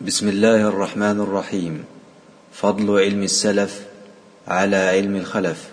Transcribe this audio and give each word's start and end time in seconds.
بسم 0.00 0.28
الله 0.28 0.68
الرحمن 0.68 1.20
الرحيم. 1.20 1.84
فضل 2.52 2.98
علم 2.98 3.22
السلف 3.22 3.86
على 4.48 4.76
علم 4.76 5.16
الخلف. 5.16 5.68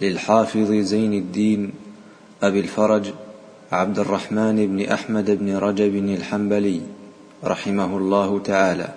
للحافظ 0.00 0.70
زين 0.72 1.12
الدين 1.12 1.72
أبي 2.42 2.60
الفرج 2.60 3.10
عبد 3.72 3.98
الرحمن 3.98 4.66
بن 4.66 4.84
أحمد 4.84 5.30
بن 5.30 5.56
رجب 5.56 5.94
الحنبلي 5.94 6.80
رحمه 7.44 7.96
الله 7.96 8.38
تعالى. 8.38 8.88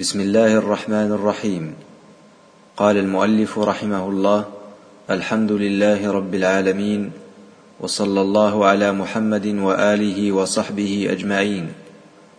بسم 0.00 0.20
الله 0.20 0.54
الرحمن 0.54 1.12
الرحيم. 1.12 1.74
قال 2.76 2.96
المؤلف 2.96 3.58
رحمه 3.58 4.08
الله 4.08 4.44
الحمد 5.10 5.52
لله 5.52 6.10
رب 6.10 6.34
العالمين 6.34 7.10
وصلى 7.80 8.20
الله 8.20 8.66
على 8.66 8.92
محمد 8.92 9.46
وآله 9.46 10.32
وصحبه 10.32 11.08
أجمعين. 11.10 11.72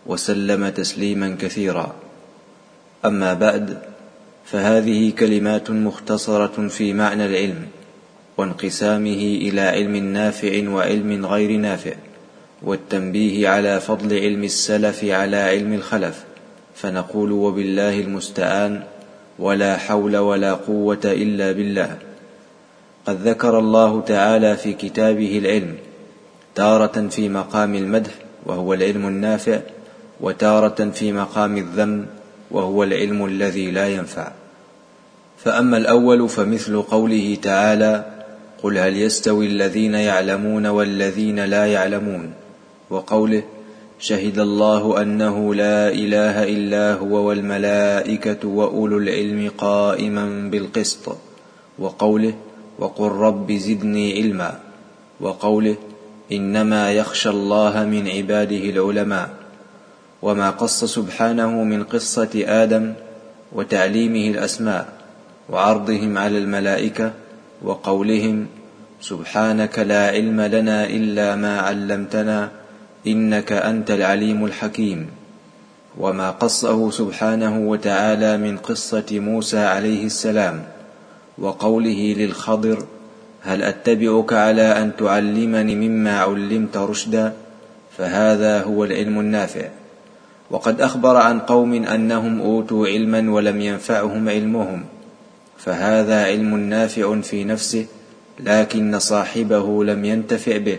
وسلم 0.06 0.68
تسليما 0.68 1.36
كثيرا. 1.40 1.94
أما 3.04 3.34
بعد 3.34 3.78
فهذه 4.44 5.10
كلمات 5.10 5.70
مختصرة 5.70 6.68
في 6.68 6.92
معنى 6.92 7.26
العلم 7.26 7.66
وانقسامه 8.36 9.38
إلى 9.42 9.60
علم 9.60 9.96
نافع 9.96 10.68
وعلم 10.68 11.26
غير 11.26 11.56
نافع 11.56 11.92
والتنبيه 12.62 13.48
على 13.48 13.80
فضل 13.80 14.18
علم 14.18 14.44
السلف 14.44 15.04
على 15.04 15.36
علم 15.36 15.72
الخلف. 15.72 16.24
فنقول 16.74 17.32
وبالله 17.32 18.00
المستعان 18.00 18.82
ولا 19.38 19.76
حول 19.76 20.16
ولا 20.16 20.54
قوة 20.54 21.00
إلا 21.04 21.52
بالله. 21.52 21.98
قد 23.06 23.28
ذكر 23.28 23.58
الله 23.58 24.00
تعالى 24.00 24.56
في 24.56 24.72
كتابه 24.72 25.38
العلم 25.38 25.74
تارة 26.54 27.08
في 27.08 27.28
مقام 27.28 27.74
المدح 27.74 28.12
وهو 28.46 28.74
العلم 28.74 29.06
النافع 29.06 29.60
وتارة 30.22 30.90
في 30.90 31.12
مقام 31.12 31.56
الذم 31.56 32.06
وهو 32.50 32.82
العلم 32.82 33.24
الذي 33.24 33.70
لا 33.70 33.88
ينفع. 33.88 34.32
فأما 35.38 35.76
الأول 35.76 36.28
فمثل 36.28 36.82
قوله 36.82 37.36
تعالى 37.42 38.04
قل 38.62 38.78
هل 38.78 38.96
يستوي 38.96 39.46
الذين 39.46 39.94
يعلمون 39.94 40.66
والذين 40.66 41.44
لا 41.44 41.66
يعلمون؟ 41.66 42.32
وقوله 42.90 43.42
شهد 43.98 44.38
الله 44.38 45.02
أنه 45.02 45.54
لا 45.54 45.88
إله 45.88 46.44
إلا 46.44 46.94
هو 46.94 47.28
والملائكة 47.28 48.48
وأولو 48.48 48.98
العلم 48.98 49.50
قائما 49.58 50.48
بالقسط. 50.50 51.16
وقوله 51.78 52.34
وقل 52.78 53.08
رب 53.08 53.52
زدني 53.52 54.22
علما. 54.22 54.58
وقوله 55.20 55.76
إنما 56.32 56.92
يخشى 56.92 57.28
الله 57.28 57.84
من 57.84 58.08
عباده 58.08 58.56
العلماء. 58.56 59.41
وما 60.22 60.50
قص 60.50 60.84
سبحانه 60.84 61.64
من 61.64 61.84
قصة 61.84 62.30
آدم 62.34 62.92
وتعليمه 63.52 64.30
الأسماء 64.30 64.88
وعرضهم 65.48 66.18
على 66.18 66.38
الملائكة 66.38 67.12
وقولهم 67.62 68.46
سبحانك 69.00 69.78
لا 69.78 70.06
علم 70.06 70.40
لنا 70.40 70.86
إلا 70.86 71.36
ما 71.36 71.60
علمتنا 71.60 72.50
إنك 73.06 73.52
أنت 73.52 73.90
العليم 73.90 74.44
الحكيم 74.44 75.06
وما 75.98 76.30
قصه 76.30 76.90
سبحانه 76.90 77.58
وتعالى 77.58 78.36
من 78.36 78.56
قصة 78.56 79.06
موسى 79.10 79.58
عليه 79.58 80.06
السلام 80.06 80.62
وقوله 81.38 82.14
للخضر 82.18 82.84
هل 83.42 83.62
أتبعك 83.62 84.32
على 84.32 84.62
أن 84.62 84.92
تعلمني 84.98 85.74
مما 85.88 86.20
علمت 86.20 86.76
رشدا 86.76 87.32
فهذا 87.98 88.62
هو 88.62 88.84
العلم 88.84 89.20
النافع 89.20 89.68
وقد 90.52 90.80
أخبر 90.80 91.16
عن 91.16 91.38
قوم 91.38 91.74
أنهم 91.74 92.40
أوتوا 92.40 92.86
علما 92.86 93.30
ولم 93.30 93.60
ينفعهم 93.60 94.28
علمهم 94.28 94.84
فهذا 95.58 96.24
علم 96.24 96.56
نافع 96.56 97.20
في 97.20 97.44
نفسه 97.44 97.86
لكن 98.40 98.98
صاحبه 98.98 99.84
لم 99.84 100.04
ينتفع 100.04 100.56
به. 100.56 100.78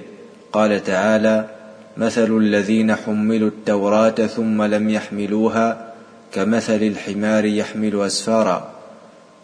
قال 0.52 0.84
تعالى 0.84 1.50
مثل 1.98 2.38
الذين 2.38 2.96
حملوا 2.96 3.48
التوراة 3.48 4.10
ثم 4.10 4.64
لم 4.64 4.90
يحملوها 4.90 5.94
كمثل 6.32 6.84
الحمار 6.84 7.46
يحمل 7.46 8.02
أسفارا. 8.02 8.72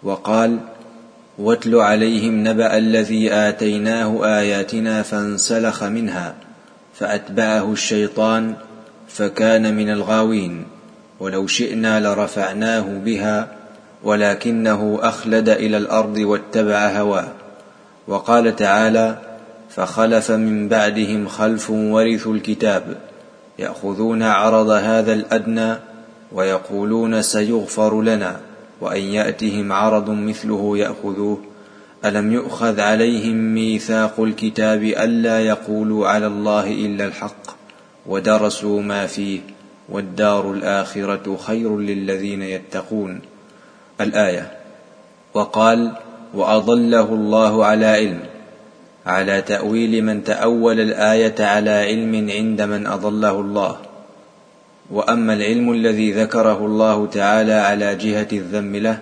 وقال 0.03 0.59
واتل 1.37 1.75
عليهم 1.75 2.47
نبأ 2.47 2.77
الذي 2.77 3.33
آتيناه 3.33 4.39
آياتنا 4.39 5.01
فانسلخ 5.01 5.83
منها 5.83 6.35
فأتبعه 6.99 7.71
الشيطان 7.71 8.55
فكان 9.09 9.75
من 9.75 9.89
الغاوين 9.89 10.65
ولو 11.19 11.47
شئنا 11.47 11.99
لرفعناه 11.99 12.99
بها 13.05 13.47
ولكنه 14.03 14.99
أخلد 15.01 15.49
إلى 15.49 15.77
الأرض 15.77 16.17
واتبع 16.17 16.87
هواه. 16.87 17.27
وقال 18.07 18.55
تعالى 18.55 19.17
فخلف 19.69 20.31
من 20.31 20.67
بعدهم 20.67 21.27
خلف 21.27 21.69
ورثوا 21.69 22.33
الكتاب 22.33 22.95
يأخذون 23.59 24.23
عرض 24.23 24.69
هذا 24.69 25.13
الأدنى 25.13 25.75
ويقولون 26.31 27.21
سيغفر 27.21 28.01
لنا 28.01 28.39
وأن 28.81 29.01
يأتهم 29.01 29.71
عرض 29.71 30.09
مثله 30.09 30.77
يأخذوه. 30.77 31.39
ألم 32.05 32.33
يؤخذ 32.33 32.79
عليهم 32.79 33.53
ميثاق 33.53 34.19
الكتاب 34.19 34.83
ألا 34.83 35.39
يقولوا 35.39 36.07
على 36.07 36.27
الله 36.27 36.71
إلا 36.71 37.05
الحق؟ 37.05 37.58
ودرسوا 38.05 38.81
ما 38.81 39.05
فيه 39.05 39.39
والدار 39.89 40.51
الآخرة 40.51 41.37
خير 41.37 41.77
للذين 41.77 42.41
يتقون. 42.41 43.21
الآية 44.01 44.51
وقال 45.33 45.91
وأضله 46.33 47.13
الله 47.13 47.65
على 47.65 47.85
علم. 47.85 48.19
على 49.05 49.41
تأويل 49.41 50.03
من 50.03 50.23
تأول 50.23 50.79
الآية 50.79 51.35
على 51.39 51.69
علم 51.69 52.29
عند 52.29 52.61
من 52.61 52.87
أضله 52.87 53.39
الله. 53.39 53.77
وأما 54.91 55.33
العلم 55.33 55.71
الذي 55.71 56.11
ذكره 56.11 56.65
الله 56.65 57.05
تعالى 57.05 57.53
على 57.53 57.95
جهة 57.95 58.27
الذم 58.33 58.75
له 58.75 58.99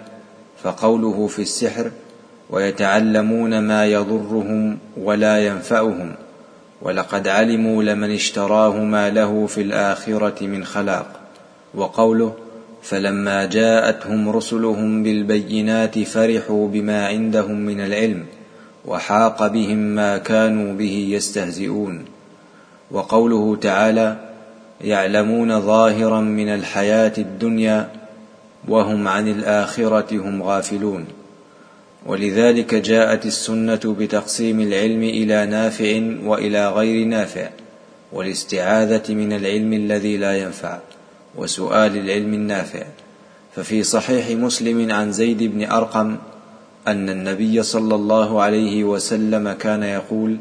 فقوله 0.63 1.27
في 1.27 1.41
السحر 1.41 1.91
ويتعلمون 2.49 3.59
ما 3.59 3.85
يضرهم 3.85 4.77
ولا 4.97 5.47
ينفعهم. 5.47 6.15
ولقد 6.81 7.27
علموا 7.27 7.83
لمن 7.83 8.11
اشتراه 8.11 8.77
ما 8.83 9.09
له 9.09 9.47
في 9.47 9.61
الآخرة 9.61 10.43
من 10.43 10.63
خلاق. 10.63 11.19
وقوله 11.75 12.33
فلما 12.81 13.45
جاءتهم 13.45 14.29
رسلهم 14.29 15.03
بالبينات 15.03 15.99
فرحوا 15.99 16.67
بما 16.67 17.07
عندهم 17.07 17.55
من 17.55 17.79
العلم 17.81 18.25
وحاق 18.85 19.47
بهم 19.47 19.77
ما 19.77 20.17
كانوا 20.17 20.73
به 20.73 21.07
يستهزئون. 21.09 22.05
وقوله 22.91 23.55
تعالى 23.61 24.15
يعلمون 24.81 25.61
ظاهرا 25.61 26.21
من 26.21 26.49
الحياة 26.49 27.13
الدنيا 27.17 27.89
وهم 28.67 29.07
عن 29.07 29.27
الآخرة 29.27 30.15
هم 30.15 30.43
غافلون. 30.43 31.05
ولذلك 32.07 32.75
جاءت 32.75 33.25
السنة 33.25 33.95
بتقسيم 33.99 34.59
العلم 34.61 35.03
إلى 35.03 35.45
نافع 35.45 36.01
وإلى 36.23 36.69
غير 36.69 37.05
نافع 37.05 37.49
والاستعاذة 38.13 39.13
من 39.13 39.33
العلم 39.33 39.73
الذي 39.73 40.17
لا 40.17 40.37
ينفع 40.37 40.79
وسؤال 41.35 41.97
العلم 41.97 42.33
النافع. 42.33 42.83
ففي 43.55 43.83
صحيح 43.83 44.29
مسلم 44.29 44.91
عن 44.91 45.11
زيد 45.11 45.43
بن 45.43 45.65
أرقم 45.65 46.17
أن 46.87 47.09
النبي 47.09 47.63
صلى 47.63 47.95
الله 47.95 48.41
عليه 48.41 48.83
وسلم 48.83 49.51
كان 49.51 49.83
يقول 49.83 50.37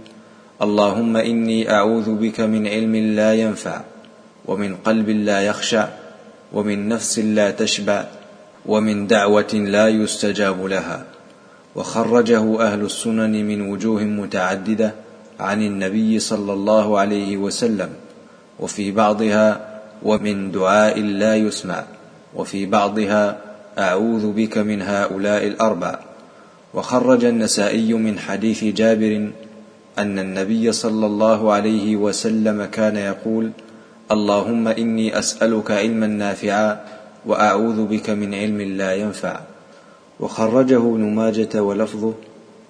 اللهم 0.62 1.16
إني 1.16 1.70
أعوذ 1.70 2.14
بك 2.14 2.40
من 2.40 2.66
علم 2.66 2.96
لا 2.96 3.34
ينفع 3.34 3.80
ومن 4.46 4.76
قلب 4.76 5.08
لا 5.08 5.40
يخشع 5.40 5.88
ومن 6.52 6.88
نفس 6.88 7.18
لا 7.18 7.50
تشبع 7.50 8.04
ومن 8.66 9.06
دعوة 9.06 9.52
لا 9.54 9.88
يستجاب 9.88 10.66
لها. 10.66 11.15
وخرجه 11.76 12.62
أهل 12.62 12.80
السنن 12.80 13.44
من 13.44 13.70
وجوه 13.70 14.02
متعددة 14.02 14.94
عن 15.40 15.62
النبي 15.62 16.18
صلى 16.18 16.52
الله 16.52 16.98
عليه 16.98 17.36
وسلم 17.36 17.88
وفي 18.60 18.90
بعضها 18.90 19.80
ومن 20.02 20.52
دعاء 20.52 21.00
لا 21.00 21.36
يسمع 21.36 21.84
وفي 22.34 22.66
بعضها 22.66 23.38
أعوذ 23.78 24.32
بك 24.32 24.58
من 24.58 24.82
هؤلاء 24.82 25.46
الأربع. 25.46 25.98
وخرج 26.74 27.24
النسائي 27.24 27.92
من 27.92 28.18
حديث 28.18 28.64
جابر 28.64 29.30
أن 29.98 30.18
النبي 30.18 30.72
صلى 30.72 31.06
الله 31.06 31.52
عليه 31.52 31.96
وسلم 31.96 32.64
كان 32.64 32.96
يقول 32.96 33.50
اللهم 34.10 34.68
إني 34.68 35.18
أسألك 35.18 35.70
علما 35.70 36.06
نافعا 36.06 36.80
وأعوذ 37.26 37.84
بك 37.86 38.10
من 38.10 38.34
علم 38.34 38.60
لا 38.60 38.94
ينفع. 38.94 39.55
وخرجه 40.20 40.76
ابن 40.76 41.14
ماجه 41.14 41.62
ولفظه 41.62 42.14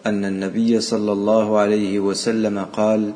أن 0.06 0.24
النبي 0.24 0.80
صلى 0.80 1.12
الله 1.12 1.58
عليه 1.58 2.00
وسلم 2.00 2.58
قال 2.72 3.12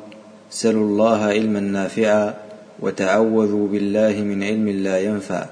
سلوا 0.49 0.85
الله 0.85 1.23
علما 1.23 1.59
نافعا 1.59 2.33
وتعوذوا 2.79 3.67
بالله 3.67 4.21
من 4.21 4.43
علم 4.43 4.69
لا 4.69 4.99
ينفع 4.99 5.45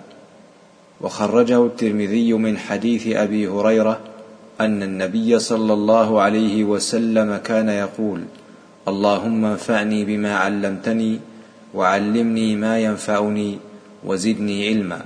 وخرجه 1.02 1.66
الترمذي 1.66 2.34
من 2.34 2.58
حديث 2.58 3.08
أبي 3.08 3.48
هريرة 3.48 4.00
أن 4.62 4.84
النبي 4.84 5.40
صلى 5.40 5.74
الله 5.74 6.22
عليه 6.22 6.64
وسلم 6.64 7.38
كان 7.38 7.70
يقول 7.70 8.22
اللهم 8.88 9.46
انفعني 9.46 10.06
بما 10.06 10.36
علمتني 10.36 11.20
وعلمني 11.74 12.56
ما 12.56 12.80
ينفعني 12.80 13.58
وزدني 14.06 14.68
علما 14.68 15.02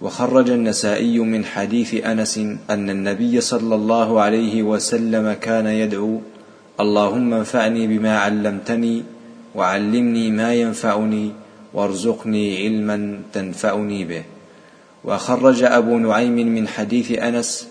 وخرج 0.00 0.50
النسائي 0.50 1.18
من 1.18 1.44
حديث 1.44 1.94
أنس 1.94 2.38
أن 2.70 2.90
النبي 2.90 3.40
صلى 3.40 3.74
الله 3.74 4.20
عليه 4.20 4.62
وسلم 4.62 5.32
كان 5.32 5.66
يدعو 5.66 6.20
اللهم 6.80 7.34
انفعني 7.34 7.86
بما 7.86 8.18
علمتني 8.18 9.04
وعلمني 9.54 10.30
ما 10.30 10.54
ينفعني 10.54 11.32
وارزقني 11.74 12.46
علما 12.64 13.20
تنفعني 13.32 14.04
به. 14.04 14.22
وخرج 15.04 15.62
أبو 15.62 15.98
نعيم 15.98 16.36
من 16.48 16.68
حديث 16.68 17.18
أنس 17.18 17.68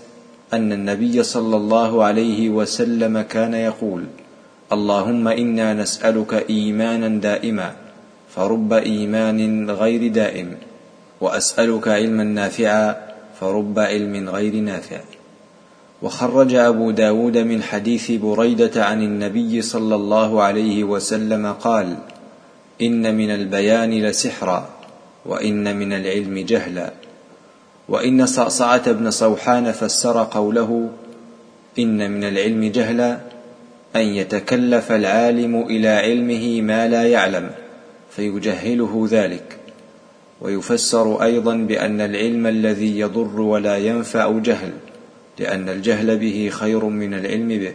أن 0.53 0.71
النبي 0.71 1.23
صلى 1.23 1.55
الله 1.57 2.03
عليه 2.03 2.49
وسلم 2.49 3.21
كان 3.21 3.53
يقول 3.53 4.03
اللهم 4.71 5.27
إنا 5.27 5.73
نسألك 5.73 6.45
إيمانا 6.49 7.07
دائما 7.07 7.69
فرب 8.29 8.73
إيمان 8.73 9.69
غير 9.69 10.07
دائم. 10.11 10.68
وأسألك 11.21 11.87
علما 11.87 12.23
نافعا 12.23 12.95
فرب 13.39 13.79
علم 13.79 14.29
غير 14.29 14.55
نافع. 14.55 14.99
وخرج 16.01 16.55
أبو 16.55 16.91
داود 16.91 17.37
من 17.37 17.63
حديث 17.63 18.11
بريدة 18.11 18.85
عن 18.85 19.03
النبي 19.03 19.61
صلى 19.61 19.95
الله 19.95 20.43
عليه 20.43 20.83
وسلم 20.83 21.53
قال 21.53 21.97
إن 22.81 23.15
من 23.15 23.31
البيان 23.31 23.91
لسحرا 23.91 24.69
وإن 25.25 25.77
من 25.77 25.93
العلم 25.93 26.39
جهلا. 26.39 26.91
وإن 27.89 28.25
صعصعة 28.25 28.91
بن 28.91 29.11
صوحان 29.11 29.71
فسر 29.71 30.23
قوله 30.23 30.89
إن 31.79 32.11
من 32.11 32.23
العلم 32.23 32.71
جهلا 32.71 33.19
أن 33.95 34.01
يتكلف 34.01 34.91
العالم 34.91 35.61
إلى 35.61 35.87
علمه 35.87 36.61
ما 36.61 36.87
لا 36.87 37.03
يعلم 37.03 37.49
فيجهله 38.15 39.07
ذلك. 39.11 39.58
ويفسر 40.41 41.23
أيضا 41.23 41.55
بأن 41.55 42.01
العلم 42.01 42.47
الذي 42.47 42.99
يضر 42.99 43.41
ولا 43.41 43.77
ينفع 43.77 44.39
جهل 44.39 44.71
لأن 45.39 45.69
الجهل 45.69 46.17
به 46.17 46.49
خير 46.51 46.85
من 46.85 47.13
العلم 47.13 47.47
به 47.47 47.73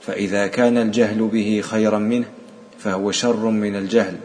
فإذا 0.00 0.46
كان 0.46 0.78
الجهل 0.78 1.28
به 1.32 1.60
خيرا 1.64 1.98
منه 1.98 2.26
فهو 2.78 3.10
شر 3.10 3.50
من 3.50 3.76
الجهل 3.76 4.16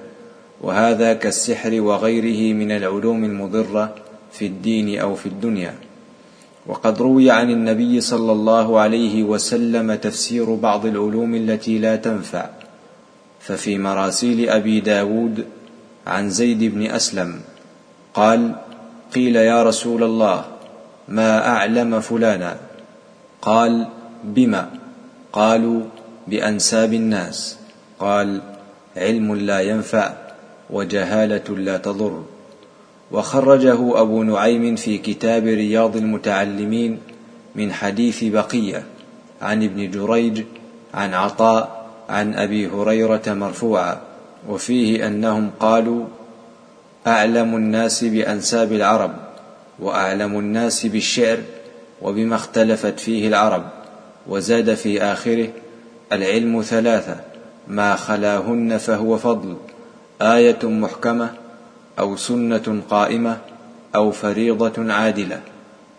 وهذا 0.61 1.13
كالسحر 1.13 1.81
وغيره 1.81 2.53
من 2.53 2.71
العلوم 2.71 3.23
المضرة 3.23 3.95
في 4.31 4.45
الدين 4.45 4.99
أو 4.99 5.15
في 5.15 5.25
الدنيا. 5.25 5.73
وقد 6.67 7.01
روي 7.01 7.31
عن 7.31 7.49
النبي 7.49 8.01
صلى 8.01 8.31
الله 8.31 8.79
عليه 8.79 9.23
وسلم 9.23 9.95
تفسير 9.95 10.55
بعض 10.55 10.85
العلوم 10.85 11.35
التي 11.35 11.77
لا 11.79 11.95
تنفع 11.95 12.49
ففي 13.39 13.77
مراسيل 13.77 14.49
أبي 14.49 14.79
داود 14.79 15.45
عن 16.07 16.29
زيد 16.29 16.63
بن 16.63 16.85
أسلم 16.87 17.39
قال 18.15 18.55
قيل 19.15 19.35
يا 19.35 19.63
رسول 19.63 20.03
الله 20.03 20.45
ما 21.07 21.47
أعلم 21.47 21.99
فلانا؟ 21.99 22.57
قال 23.41 23.87
بما؟ 24.23 24.69
قالوا 25.33 25.81
بأنساب 26.27 26.93
الناس. 26.93 27.57
قال 27.99 28.41
علم 28.97 29.35
لا 29.35 29.59
ينفع 29.59 30.13
وجهالة 30.69 31.57
لا 31.57 31.77
تضر. 31.77 32.23
وخرجه 33.11 34.01
أبو 34.01 34.23
نعيم 34.23 34.75
في 34.75 34.97
كتاب 34.97 35.43
رياض 35.43 35.95
المتعلمين 35.95 36.99
من 37.55 37.73
حديث 37.73 38.23
بقية 38.23 38.83
عن 39.41 39.63
ابن 39.63 39.91
جريج 39.91 40.43
عن 40.93 41.13
عطاء 41.13 41.85
عن 42.09 42.33
أبي 42.33 42.67
هريرة 42.67 43.23
مرفوعا. 43.27 43.97
وفيه 44.49 45.07
أنهم 45.07 45.51
قالوا 45.59 46.05
أعلم 47.07 47.55
الناس 47.55 48.03
بأنساب 48.03 48.71
العرب 48.71 49.13
وأعلم 49.79 50.39
الناس 50.39 50.85
بالشعر 50.85 51.37
وبما 52.01 52.35
اختلفت 52.35 52.99
فيه 52.99 53.27
العرب 53.27 53.63
وزاد 54.27 54.73
في 54.73 55.01
آخره 55.01 55.47
العلم 56.11 56.61
ثلاثة 56.61 57.15
ما 57.67 57.95
خلاهن 57.95 58.77
فهو 58.77 59.17
فضل 59.17 59.57
آية 60.21 60.59
محكمة 60.63 61.33
أو 61.99 62.15
سنة 62.15 62.81
قائمة 62.89 63.37
أو 63.95 64.11
فريضة 64.11 64.93
عادلة 64.93 65.41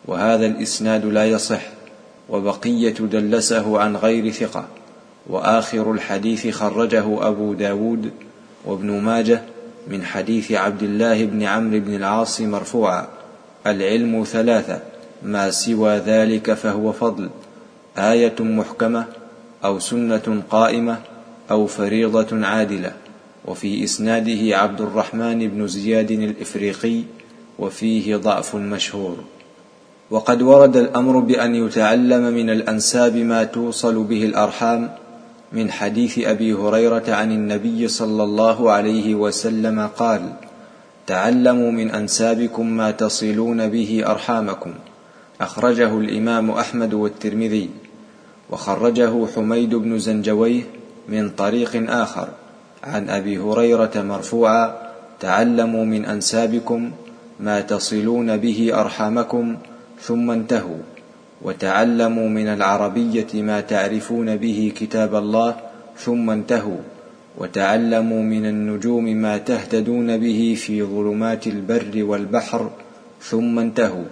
وهذا 0.05 0.47
الإسناد 0.47 1.07
لا 1.07 1.25
يصح 1.25 1.63
وبقية 2.29 2.91
دلسه 2.91 3.79
عن 3.81 3.97
غير 3.97 4.31
ثقة 4.31 4.65
وآخر 5.27 5.93
الحديث 5.93 6.49
خرجه 6.49 7.29
أبو 7.29 7.55
داود 7.55 8.11
وابن 8.65 8.91
ماجه 9.01 9.43
من 9.87 10.05
حديث 10.05 10.53
عبد 10.53 10.83
الله 10.83 11.25
بن 11.25 11.43
عمرو 11.43 11.81
بن 11.81 11.95
العاص 11.95 12.41
مرفوعا. 12.41 13.07
العلم 13.67 14.25
ثلاثة 14.25 14.81
ما 15.23 15.51
سوى 15.51 15.97
ذلك 15.99 16.53
فهو 16.53 16.93
فضل. 16.93 17.31
آية 17.99 18.35
محكمة 18.41 19.05
أو 19.65 19.79
سنة 19.79 20.43
قائمة 20.51 20.99
أو 21.51 21.67
فريضة 21.67 22.47
عادلة. 22.47 22.93
وفي 23.45 23.85
إسناده 23.85 24.57
عبد 24.57 24.81
الرحمن 24.81 25.49
بن 25.49 25.67
زياد 25.69 26.11
الإفريقي 26.11 27.03
وفيه 27.59 28.17
ضعف 28.17 28.57
مشهور. 28.57 29.17
وقد 30.11 30.43
ورد 30.43 30.77
الأمر 30.77 31.19
بأن 31.19 31.55
يتعلم 31.55 32.35
من 32.35 32.51
الأنساب 32.51 33.17
ما 33.17 33.45
توصل 33.45 34.05
به 34.05 34.25
الأرحام 34.25 34.91
من 35.53 35.71
حديث 35.71 36.19
أبي 36.19 36.53
هريرة 36.53 37.05
عن 37.09 37.33
النبي 37.33 37.89
صلى 37.89 38.23
الله 38.23 38.71
عليه 38.71 39.15
وسلم 39.15 39.87
قال 39.87 40.33
تعلموا 41.07 41.71
من 41.71 41.91
أنسابكم 41.91 42.67
ما 42.67 42.91
تصلون 42.91 43.69
به 43.69 44.03
أرحامكم. 44.07 44.73
أخرجه 45.41 45.99
الإمام 45.99 46.51
أحمد 46.51 46.95
والترمذي 46.95 47.71
وخرجه 48.51 49.27
حميد 49.35 49.75
بن 49.75 49.99
زنجويه 49.99 50.63
من 51.09 51.31
طريق 51.31 51.91
آخر. 51.91 52.29
عن 52.85 53.09
أبي 53.09 53.39
هريرة 53.39 53.93
مرفوعا 53.97 54.75
تعلموا 55.21 55.85
من 55.85 56.05
أنسابكم 56.05 56.91
ما 57.41 57.61
تصلون 57.61 58.37
به 58.37 58.71
أرحامكم. 58.75 59.57
ثم 60.03 60.31
انتهوا. 60.31 60.96
وتعلموا 61.43 62.29
من 62.29 62.49
العربية 62.49 63.27
ما 63.35 63.61
تعرفون 63.61 64.37
به 64.37 64.73
كتاب 64.77 65.15
الله 65.15 65.57
ثم 65.99 66.31
انتهوا 66.31 66.79
وتعلموا 67.39 68.23
من 68.23 68.47
النجوم 68.47 69.05
ما 69.05 69.39
تهتدون 69.39 70.17
به 70.17 70.57
في 70.59 70.83
ظلمات 70.83 71.47
البر 71.47 72.05
والبحر 72.05 72.71
ثم 73.23 73.59
انتهوا 73.59 74.05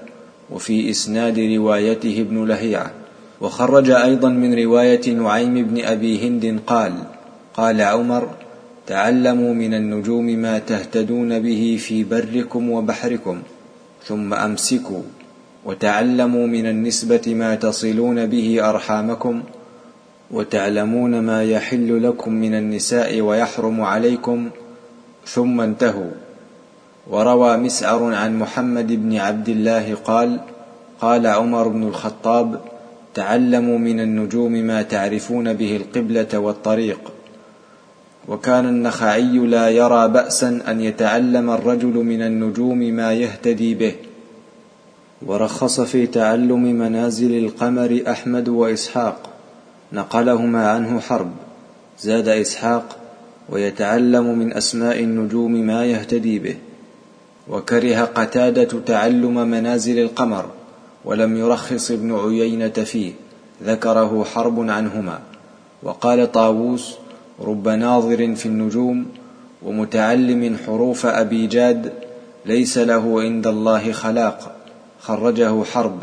وفي 0.50 0.90
إسناد 0.90 1.38
روايته 1.38 2.20
ابن 2.20 2.44
لهيعة 2.44 2.90
وخرج 3.40 3.90
أيضا 3.90 4.28
من 4.28 4.54
رواية 4.54 5.12
نعيم 5.12 5.54
بن 5.54 5.84
أبي 5.84 6.28
هند 6.28 6.60
قال 6.66 6.92
قال 7.54 7.80
عمر 7.80 8.28
تعلموا 8.86 9.54
من 9.54 9.74
النجوم 9.74 10.26
ما 10.26 10.58
تهتدون 10.58 11.38
به 11.38 11.78
في 11.80 12.04
بركم 12.04 12.70
وبحركم 12.70 13.42
ثم 14.04 14.34
أمسكوا 14.34 15.02
وتعلموا 15.64 16.46
من 16.46 16.66
النسبة 16.66 17.34
ما 17.34 17.54
تصلون 17.54 18.26
به 18.26 18.68
أرحامكم 18.70 19.42
وتعلمون 20.30 21.20
ما 21.20 21.44
يحل 21.44 22.02
لكم 22.02 22.32
من 22.32 22.54
النساء 22.54 23.20
ويحرم 23.20 23.80
عليكم 23.80 24.50
ثم 25.26 25.60
انتهوا. 25.60 26.10
وروى 27.10 27.56
مسعر 27.56 28.14
عن 28.14 28.38
محمد 28.38 28.92
بن 28.92 29.16
عبد 29.16 29.48
الله 29.48 29.94
قال 29.94 30.40
قال 31.00 31.26
عمر 31.26 31.68
بن 31.68 31.82
الخطاب 31.82 32.60
تعلموا 33.14 33.78
من 33.78 34.00
النجوم 34.00 34.52
ما 34.52 34.82
تعرفون 34.82 35.52
به 35.52 35.76
القبلة 35.76 36.38
والطريق. 36.38 37.12
وكان 38.28 38.68
النخعي 38.68 39.38
لا 39.38 39.68
يرى 39.68 40.08
بأسا 40.08 40.60
أن 40.68 40.80
يتعلم 40.80 41.50
الرجل 41.50 41.94
من 41.94 42.22
النجوم 42.22 42.78
ما 42.78 43.12
يهتدي 43.12 43.74
به. 43.74 43.94
ورخص 45.26 45.80
في 45.80 46.06
تعلم 46.06 46.62
منازل 46.62 47.44
القمر 47.44 48.02
أحمد 48.08 48.48
وإسحاق 48.48 49.30
نقلهما 49.92 50.68
عنه 50.68 51.00
حرب 51.00 51.30
زاد 52.00 52.28
إسحاق 52.28 52.96
ويتعلم 53.48 54.38
من 54.38 54.52
أسماء 54.52 55.00
النجوم 55.00 55.52
ما 55.52 55.86
يهتدي 55.86 56.38
به 56.38 56.56
وكره 57.48 58.00
قتادة 58.04 58.80
تعلم 58.86 59.48
منازل 59.48 59.98
القمر 59.98 60.50
ولم 61.04 61.36
يرخص 61.36 61.90
ابن 61.90 62.14
عيينة 62.18 62.68
فيه 62.68 63.12
ذكره 63.64 64.24
حرب 64.24 64.70
عنهما 64.70 65.18
وقال 65.82 66.32
طاووس 66.32 66.94
رب 67.40 67.68
ناظر 67.68 68.34
في 68.34 68.46
النجوم 68.46 69.06
ومتعلم 69.62 70.56
حروف 70.66 71.06
أبي 71.06 71.46
جاد 71.46 71.92
ليس 72.46 72.78
له 72.78 73.22
عند 73.22 73.46
الله 73.46 73.92
خلاق. 73.92 74.63
خرجه 75.06 75.64
حرب 75.64 76.02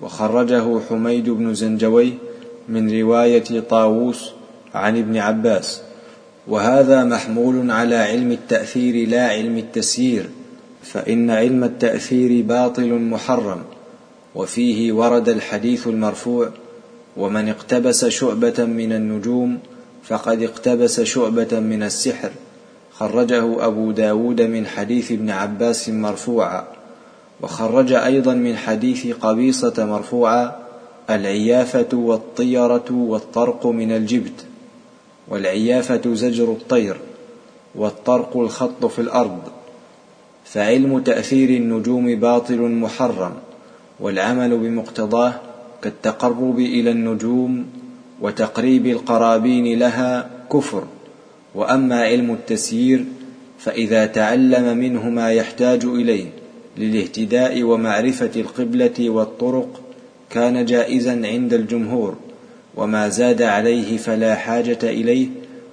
وخرجه 0.00 0.80
حميد 0.88 1.30
بن 1.30 1.54
زنجويه 1.54 2.12
من 2.68 3.00
رواية 3.00 3.60
طاووس 3.60 4.30
عن 4.74 4.98
ابن 4.98 5.16
عباس. 5.16 5.80
وهذا 6.48 7.04
محمول 7.04 7.70
على 7.70 7.96
علم 7.96 8.32
التأثير 8.32 9.08
لا 9.08 9.28
علم 9.28 9.58
التسيير 9.58 10.28
فإن 10.82 11.30
علم 11.30 11.64
التأثير 11.64 12.42
باطل 12.42 12.94
محرم 12.94 13.62
وفيه 14.34 14.92
ورد 14.92 15.28
الحديث 15.28 15.86
المرفوع 15.86 16.50
ومن 17.16 17.48
اقتبس 17.48 18.04
شعبة 18.04 18.64
من 18.64 18.92
النجوم 18.92 19.58
فقد 20.04 20.42
اقتبس 20.42 21.00
شعبة 21.00 21.60
من 21.60 21.82
السحر 21.82 22.30
خرجه 22.92 23.66
أبو 23.66 23.90
داود 23.90 24.42
من 24.42 24.66
حديث 24.66 25.12
ابن 25.12 25.30
عباس 25.30 25.88
مرفوعا. 25.88 26.79
وخرج 27.42 27.92
أيضا 27.92 28.34
من 28.34 28.56
حديث 28.56 29.06
قبيصة 29.06 29.74
مرفوعا 29.78 30.56
العيافة 31.10 31.88
والطيرة 31.92 32.90
والطرق 32.90 33.66
من 33.66 33.92
الجبت 33.92 34.44
والعيافة 35.28 36.14
زجر 36.14 36.44
الطير 36.44 36.96
والطرق 37.74 38.36
الخط 38.36 38.86
في 38.86 38.98
الأرض 38.98 39.40
فعلم 40.44 40.98
تأثير 40.98 41.50
النجوم 41.50 42.14
باطل 42.14 42.60
محرم 42.60 43.32
والعمل 44.00 44.58
بمقتضاه 44.58 45.34
كالتقرب 45.82 46.58
إلى 46.58 46.90
النجوم 46.90 47.66
وتقريب 48.20 48.86
القرابين 48.86 49.78
لها 49.78 50.30
كفر 50.52 50.84
وأما 51.54 52.00
علم 52.00 52.32
التسيير 52.32 53.04
فإذا 53.58 54.06
تعلم 54.06 54.78
منه 54.78 55.10
ما 55.10 55.32
يحتاج 55.32 55.84
إليه. 55.84 56.26
للاهتداء 56.78 57.62
ومعرفة 57.62 58.30
القبلة 58.36 59.10
والطرق 59.10 59.80
كان 60.30 60.64
جائزا 60.64 61.26
عند 61.26 61.54
الجمهور 61.54 62.16
وما 62.76 63.08
زاد 63.08 63.42
عليه 63.42 63.96
فلا 63.96 64.34
حاجة 64.34 64.78
إليه 64.82 65.26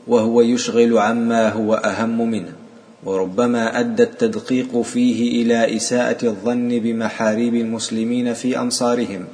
وهو 0.07 0.41
يشغل 0.41 0.97
عما 0.97 1.49
هو 1.49 1.73
أهم 1.73 2.31
منه 2.31 2.53
وربما 3.03 3.79
أدى 3.79 4.03
التدقيق 4.03 4.81
فيه 4.81 5.41
إلى 5.41 5.75
إساءة 5.75 6.25
الظن 6.25 6.79
بمحاريب 6.79 7.55
المسلمين 7.55 8.33
في 8.33 8.59
امصارهم 8.59 9.25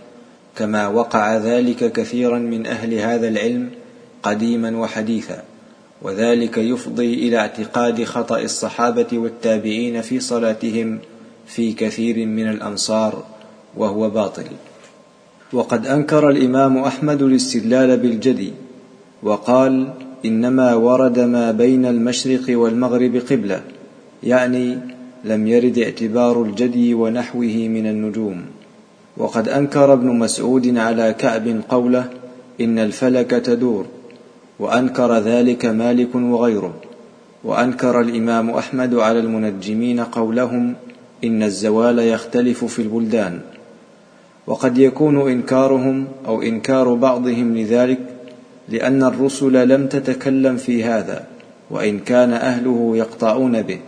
كما 0.55 0.87
وقع 0.87 1.37
ذلك 1.37 1.91
كثيرا 1.91 2.39
من 2.39 2.67
أهل 2.67 2.93
هذا 2.93 3.27
العلم 3.27 3.69
قديما 4.23 4.77
وحديثا 4.77 5.43
وذلك 6.01 6.57
يفضي 6.57 7.13
إلى 7.13 7.37
اعتقاد 7.37 8.03
خطأ 8.03 8.39
الصحابة 8.39 9.07
والتابعين 9.13 10.01
في 10.01 10.19
صلاتهم 10.19 10.99
في 11.47 11.73
كثير 11.73 12.25
من 12.25 12.49
الامصار 12.49 13.23
وهو 13.77 14.09
باطل. 14.09 14.45
وقد 15.53 15.87
أنكر 15.87 16.29
الإمام 16.29 16.77
أحمد 16.77 17.21
الاستدلال 17.21 17.97
بالجدي 17.97 18.51
وقال 19.23 19.93
إنما 20.25 20.73
ورد 20.73 21.19
ما 21.19 21.51
بين 21.51 21.85
المشرق 21.85 22.57
والمغرب 22.57 23.15
قبلة 23.29 23.61
يعني 24.23 24.77
لم 25.25 25.47
يرد 25.47 25.77
اعتبار 25.77 26.41
الجدي 26.43 26.93
ونحوه 26.93 27.55
من 27.67 27.87
النجوم. 27.87 28.41
وقد 29.17 29.49
أنكر 29.49 29.93
ابن 29.93 30.07
مسعود 30.07 30.77
على 30.77 31.13
كعب 31.13 31.61
قوله 31.69 32.09
إن 32.61 32.79
الفلك 32.79 33.29
تدور 33.29 33.85
وأنكر 34.59 35.17
ذلك 35.17 35.65
مالك 35.65 36.15
وغيره. 36.15 36.73
وأنكر 37.43 38.01
الإمام 38.01 38.49
أحمد 38.49 38.95
على 38.95 39.19
المنجمين 39.19 39.99
قولهم 39.99 40.75
إن 41.23 41.43
الزوال 41.43 41.99
يختلف 41.99 42.65
في 42.65 42.81
البلدان 42.81 43.39
وقد 44.47 44.77
يكون 44.77 45.31
إنكارهم 45.31 46.07
أو 46.25 46.41
إنكار 46.41 46.93
بعضهم 46.93 47.57
لذلك 47.57 47.99
لأن 48.69 49.03
الرسل 49.03 49.67
لم 49.67 49.87
تتكلم 49.87 50.57
في 50.57 50.83
هذا 50.83 51.23
وإن 51.71 51.99
كان 51.99 52.33
أهله 52.33 52.91
يقطعون 52.95 53.61
به 53.61 53.79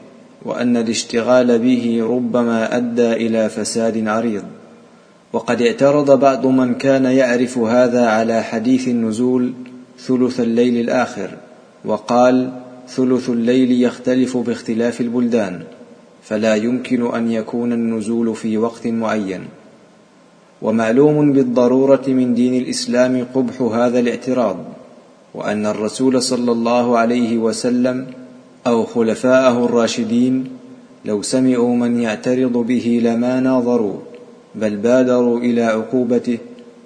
وأن 0.46 0.78
الاشتغال 0.78 1.60
به 1.60 2.00
ربما 2.10 2.78
أدى 2.78 3.14
إلى 3.14 3.50
فساد 3.50 4.08
عريض. 4.08 4.44
وقد 5.34 5.62
اعترض 5.62 6.20
بعض 6.20 6.46
من 6.46 6.76
كان 6.76 7.06
يعرف 7.06 7.58
هذا 7.58 8.08
على 8.08 8.44
حديث 8.44 8.88
النزول 8.88 9.54
ثلث 10.00 10.40
الليل 10.40 10.78
الآخر 10.78 11.30
وقال 11.86 12.52
ثلث 12.90 13.30
الليل 13.30 13.84
يختلف 13.84 14.38
باختلاف 14.38 15.02
البلدان. 15.02 15.64
فلا 16.26 16.56
يمكن 16.56 17.16
أن 17.16 17.32
يكون 17.32 17.74
النزول 17.74 18.36
في 18.36 18.58
وقت 18.58 18.88
معين. 18.88 19.42
ومعلوم 20.62 21.32
بالضرورة 21.34 22.04
من 22.08 22.34
دين 22.34 22.54
الإسلام 22.54 23.26
قبح 23.34 23.62
هذا 23.62 24.00
الاعتراض 24.00 24.58
وأن 25.34 25.66
الرسول 25.66 26.22
صلى 26.22 26.52
الله 26.52 26.98
عليه 26.98 27.38
وسلم 27.38 28.08
أو 28.68 28.84
خلفاءه 28.84 29.66
الراشدين 29.66 30.48
لو 31.06 31.22
سمعوا 31.22 31.76
من 31.76 32.00
يعترض 32.02 32.58
به 32.58 33.02
لما 33.04 33.40
ناظروا 33.40 33.98
بل 34.56 34.78
بادروا 34.78 35.40
إلى 35.40 35.64
عقوبته 35.64 36.38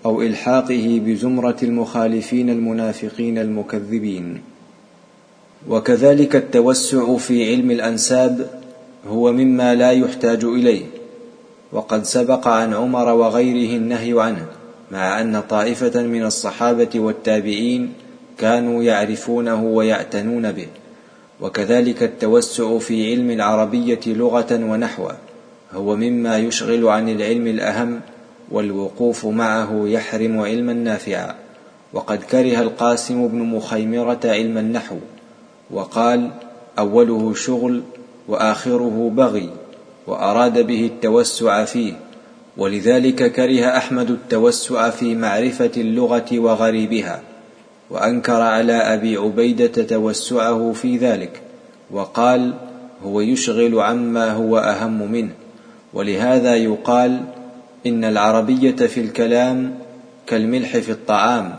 أو 0.05 0.21
إلحاقه 0.21 1.01
بزمرة 1.05 1.57
المخالفين 1.63 2.49
المنافقين 2.49 3.37
المكذبين. 3.37 4.41
وكذلك 5.69 6.35
التوسع 6.35 7.17
في 7.17 7.51
علم 7.51 7.71
الأنساب 7.71 8.58
هو 9.07 9.31
مما 9.31 9.75
لا 9.75 9.91
يحتاج 9.91 10.43
إليه. 10.43 10.85
وقد 11.71 12.03
سبق 12.03 12.47
عن 12.47 12.73
عمر 12.73 13.13
وغيره 13.13 13.77
النهي 13.77 14.21
عنه 14.21 14.45
مع 14.91 15.21
أن 15.21 15.41
طائفة 15.49 16.03
من 16.03 16.25
الصحابة 16.25 16.89
والتابعين 16.95 17.93
كانوا 18.37 18.83
يعرفونه 18.83 19.63
ويعتنون 19.63 20.51
به. 20.51 20.67
وكذلك 21.41 22.03
التوسع 22.03 22.77
في 22.77 23.11
علم 23.11 23.31
العربية 23.31 23.99
لغة 24.07 24.47
ونحوا 24.51 25.11
هو 25.73 25.95
مما 25.95 26.37
يشغل 26.37 26.87
عن 26.87 27.09
العلم 27.09 27.47
الأهم 27.47 28.01
والوقوف 28.51 29.25
معه 29.25 29.83
يحرم 29.85 30.39
علما 30.39 30.73
نافعا. 30.73 31.35
وقد 31.93 32.23
كره 32.23 32.61
القاسم 32.61 33.27
بن 33.27 33.39
مخيمرة 33.39 34.19
علم 34.25 34.57
النحو 34.57 34.95
وقال 35.71 36.31
أوله 36.79 37.33
شغل 37.33 37.81
وآخره 38.29 39.11
بغي 39.15 39.49
وأراد 40.07 40.67
به 40.67 40.85
التوسع 40.85 41.65
فيه 41.65 41.93
ولذلك 42.57 43.31
كره 43.31 43.77
أحمد 43.77 44.09
التوسع 44.09 44.89
في 44.89 45.15
معرفة 45.15 45.71
اللغة 45.77 46.25
وغريبها 46.33 47.21
وأنكر 47.89 48.41
على 48.41 48.73
أبي 48.73 49.17
عبيدة 49.17 49.83
توسعه 49.83 50.71
في 50.71 50.97
ذلك 50.97 51.41
وقال 51.91 52.53
هو 53.03 53.21
يشغل 53.21 53.79
عما 53.79 54.31
هو 54.31 54.57
أهم 54.57 55.11
منه 55.11 55.31
ولهذا 55.93 56.55
يقال 56.55 57.21
إن 57.85 58.03
العربية 58.03 58.75
في 58.75 59.01
الكلام 59.01 59.75
كالملح 60.27 60.77
في 60.77 60.91
الطعام 60.91 61.55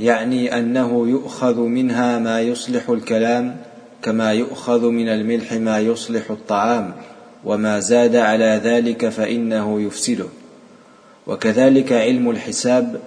يعني 0.00 0.58
أنه 0.58 1.08
يؤخذ 1.08 1.60
منها 1.60 2.18
ما 2.18 2.40
يصلح 2.40 2.90
الكلام 2.90 3.56
كما 4.02 4.32
يؤخذ 4.32 4.88
من 4.88 5.08
الملح 5.08 5.52
ما 5.52 5.78
يصلح 5.80 6.30
الطعام 6.30 6.92
وما 7.44 7.80
زاد 7.80 8.16
على 8.16 8.60
ذلك 8.64 9.08
فإنه 9.08 9.80
يفسده. 9.80 10.26
وكذلك 11.26 11.92
علم 11.92 12.30
الحساب 12.30 13.00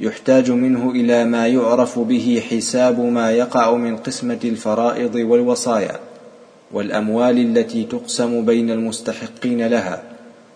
يحتاج 0.00 0.50
منه 0.50 0.90
إلى 0.90 1.24
ما 1.24 1.46
يعرف 1.46 1.98
به 1.98 2.42
حساب 2.50 3.00
ما 3.00 3.30
يقع 3.30 3.74
من 3.74 3.96
قسمة 3.96 4.38
الفرائض 4.44 5.14
والوصايا 5.14 6.00
والأموال 6.72 7.38
التي 7.38 7.84
تقسم 7.84 8.44
بين 8.44 8.70
المستحقين 8.70 9.66
لها 9.66 10.02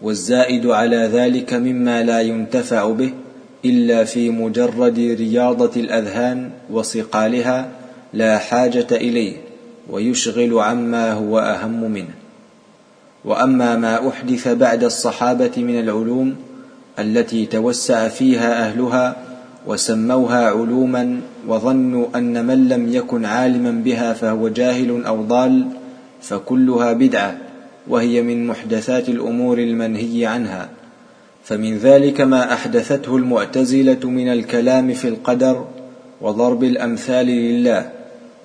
والزائد 0.02 0.66
على 0.66 0.96
ذلك 0.96 1.54
مما 1.54 2.02
لا 2.02 2.20
ينتفع 2.20 2.90
به 2.90 3.10
إلا 3.64 4.04
في 4.04 4.30
مجرد 4.30 4.98
رياضة 4.98 5.80
الأذهان 5.80 6.50
وصقالها 6.70 7.68
لا 8.12 8.38
حاجة 8.38 8.86
إليه. 8.92 9.47
ويشغل 9.88 10.58
عما 10.58 11.12
هو 11.12 11.38
أهم 11.38 11.90
منه. 11.90 12.14
وأما 13.24 13.76
ما 13.76 14.08
أحدث 14.08 14.48
بعد 14.48 14.84
الصحابة 14.84 15.50
من 15.56 15.80
العلوم 15.80 16.36
التي 16.98 17.46
توسع 17.46 18.08
فيها 18.08 18.66
أهلها 18.66 19.16
وسموها 19.66 20.50
علوما 20.50 21.20
وظنوا 21.46 22.06
أن 22.16 22.46
من 22.46 22.68
لم 22.68 22.92
يكن 22.92 23.24
عالما 23.24 23.70
بها 23.70 24.12
فهو 24.12 24.48
جاهل 24.48 25.04
أو 25.06 25.22
ضال 25.22 25.66
فكلها 26.22 26.92
بدعة 26.92 27.36
وهي 27.88 28.22
من 28.22 28.46
محدثات 28.46 29.08
الأمور 29.08 29.58
المنهي 29.58 30.26
عنها. 30.26 30.68
فمن 31.44 31.78
ذلك 31.78 32.20
ما 32.20 32.52
أحدثته 32.52 33.16
المعتزلة 33.16 34.10
من 34.10 34.28
الكلام 34.28 34.92
في 34.92 35.08
القدر 35.08 35.66
وضرب 36.20 36.64
الأمثال 36.64 37.26
لله. 37.26 37.97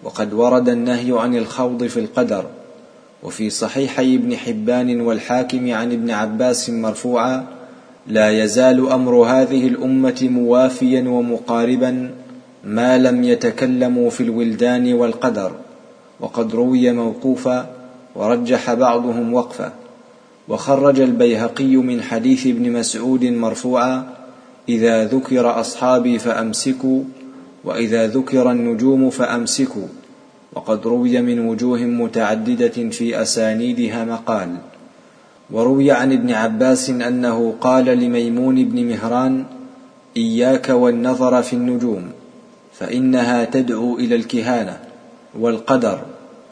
وقد 0.03 0.33
ورد 0.33 0.69
النهي 0.69 1.19
عن 1.19 1.35
الخوض 1.35 1.83
في 1.83 1.99
القدر 1.99 2.45
وفي 3.23 3.49
صحيحي 3.49 4.15
ابن 4.15 4.35
حبان 4.35 5.01
والحاكم 5.01 5.73
عن 5.73 5.91
ابن 5.91 6.11
عباس 6.11 6.69
مرفوعا 6.69 7.45
لا 8.07 8.43
يزال 8.43 8.89
أمر 8.89 9.15
هذه 9.15 9.67
الأمة 9.67 10.19
موافيا 10.21 11.09
ومقاربا 11.09 12.11
ما 12.63 12.97
لم 12.97 13.23
يتكلموا 13.23 14.09
في 14.09 14.23
الولدان 14.23 14.93
والقدر 14.93 15.51
وقد 16.19 16.55
روي 16.55 16.91
موقوفا 16.91 17.69
ورجح 18.15 18.73
بعضهم 18.73 19.33
وقفا 19.33 19.71
وخرج 20.47 20.99
البيهقي 20.99 21.75
من 21.75 22.01
حديث 22.01 22.47
ابن 22.47 22.71
مسعود 22.71 23.25
مرفوعا 23.25 24.03
إذا 24.69 25.05
ذكر 25.05 25.59
أصحابي 25.59 26.19
فأمسكوا 26.19 27.03
وإذا 27.63 28.07
ذكر 28.07 28.51
النجوم 28.51 29.09
فأمسكوا. 29.09 29.87
وقد 30.53 30.87
روي 30.87 31.21
من 31.21 31.39
وجوه 31.39 31.79
متعددة 31.79 32.89
في 32.89 33.21
أسانيدها 33.21 34.05
مقال. 34.05 34.57
وروي 35.51 35.91
عن 35.91 36.13
ابن 36.13 36.31
عباس 36.31 36.89
أنه 36.89 37.55
قال 37.61 37.85
لميمون 37.85 38.65
بن 38.65 38.85
مهران 38.85 39.43
إياك 40.17 40.69
والنظر 40.69 41.41
في 41.41 41.53
النجوم 41.53 42.03
فإنها 42.73 43.45
تدعو 43.45 43.97
إلى 43.97 44.15
الكهانة 44.15 44.79
والقدر 45.39 45.99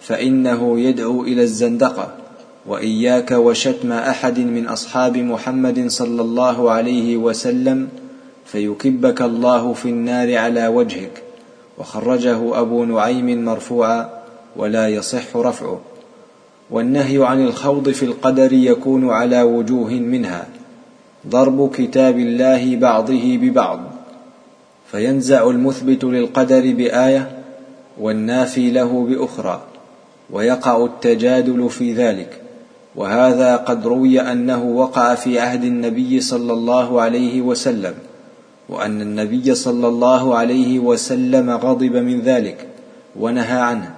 فإنه 0.01 0.80
يدعو 0.80 1.24
إلى 1.24 1.44
الزندقة 1.44 2.13
وإياك 2.65 3.32
وشتم 3.32 3.91
أحد 3.91 4.39
من 4.39 4.68
أصحاب 4.68 5.18
محمد 5.18 5.88
صلى 5.88 6.22
الله 6.22 6.72
عليه 6.72 7.18
وسلم 7.18 7.89
فيكبك 8.45 9.21
الله 9.21 9.74
في 9.74 9.89
النار 9.89 10.38
على 10.38 10.67
وجهك. 10.67 11.24
وخرجه 11.77 12.60
أبو 12.60 12.86
نعيم 12.86 13.45
مرفوعا 13.45 14.10
ولا 14.55 14.88
يصح 14.88 15.36
رفعه. 15.36 15.79
والنهي 16.71 17.25
عن 17.25 17.43
الخوض 17.43 17.89
في 17.89 18.05
القدر 18.05 18.53
يكون 18.53 19.10
على 19.10 19.41
وجوه 19.41 19.89
منها. 19.89 20.48
ضرب 21.27 21.71
كتاب 21.75 22.19
الله 22.19 22.75
بعضه 22.75 23.38
ببعض. 23.38 23.79
فينزع 24.91 25.50
المثبت 25.50 26.03
للقدر 26.03 26.74
بآية 26.74 27.31
والنافي 28.00 28.71
له 28.71 29.05
بأخرى. 29.10 29.62
ويقع 30.29 30.86
التجادل 30.86 31.69
في 31.69 31.93
ذلك. 31.93 32.41
وهذا 32.95 33.55
قد 33.55 33.88
روي 33.88 34.21
أنه 34.21 34.63
وقع 34.63 35.15
في 35.15 35.39
عهد 35.39 35.63
النبي 35.63 36.19
صلى 36.19 36.53
الله 36.53 37.01
عليه 37.01 37.41
وسلم. 37.41 37.93
وأن 38.71 39.01
النبي 39.01 39.55
صلى 39.55 39.87
الله 39.87 40.35
عليه 40.35 40.79
وسلم 40.79 41.49
غضب 41.49 41.95
من 41.95 42.21
ذلك 42.21 42.67
ونهى 43.19 43.59
عنه 43.59 43.95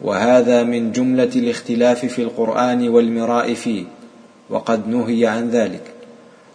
وهذا 0.00 0.62
من 0.62 0.92
جملة 0.92 1.30
الاختلاف 1.36 2.06
في 2.06 2.22
القرآن 2.22 2.88
والمراء 2.88 3.54
فيه 3.54 3.84
وقد 4.50 4.88
نهي 4.88 5.26
عن 5.26 5.50
ذلك. 5.50 5.82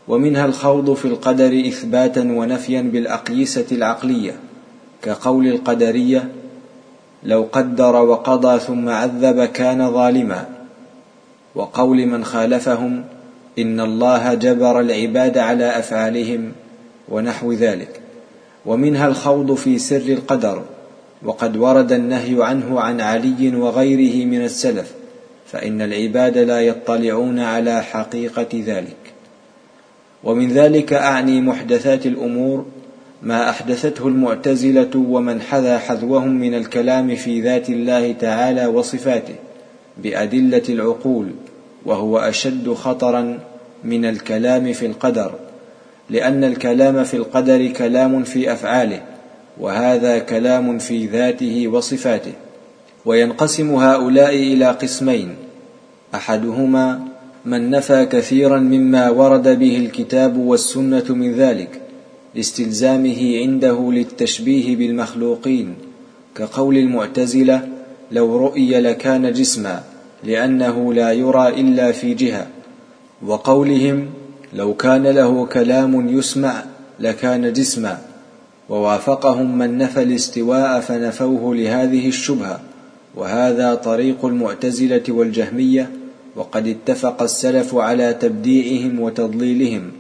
ومنها 0.08 0.46
الخوض 0.46 0.94
في 0.94 1.06
القدر 1.06 1.64
إثباتا 1.68 2.22
ونفيا 2.22 2.82
بالأقيسة 2.82 3.66
العقلية 3.72 4.36
كقول 5.02 5.48
القدرية 5.48 6.30
لو 7.24 7.48
قدر 7.52 7.96
وقضى 7.96 8.60
ثم 8.60 8.90
عذب 8.90 9.44
كان 9.44 9.92
ظالما 9.92 10.46
وقول 11.56 12.06
من 12.06 12.26
خالفهم 12.26 13.04
إن 13.60 13.80
الله 13.80 14.34
جبر 14.34 14.80
العباد 14.80 15.38
على 15.38 15.80
أفعالهم 15.80 16.52
ونحو 17.10 17.54
ذلك. 17.54 18.00
ومنها 18.66 19.08
الخوض 19.08 19.54
في 19.54 19.80
سر 19.80 19.96
القدر 19.98 20.64
وقد 21.24 21.58
ورد 21.58 21.92
النهي 21.92 22.44
عنه 22.44 22.82
عن 22.82 23.02
علي 23.02 23.56
وغيره 23.56 24.26
من 24.26 24.44
السلف 24.44 24.94
فإن 25.46 25.82
العباد 25.82 26.38
لا 26.38 26.62
يطلعون 26.62 27.40
على 27.40 27.84
حقيقة 27.84 28.64
ذلك. 28.66 28.96
ومن 30.24 30.52
ذلك 30.52 30.94
أعني 30.94 31.42
محدثات 31.42 32.06
الأمور 32.06 32.66
ما 33.24 33.50
أحدثته 33.50 34.08
المعتزلة 34.08 34.90
ومن 34.96 35.42
حذا 35.42 35.78
حذوهم 35.78 36.40
من 36.40 36.54
الكلام 36.54 37.16
في 37.16 37.42
ذات 37.42 37.70
الله 37.70 38.12
تعالى 38.12 38.68
وصفاته 38.68 39.36
بأدلة 39.98 40.64
العقول 40.70 41.28
وهو 41.86 42.18
أشد 42.18 42.74
خطرا 42.74 43.40
من 43.84 44.06
الكلام 44.06 44.74
في 44.74 44.86
القدر. 44.86 45.34
لأن 46.10 46.44
الكلام 46.44 47.04
في 47.04 47.18
القدر 47.18 47.68
كلام 47.68 48.24
في 48.24 48.54
أفعاله 48.54 49.02
وهذا 49.60 50.20
كلام 50.20 50.78
في 50.78 51.06
ذاته 51.06 51.68
وصفاته. 51.68 52.34
وينقسم 53.06 53.76
هؤلاء 53.76 54.36
إلى 54.36 54.66
قسمين. 54.66 55.36
أحدهما 56.16 57.00
من 57.46 57.70
نفى 57.70 58.06
كثيرا 58.06 58.60
مما 58.60 59.10
ورد 59.10 59.60
به 59.60 59.78
الكتاب 59.78 60.38
والسنة 60.38 61.06
من 61.10 61.32
ذلك 61.32 61.82
لاستلزامه 62.36 63.40
عنده 63.40 63.92
للتشبيه 63.92 64.76
بالمخلوقين 64.76 65.76
كقول 66.36 66.78
المعتزلة 66.78 67.68
لو 68.12 68.38
رؤي 68.38 68.80
لكان 68.80 69.34
جسما 69.34 69.84
لأنه 70.24 70.94
لا 70.94 71.12
يرى 71.12 71.48
إلا 71.48 71.92
في 71.92 72.14
جهة. 72.14 72.48
وقولهم 73.26 74.10
لو 74.54 74.74
كان 74.74 75.08
له 75.08 75.46
كلام 75.46 76.10
يسمع 76.18 76.64
لكان 77.00 77.54
جسما 77.54 77.98
ووافقهم 78.70 79.58
من 79.58 79.78
نفى 79.78 80.04
الاستواء 80.04 80.80
فنفوه 80.80 81.56
لهذه 81.56 82.08
الشبهة. 82.08 82.60
وهذا 83.16 83.76
طريق 83.76 84.26
المعتزلة 84.26 85.04
والجهمية 85.10 85.90
وقد 86.36 86.68
اتفق 86.68 87.22
السلف 87.22 87.76
على 87.76 88.14
تبديعهم 88.14 89.00
وتضليلهم 89.00 89.92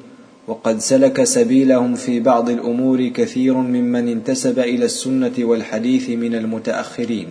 وقد 0.48 0.80
سلك 0.80 1.24
سبيلهم 1.24 1.96
في 1.96 2.20
بعض 2.20 2.50
الأمور 2.50 3.08
كثير 3.08 3.54
ممن 3.54 4.08
انتسب 4.08 4.60
إلى 4.60 4.86
السنة 4.86 5.32
والحديث 5.40 6.10
من 6.10 6.36
المتأخرين. 6.36 7.28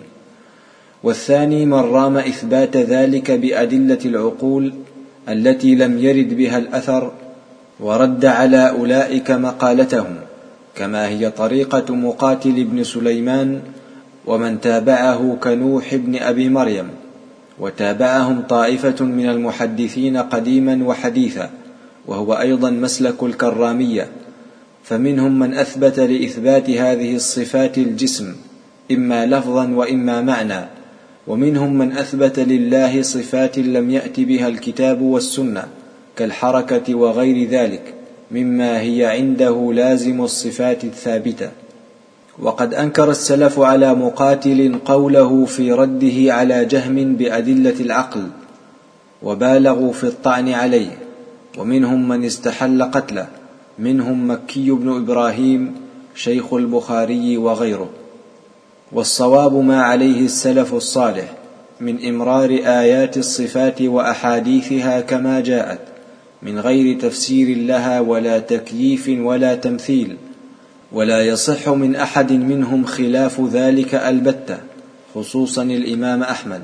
والثاني 1.03 1.67
من 1.67 1.73
رام 1.75 2.17
إثبات 2.17 2.77
ذلك 2.77 3.31
بأدلة 3.31 3.99
العقول 4.05 4.73
التي 5.29 5.75
لم 5.75 5.99
يرد 5.99 6.35
بها 6.35 6.59
الأثر 6.59 7.13
ورد 7.81 8.25
على 8.25 8.71
أولئك 8.71 9.31
مقالتهم 9.31 10.17
كما 10.75 11.09
هي 11.09 11.31
طريقة 11.31 11.95
مقاتل 11.95 12.65
بن 12.65 12.85
سليمان 12.85 13.61
ومن 14.27 14.61
تابعه 14.61 15.37
كنوح 15.43 15.95
بن 15.95 16.17
أبي 16.17 16.49
مريم 16.49 16.89
وتابعهم 17.59 18.41
طائفة 18.41 19.05
من 19.05 19.29
المحدثين 19.29 20.17
قديما 20.17 20.85
وحديثا 20.85 21.51
وهو 22.07 22.35
أيضا 22.35 22.71
مسلك 22.71 23.23
الكرامية 23.23 24.09
فمنهم 24.85 25.39
من 25.39 25.55
أثبت 25.55 26.01
لإثبات 26.01 26.71
هذه 26.71 27.17
الصفات 27.17 27.79
الجسم 27.79 28.35
إما 28.93 29.27
لفظا 29.27 29.69
وإما 29.69 30.21
معنى. 30.21 30.78
ومنهم 31.29 31.79
من 31.79 31.93
أثبت 31.93 32.39
لله 32.39 33.03
صفات 33.03 33.59
لم 33.59 33.91
يأت 33.91 34.21
بها 34.21 34.49
الكتاب 34.49 35.03
والسنة 35.03 35.65
كالحركة 36.17 36.95
وغير 36.95 37.49
ذلك 37.49 37.95
مما 38.31 38.81
هي 38.81 39.05
عنده 39.05 39.73
لازم 39.73 40.21
الصفات 40.21 40.85
الثابتة. 40.85 41.51
وقد 42.39 42.75
أنكر 42.75 43.11
السلف 43.11 43.61
على 43.61 43.95
مقاتل 43.95 44.79
قوله 44.85 45.45
في 45.45 45.73
رده 45.73 46.35
على 46.35 46.65
جهم 46.65 47.17
بأدلة 47.17 47.81
العقل 47.81 48.23
وبالغوا 49.23 49.93
في 49.93 50.05
الطعن 50.05 50.49
عليه. 50.49 50.99
ومنهم 51.59 52.09
من 52.09 52.25
استحل 52.25 52.83
قتله 52.83 53.27
منهم 53.79 54.31
مكي 54.31 54.71
بن 54.71 54.97
إبراهيم 54.97 55.75
شيخ 56.15 56.55
البخاري 56.55 57.37
وغيره. 57.37 57.89
والصواب 58.93 59.55
ما 59.55 59.83
عليه 59.83 60.21
السلف 60.21 60.75
الصالح 60.75 61.33
من 61.81 62.07
إمرار 62.07 62.51
آيات 62.51 63.17
الصفات 63.17 63.83
وأحاديثها 63.83 65.01
كما 65.01 65.41
جاءت 65.41 65.79
من 66.43 66.59
غير 66.59 67.01
تفسير 67.01 67.57
لها 67.57 68.01
ولا 68.01 68.39
تكييف 68.39 69.11
ولا 69.19 69.55
تمثيل 69.55 70.17
ولا 70.93 71.23
يصح 71.23 71.69
من 71.69 71.97
أحد 71.97 72.33
منهم 72.33 72.85
خلاف 72.85 73.41
ذلك 73.41 73.95
البتة 73.95 74.59
خصوصا 75.15 75.63
الإمام 75.63 76.23
أحمد 76.23 76.63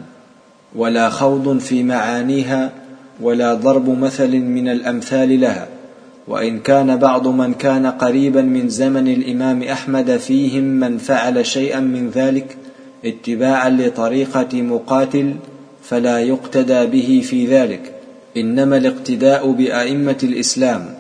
ولا 0.75 1.11
خوض 1.11 1.59
في 1.59 1.83
معانيها 1.83 2.73
ولا 3.21 3.55
ضرب 3.55 3.99
مثل 3.99 4.37
من 4.37 4.69
الأمثال 4.69 5.41
لها. 5.41 5.69
وإن 6.29 6.61
كان 6.61 6.97
بعض 6.97 7.29
من 7.29 7.55
كان 7.55 7.87
قريبا 7.87 8.43
من 8.43 8.69
زمن 8.69 9.09
الإمام 9.09 9.63
أحمد 9.63 10.17
فيهم 10.17 10.65
من 10.65 10.99
فعل 10.99 11.47
شيئا 11.47 11.81
من 11.81 12.11
ذلك 12.11 12.57
اتباعا 13.05 13.71
لطريقة 13.71 14.63
مقاتل 14.63 15.35
فلا 15.83 16.19
يقتدى 16.19 16.87
به 16.87 17.23
في 17.25 17.47
ذلك. 17.47 17.95
إنما 18.37 18.77
الاقتداء 18.77 19.51
بأئمة 19.51 20.19
الإسلام 20.23 20.95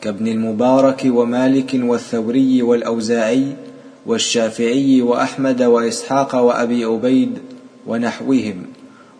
كابن 0.00 0.26
المبارك 0.28 1.02
ومالك 1.06 1.70
والثوري 1.74 2.62
والأوزاعي 2.62 3.46
والشافعي 4.06 5.02
وأحمد 5.02 5.62
وإسحاق 5.62 6.34
وأبي 6.36 6.84
عبيد 6.84 7.38
ونحوهم. 7.86 8.77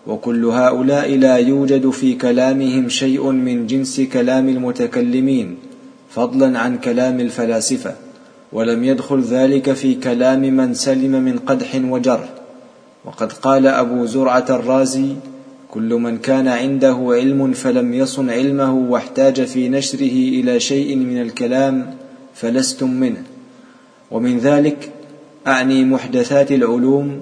وكل 0.09 0.45
هؤلاء 0.45 1.17
لا 1.17 1.37
يوجد 1.37 1.91
في 1.91 2.15
كلامهم 2.15 2.89
شيء 2.89 3.31
من 3.31 3.67
جنس 3.67 4.01
كلام 4.01 4.49
المتكلمين 4.49 5.57
فضلا 6.11 6.59
عن 6.59 6.79
كلام 6.79 7.21
الفلاسفة 7.21 7.95
ولم 8.53 8.85
يدخل 8.85 9.21
ذلك 9.21 9.73
في 9.73 9.95
كلام 9.95 10.41
من 10.41 10.75
سلم 10.75 11.13
من 11.13 11.39
قدح 11.39 11.81
وجرح. 11.85 12.29
وقد 13.05 13.33
قال 13.33 13.67
أبو 13.67 14.07
زرعة 14.07 14.45
الرازي 14.51 15.09
كل 15.71 15.95
من 15.95 16.19
كان 16.19 16.49
عنده 16.49 16.97
علم 17.09 17.53
فلم 17.53 17.95
يصن 17.95 18.31
علمه 18.31 18.75
واحتاج 18.75 19.45
في 19.45 19.69
نشره 19.69 20.17
إلى 20.41 20.61
شيء 20.61 20.97
من 20.97 21.23
الكلام 21.23 21.95
فلستم 22.35 22.91
منه. 22.91 23.23
ومن 24.11 24.39
ذلك 24.39 24.93
أعني 25.47 25.85
محدثات 25.85 26.53
العلوم 26.53 27.21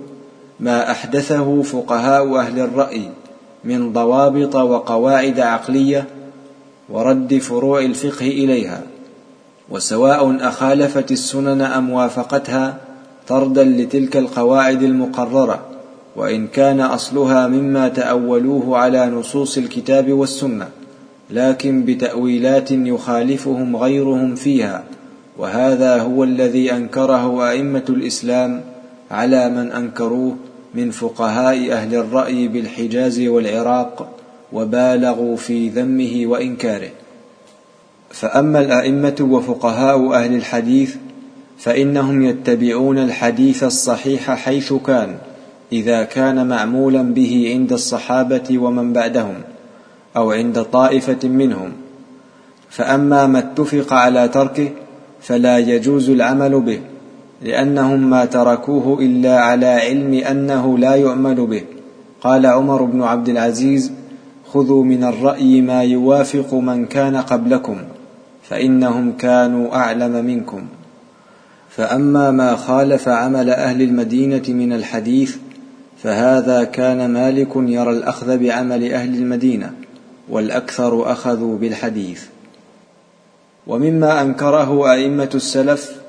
ما 0.61 0.91
أحدثه 0.91 1.63
فقهاء 1.63 2.37
أهل 2.37 2.59
الرأي 2.59 3.09
من 3.65 3.93
ضوابط 3.93 4.57
وقواعد 4.57 5.41
عقلية 5.41 6.05
ورد 6.89 7.39
فروع 7.39 7.81
الفقه 7.81 8.27
إليها 8.27 8.83
وسواء 9.71 10.49
أخالفت 10.49 11.13
السنن 11.13 11.61
أم 11.61 11.91
وافقتها 11.91 12.77
طردا 13.29 13.65
لتلك 13.65 14.17
القواعد 14.17 14.83
المقررة 14.83 15.61
وإن 16.17 16.47
كان 16.47 16.81
أصلها 16.81 17.47
مما 17.47 17.89
تأولوه 17.89 18.79
على 18.79 19.07
نصوص 19.07 19.59
الكتاب 19.59 20.13
والسنة 20.13 20.69
لكن 21.31 21.85
بتأويلات 21.85 22.71
يخالفهم 22.71 23.77
غيرهم 23.77 24.35
فيها 24.35 24.85
وهذا 25.39 26.03
هو 26.03 26.25
الذي 26.25 26.73
أنكره 26.73 27.51
أئمة 27.51 27.85
الإسلام 27.89 28.61
على 29.11 29.49
من 29.49 29.73
أنكروه 29.73 30.37
من 30.77 30.91
فقهاء 30.91 31.73
أهل 31.73 31.95
الرأي 31.95 32.49
بالحجاز 32.49 33.21
والعراق 33.21 34.09
وبالغوا 34.53 35.37
في 35.37 35.69
ذمه 35.69 36.23
وإنكاره. 36.27 36.91
فأما 38.11 38.61
الأئمة 38.61 39.17
وفقهاء 39.21 40.13
أهل 40.13 40.35
الحديث 40.35 40.97
فإنهم 41.59 42.25
يتبعون 42.25 42.99
الحديث 42.99 43.65
الصحيح 43.65 44.31
حيث 44.31 44.73
كان 44.73 45.17
إذا 45.73 46.03
كان 46.05 46.47
معمولا 46.47 47.03
به 47.03 47.53
عند 47.55 47.73
الصحابة 47.73 48.59
ومن 48.59 48.93
بعدهم 48.93 49.35
أو 50.17 50.33
عند 50.33 50.63
طائفة 50.63 51.29
منهم. 51.29 51.73
فأما 52.71 53.27
ما 53.27 53.39
اتفق 53.39 53.93
على 53.93 54.29
تركه 54.29 54.69
فلا 55.21 55.59
يجوز 55.59 56.11
العمل 56.11 56.61
به. 56.61 56.81
لأنهم 57.43 58.11
ما 58.11 58.25
تركوه 58.25 59.01
إلا 59.01 59.39
على 59.39 59.67
علم 59.67 60.15
أنه 60.15 60.79
لا 60.79 60.95
يعمل 60.95 61.47
به. 61.47 61.63
قال 62.21 62.47
عمر 62.47 62.83
بن 62.83 63.03
عبد 63.03 63.29
العزيز 63.29 63.93
خذوا 64.47 64.85
من 64.85 65.05
الرأي 65.05 65.61
ما 65.61 65.83
يوافق 65.83 66.55
من 66.55 66.87
كان 66.87 67.17
قبلكم 67.17 67.77
فإنهم 68.43 69.13
كانوا 69.13 69.77
أعلم 69.77 70.25
منكم. 70.25 70.67
فأما 71.71 72.31
ما 72.31 72.57
خالف 72.57 73.09
عمل 73.09 73.51
أهل 73.51 73.83
المدينة 73.83 74.43
من 74.49 74.73
الحديث 74.73 75.37
فهذا 76.03 76.65
كان 76.65 77.11
مالك 77.11 77.49
يرى 77.57 77.91
الأخذ 77.91 78.39
بعمل 78.39 78.93
أهل 78.93 79.15
المدينة 79.15 79.73
والأكثر 80.29 81.13
أخذوا 81.13 81.59
بالحديث. 81.59 82.23
ومما 83.67 84.23
أنكره 84.23 84.93
أئمة 84.93 85.31
السلف 85.35 86.06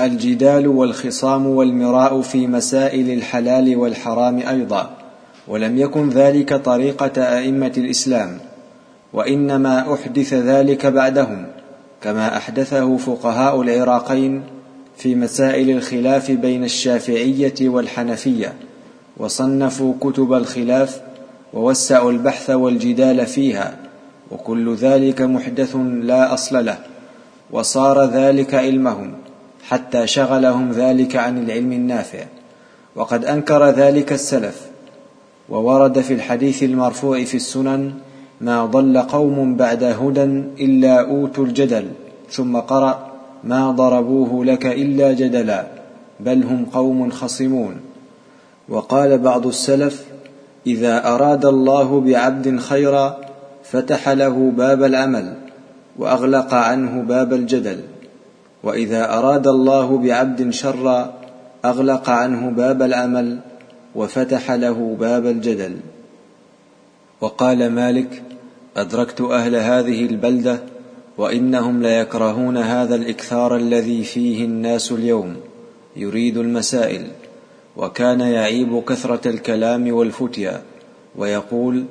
الجدال 0.00 0.68
والخصام 0.68 1.46
والمراء 1.46 2.20
في 2.20 2.46
مسائل 2.46 3.10
الحلال 3.10 3.76
والحرام 3.76 4.38
أيضا 4.38 4.90
ولم 5.48 5.78
يكن 5.78 6.08
ذلك 6.08 6.54
طريقة 6.54 7.22
أئمة 7.22 7.72
الإسلام 7.76 8.38
وإنما 9.12 9.94
أحدث 9.94 10.34
ذلك 10.34 10.86
بعدهم 10.86 11.46
كما 12.00 12.36
أحدثه 12.36 12.96
فقهاء 12.96 13.62
العراقين 13.62 14.42
في 14.96 15.14
مسائل 15.14 15.70
الخلاف 15.70 16.30
بين 16.30 16.64
الشافعية 16.64 17.54
والحنفية 17.60 18.54
وصنفوا 19.16 19.94
كتب 20.00 20.32
الخلاف 20.32 21.00
ووسعوا 21.52 22.10
البحث 22.10 22.50
والجدال 22.50 23.26
فيها 23.26 23.76
وكل 24.30 24.74
ذلك 24.74 25.22
محدث 25.22 25.76
لا 26.02 26.34
أصل 26.34 26.64
له 26.64 26.78
وصار 27.50 28.04
ذلك 28.04 28.54
علمهم. 28.54 29.12
حتى 29.68 30.06
شغلهم 30.06 30.72
ذلك 30.72 31.16
عن 31.16 31.38
العلم 31.38 31.72
النافع. 31.72 32.24
وقد 32.96 33.24
أنكر 33.24 33.70
ذلك 33.70 34.12
السلف. 34.12 34.66
وورد 35.48 36.00
في 36.00 36.14
الحديث 36.14 36.62
المرفوع 36.62 37.24
في 37.24 37.36
السنن 37.36 37.92
ما 38.40 38.66
ضل 38.66 38.98
قوم 38.98 39.56
بعد 39.56 39.84
هدى 39.84 40.24
إلا 40.60 41.00
أوتوا 41.00 41.44
الجدل 41.44 41.88
ثم 42.30 42.56
قرأ 42.56 43.12
ما 43.44 43.70
ضربوه 43.70 44.44
لك 44.44 44.66
إلا 44.66 45.12
جدلا 45.12 45.66
بل 46.20 46.42
هم 46.42 46.66
قوم 46.72 47.10
خصمون. 47.10 47.74
وقال 48.68 49.18
بعض 49.18 49.46
السلف 49.46 50.04
إذا 50.66 51.06
أراد 51.06 51.46
الله 51.46 52.00
بعبد 52.00 52.58
خيرا 52.58 53.18
فتح 53.64 54.08
له 54.08 54.52
باب 54.56 54.82
العمل 54.82 55.34
وأغلق 55.98 56.54
عنه 56.54 57.02
باب 57.02 57.32
الجدل. 57.32 57.80
وإذا 58.66 59.18
أراد 59.18 59.46
الله 59.46 59.98
بعبد 59.98 60.50
شرا 60.50 61.14
أغلق 61.64 62.10
عنه 62.10 62.50
باب 62.50 62.82
العمل 62.82 63.38
وفتح 63.94 64.50
له 64.50 64.96
باب 65.00 65.26
الجدل. 65.26 65.76
وقال 67.20 67.70
مالك 67.70 68.22
أدركت 68.76 69.20
أهل 69.20 69.56
هذه 69.56 70.06
البلدة 70.06 70.60
وإنهم 71.18 71.82
ليكرهون 71.82 72.56
هذا 72.56 72.94
الإكثار 72.94 73.56
الذي 73.56 74.02
فيه 74.04 74.44
الناس 74.44 74.92
اليوم 74.92 75.36
يريد 75.96 76.36
المسائل 76.36 77.06
وكان 77.76 78.20
يعيب 78.20 78.82
كثرة 78.88 79.28
الكلام 79.28 79.92
والفتيا 79.92 80.62
ويقول 81.16 81.84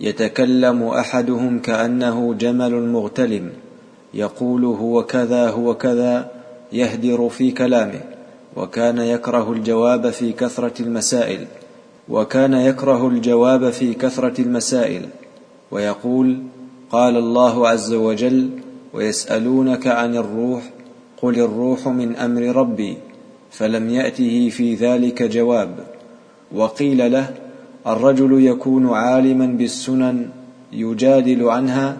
يتكلم 0.00 0.82
أحدهم 0.82 1.58
كأنه 1.58 2.34
جمل 2.34 2.88
مغتلم. 2.88 3.50
يقول 4.14 4.64
هو 4.64 5.02
كذا 5.02 5.50
هو 5.50 5.74
كذا 5.74 6.30
يهدر 6.72 7.28
في 7.28 7.50
كلامه 7.50 8.00
وكان 8.56 8.98
يكره 8.98 9.52
الجواب 9.52 10.10
في 10.10 10.32
كثرة 10.32 10.82
المسائل 10.82 11.46
وكان 12.08 12.54
يكره 12.54 13.08
الجواب 13.08 13.70
في 13.70 13.94
كثرة 13.94 14.40
المسائل 14.40 15.08
ويقول 15.70 16.42
قال 16.90 17.16
الله 17.16 17.68
عز 17.68 17.94
وجل 17.94 18.50
ويسألونك 18.94 19.86
عن 19.86 20.16
الروح 20.16 20.62
قل 21.22 21.40
الروح 21.40 21.88
من 21.88 22.16
أمر 22.16 22.42
ربي 22.42 22.96
فلم 23.50 23.90
يأته 23.90 24.48
في 24.48 24.74
ذلك 24.74 25.22
جواب 25.22 25.70
وقيل 26.54 27.12
له 27.12 27.34
الرجل 27.86 28.44
يكون 28.44 28.88
عالما 28.90 29.46
بالسنن 29.46 30.28
يجادل 30.72 31.48
عنها؟ 31.48 31.96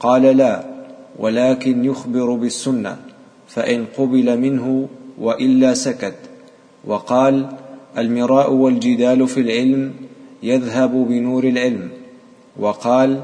قال 0.00 0.22
لا. 0.22 0.73
ولكن 1.18 1.84
يخبر 1.84 2.34
بالسنة 2.34 2.96
فإن 3.48 3.86
قبل 3.98 4.38
منه 4.40 4.88
وإلا 5.18 5.74
سكت. 5.74 6.14
وقال 6.84 7.48
المراء 7.98 8.52
والجدال 8.52 9.28
في 9.28 9.40
العلم 9.40 9.92
يذهب 10.42 10.90
بنور 10.90 11.44
العلم. 11.44 11.88
وقال 12.56 13.22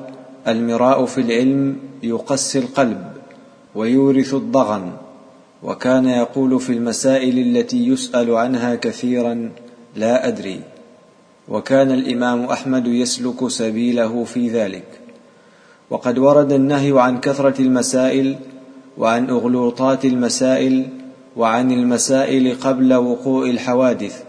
المراء 0.49 1.05
في 1.05 1.21
العلم 1.21 1.77
يقسي 2.03 2.59
القلب 2.59 3.13
ويورث 3.75 4.35
الضغن. 4.35 4.93
وكان 5.63 6.07
يقول 6.07 6.61
في 6.61 6.73
المسائل 6.73 7.39
التي 7.39 7.89
يسأل 7.89 8.31
عنها 8.31 8.75
كثيرا 8.75 9.51
لا 9.97 10.29
أدري. 10.29 10.61
وكان 11.49 11.91
الإمام 11.91 12.45
أحمد 12.45 12.87
يسلك 12.87 13.49
سبيله 13.49 14.25
في 14.25 14.49
ذلك. 14.49 15.00
وقد 15.91 16.19
ورد 16.19 16.53
النهي 16.53 17.01
عن 17.01 17.21
كثرة 17.21 17.63
المسائل 17.63 18.37
وعن 18.99 19.31
أغلوطات 19.31 20.05
المسائل 20.05 20.89
وعن 21.37 21.73
المسائل 21.73 22.57
قبل 22.61 22.95
وقوع 22.95 23.47
الحوادث 23.47 24.23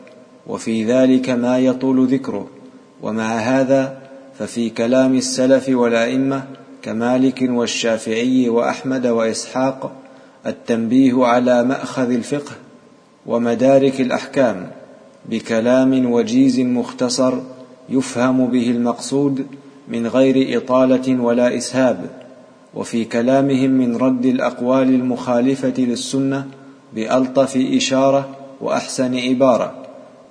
وفي 0.48 0.86
ذلك 0.86 1.30
ما 1.30 1.60
يطول 1.60 2.08
ذكره. 2.08 2.48
ومع 3.02 3.38
هذا 3.38 3.98
ففي 4.40 4.70
كلام 4.70 5.16
السلف 5.16 5.70
والأئمة 5.70 6.44
كمالك 6.82 7.48
والشافعي 7.50 8.50
وأحمد 8.50 9.08
وإسحاق 9.08 9.92
التنبيه 10.46 11.26
على 11.26 11.64
مأخذ 11.64 12.12
الفقه 12.12 12.52
ومدارك 13.26 14.02
الأحكام 14.02 14.68
بكلام 15.30 16.12
وجيز 16.12 16.60
مختصر 16.60 17.34
يفهم 17.90 18.48
به 18.48 18.72
المقصود 18.72 19.46
من 19.88 20.08
غير 20.08 20.58
إطالة 20.58 21.22
ولا 21.22 21.58
إسهاب 21.58 22.10
وفي 22.74 23.06
كلامهم 23.06 23.72
من 23.72 23.96
رد 23.96 24.26
الأقوال 24.26 24.90
المخالفة 24.90 25.74
للسنة 25.78 26.48
بألطف 26.94 27.58
إشارة 27.58 28.30
وأحسن 28.62 29.16
عبارة 29.16 29.74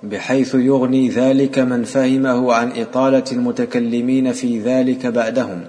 بحيث 0.03 0.55
يغني 0.55 1.09
ذلك 1.09 1.59
من 1.59 1.83
فهمه 1.83 2.53
عن 2.53 2.71
إطالة 2.77 3.23
المتكلمين 3.31 4.31
في 4.31 4.59
ذلك 4.59 5.07
بعدهم. 5.07 5.61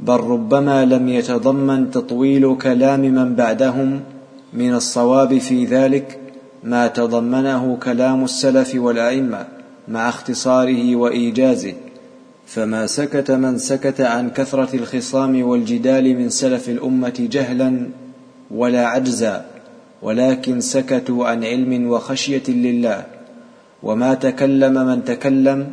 بل 0.00 0.16
ربما 0.16 0.84
لم 0.84 1.08
يتضمن 1.08 1.90
تطويل 1.90 2.56
كلام 2.56 3.00
من 3.00 3.34
بعدهم 3.34 4.00
من 4.52 4.74
الصواب 4.74 5.38
في 5.38 5.64
ذلك 5.64 6.18
ما 6.64 6.86
تضمنه 6.86 7.78
كلام 7.82 8.24
السلف 8.24 8.74
والأئمة 8.74 9.46
مع 9.88 10.08
اختصاره 10.08 10.96
وإيجازه. 10.96 11.74
فما 12.46 12.86
سكت 12.86 13.30
من 13.30 13.58
سكت 13.58 14.00
عن 14.00 14.30
كثرة 14.30 14.76
الخصام 14.76 15.42
والجدال 15.42 16.18
من 16.18 16.28
سلف 16.30 16.68
الأمة 16.68 17.28
جهلا 17.30 17.88
ولا 18.50 18.86
عجزا 18.86 19.44
ولكن 20.02 20.60
سكتوا 20.60 21.26
عن 21.26 21.44
علم 21.44 21.90
وخشية 21.90 22.42
لله. 22.48 23.04
وما 23.82 24.14
تكلم 24.14 24.86
من 24.86 25.04
تكلم 25.04 25.70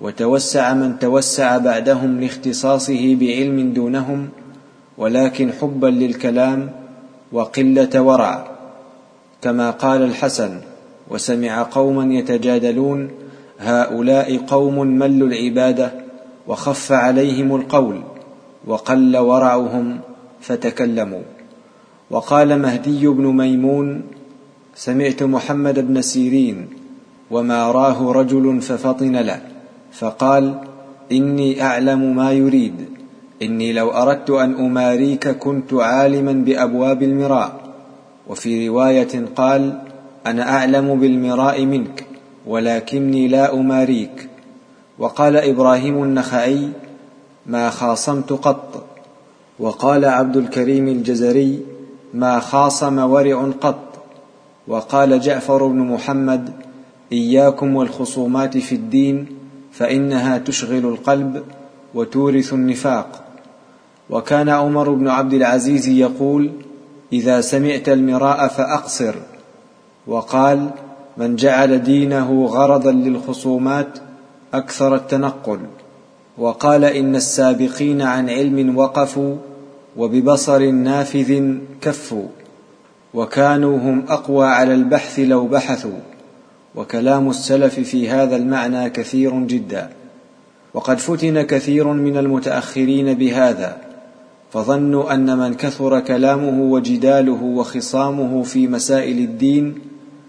وتوسع 0.00 0.74
من 0.74 0.98
توسع 0.98 1.58
بعدهم 1.58 2.20
لاختصاصه 2.20 3.16
بعلم 3.20 3.72
دونهم 3.72 4.28
ولكن 4.98 5.52
حبا 5.52 5.86
للكلام 5.86 6.70
وقلة 7.32 8.00
ورع. 8.02 8.50
كما 9.42 9.70
قال 9.70 10.02
الحسن 10.02 10.60
وسمع 11.10 11.62
قوما 11.62 12.14
يتجادلون 12.14 13.10
هؤلاء 13.58 14.36
قوم 14.36 14.78
ملوا 14.78 15.28
العبادة 15.28 15.92
وخف 16.46 16.92
عليهم 16.92 17.56
القول 17.56 18.02
وقل 18.66 19.16
ورعهم 19.16 20.00
فتكلموا. 20.40 21.22
وقال 22.10 22.62
مهدي 22.62 23.06
بن 23.06 23.26
ميمون 23.26 24.02
سمعت 24.74 25.22
محمد 25.22 25.78
بن 25.88 26.02
سيرين 26.02 26.66
وما 27.30 27.72
راه 27.72 28.12
رجل 28.12 28.60
ففطن 28.60 29.16
له 29.16 29.40
فقال 29.92 30.60
إني 31.12 31.62
أعلم 31.62 32.16
ما 32.16 32.32
يريد 32.32 32.74
إني 33.42 33.72
لو 33.72 33.90
أردت 33.90 34.30
أن 34.30 34.54
أماريك 34.54 35.28
كنت 35.28 35.74
عالما 35.74 36.32
بأبواب 36.32 37.02
المراء. 37.02 37.60
وفي 38.28 38.68
رواية 38.68 39.24
قال 39.36 39.82
أنا 40.26 40.42
أعلم 40.56 41.00
بالمراء 41.00 41.64
منك. 41.64 42.07
ولكني 42.48 43.28
لا 43.28 43.54
أماريك. 43.54 44.28
وقال 44.98 45.36
إبراهيم 45.36 46.02
النخعي 46.02 46.68
ما 47.46 47.70
خاصمت 47.70 48.32
قط. 48.32 48.84
وقال 49.58 50.04
عبد 50.04 50.36
الكريم 50.36 50.88
الجزري 50.88 51.62
ما 52.14 52.40
خاصم 52.40 52.98
ورع 52.98 53.50
قط. 53.60 53.84
وقال 54.68 55.20
جعفر 55.20 55.66
بن 55.66 55.78
محمد 55.78 56.52
إياكم 57.12 57.76
والخصومات 57.76 58.58
في 58.58 58.74
الدين 58.74 59.26
فإنها 59.72 60.38
تشغل 60.38 60.86
القلب 60.86 61.42
وتورث 61.94 62.52
النفاق. 62.52 63.24
وكان 64.10 64.48
عمر 64.48 64.90
بن 64.90 65.08
عبد 65.08 65.32
العزيز 65.32 65.88
يقول 65.88 66.50
إذا 67.12 67.40
سمعت 67.40 67.88
المراء 67.88 68.48
فأقصر. 68.48 69.14
وقال 70.06 70.70
من 71.18 71.36
جعل 71.36 71.82
دينه 71.82 72.46
غرضا 72.46 72.92
للخصومات 72.92 73.98
أكثر 74.54 74.94
التنقل 74.94 75.58
وقال 76.38 76.84
إن 76.84 77.16
السابقين 77.16 78.02
عن 78.02 78.30
علم 78.30 78.76
وقفوا 78.76 79.36
وببصر 79.96 80.70
نافذ 80.70 81.54
كفوا 81.80 82.28
وكانوا 83.14 83.78
هم 83.78 84.04
أقوى 84.08 84.46
على 84.46 84.74
البحث 84.74 85.18
لو 85.18 85.46
بحثوا 85.46 86.00
وكلام 86.74 87.30
السلف 87.30 87.80
في 87.80 88.10
هذا 88.10 88.36
المعنى 88.36 88.90
كثير 88.90 89.40
جدا. 89.40 89.90
وقد 90.74 90.98
فتن 90.98 91.42
كثير 91.42 91.88
من 91.88 92.16
المتأخرين 92.16 93.14
بهذا 93.14 93.76
فظنوا 94.52 95.14
أن 95.14 95.38
من 95.38 95.54
كثر 95.54 96.00
كلامه 96.00 96.62
وجداله 96.62 97.42
وخصامه 97.42 98.42
في 98.42 98.68
مسائل 98.68 99.18
الدين 99.18 99.74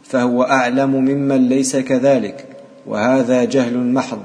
فهو 0.09 0.43
أعلم 0.43 0.95
ممن 0.95 1.49
ليس 1.49 1.75
كذلك 1.75 2.45
وهذا 2.87 3.43
جهل 3.43 3.93
محض. 3.93 4.19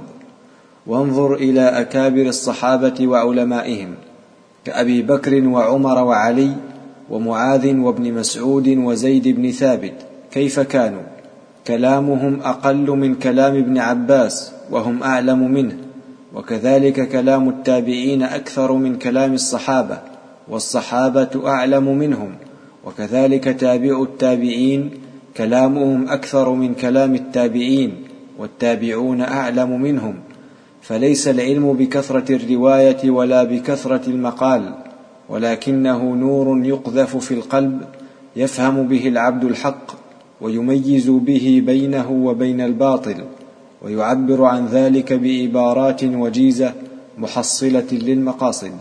وانظر 0.86 1.34
إلى 1.34 1.60
أكابر 1.60 2.22
الصحابة 2.22 3.06
وعلمائهم 3.06 3.94
كأبي 4.64 5.02
بكر 5.02 5.48
وعمر 5.48 6.04
وعلي 6.04 6.52
ومعاذ 7.10 7.76
وابن 7.76 8.12
مسعود 8.12 8.68
وزيد 8.68 9.28
بن 9.28 9.50
ثابت 9.50 9.94
كيف 10.30 10.60
كانوا؟ 10.60 11.02
كلامهم 11.66 12.40
أقل 12.40 12.90
من 12.90 13.14
كلام 13.14 13.56
ابن 13.56 13.78
عباس 13.78 14.52
وهم 14.70 15.02
أعلم 15.02 15.52
منه. 15.52 15.76
وكذلك 16.34 17.08
كلام 17.08 17.48
التابعين 17.48 18.22
أكثر 18.22 18.72
من 18.72 18.98
كلام 18.98 19.32
الصحابة 19.32 19.98
والصحابة 20.48 21.42
أعلم 21.46 21.98
منهم. 21.98 22.34
وكذلك 22.84 23.44
تابع 23.44 24.02
التابعين 24.02 25.03
كلامهم 25.36 26.08
أكثر 26.08 26.50
من 26.50 26.74
كلام 26.74 27.14
التابعين 27.14 27.94
والتابعون 28.38 29.20
أعلم 29.20 29.80
منهم 29.82 30.14
فليس 30.82 31.28
العلم 31.28 31.72
بكثرة 31.72 32.36
الرواية 32.36 33.10
ولا 33.10 33.44
بكثرة 33.44 34.08
المقال 34.08 34.74
ولكنه 35.28 36.14
نور 36.14 36.64
يقذف 36.64 37.16
في 37.16 37.34
القلب 37.34 37.80
يفهم 38.36 38.88
به 38.88 39.08
العبد 39.08 39.44
الحق 39.44 39.92
ويميز 40.40 41.10
به 41.10 41.62
بينه 41.66 42.10
وبين 42.10 42.60
الباطل 42.60 43.24
ويعبر 43.82 44.44
عن 44.44 44.66
ذلك 44.66 45.12
بعبارات 45.12 46.04
وجيزة 46.04 46.72
محصلة 47.18 47.86
للمقاصد. 47.92 48.72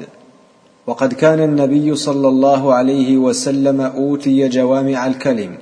وقد 0.87 1.13
كان 1.13 1.39
النبي 1.39 1.95
صلى 1.95 2.27
الله 2.27 2.73
عليه 2.73 3.17
وسلم 3.17 3.81
أوتي 3.81 4.47
جوامع 4.47 5.07
الكلم 5.07 5.57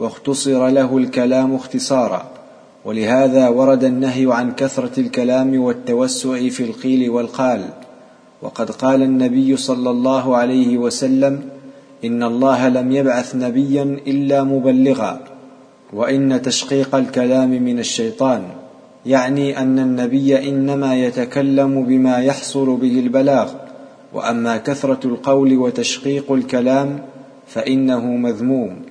واختصر 0.00 0.68
له 0.68 0.98
الكلام 0.98 1.54
اختصارا. 1.54 2.30
ولهذا 2.84 3.48
ورد 3.48 3.84
النهي 3.84 4.26
عن 4.32 4.52
كثرة 4.52 5.00
الكلام 5.00 5.60
والتوسع 5.60 6.48
في 6.48 6.62
القيل 6.64 7.10
والقال. 7.10 7.64
وقد 8.42 8.70
قال 8.70 9.02
النبي 9.02 9.56
صلى 9.56 9.90
الله 9.90 10.36
عليه 10.36 10.78
وسلم 10.78 11.40
إن 12.04 12.22
الله 12.22 12.68
لم 12.68 12.92
يبعث 12.92 13.34
نبيا 13.34 13.82
إلا 14.06 14.44
مبلغا. 14.44 15.20
وإن 15.92 16.42
تشقيق 16.42 16.94
الكلام 16.94 17.50
من 17.50 17.78
الشيطان 17.78 18.42
يعني 19.06 19.58
أن 19.58 19.78
النبي 19.78 20.48
إنما 20.48 20.94
يتكلم 20.94 21.82
بما 21.84 22.18
يحصل 22.18 22.76
به 22.76 23.00
البلاغ. 23.00 23.52
وأما 24.12 24.56
كثرة 24.56 25.00
القول 25.04 25.58
وتشقيق 25.58 26.32
الكلام 26.32 26.98
فإنه 27.46 28.04
مذموم. 28.04 28.89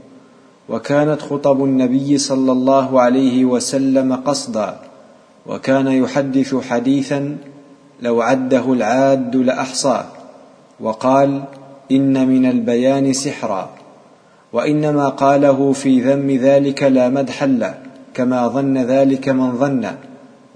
وكانت 0.70 1.22
خطب 1.22 1.64
النبي 1.64 2.18
صلى 2.18 2.52
الله 2.52 3.02
عليه 3.02 3.46
وسلم 3.46 4.16
قصدا 4.16 4.76
وكان 5.48 5.88
يحدث 5.88 6.56
حديثا 6.56 7.38
لو 8.02 8.22
عده 8.22 8.74
العاد 8.74 9.36
لاحصاه 9.36 10.06
وقال 10.80 11.44
إن 11.92 12.28
من 12.28 12.46
البيان 12.46 13.14
سحرا 13.14 13.70
وإنما 14.54 15.10
قاله 15.10 15.72
في 15.72 16.02
ذم 16.02 16.32
ذلك 16.32 16.84
لا 16.84 17.10
مدحا 17.10 17.48
له 17.48 17.78
كما 18.14 18.48
ظن 18.48 18.78
ذلك 18.78 19.30
من 19.30 19.58
ظن 19.58 19.92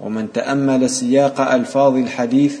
ومن 0.00 0.32
تأمل 0.32 0.90
سياق 0.90 1.40
ألفاظ 1.40 1.96
الحديث 1.96 2.60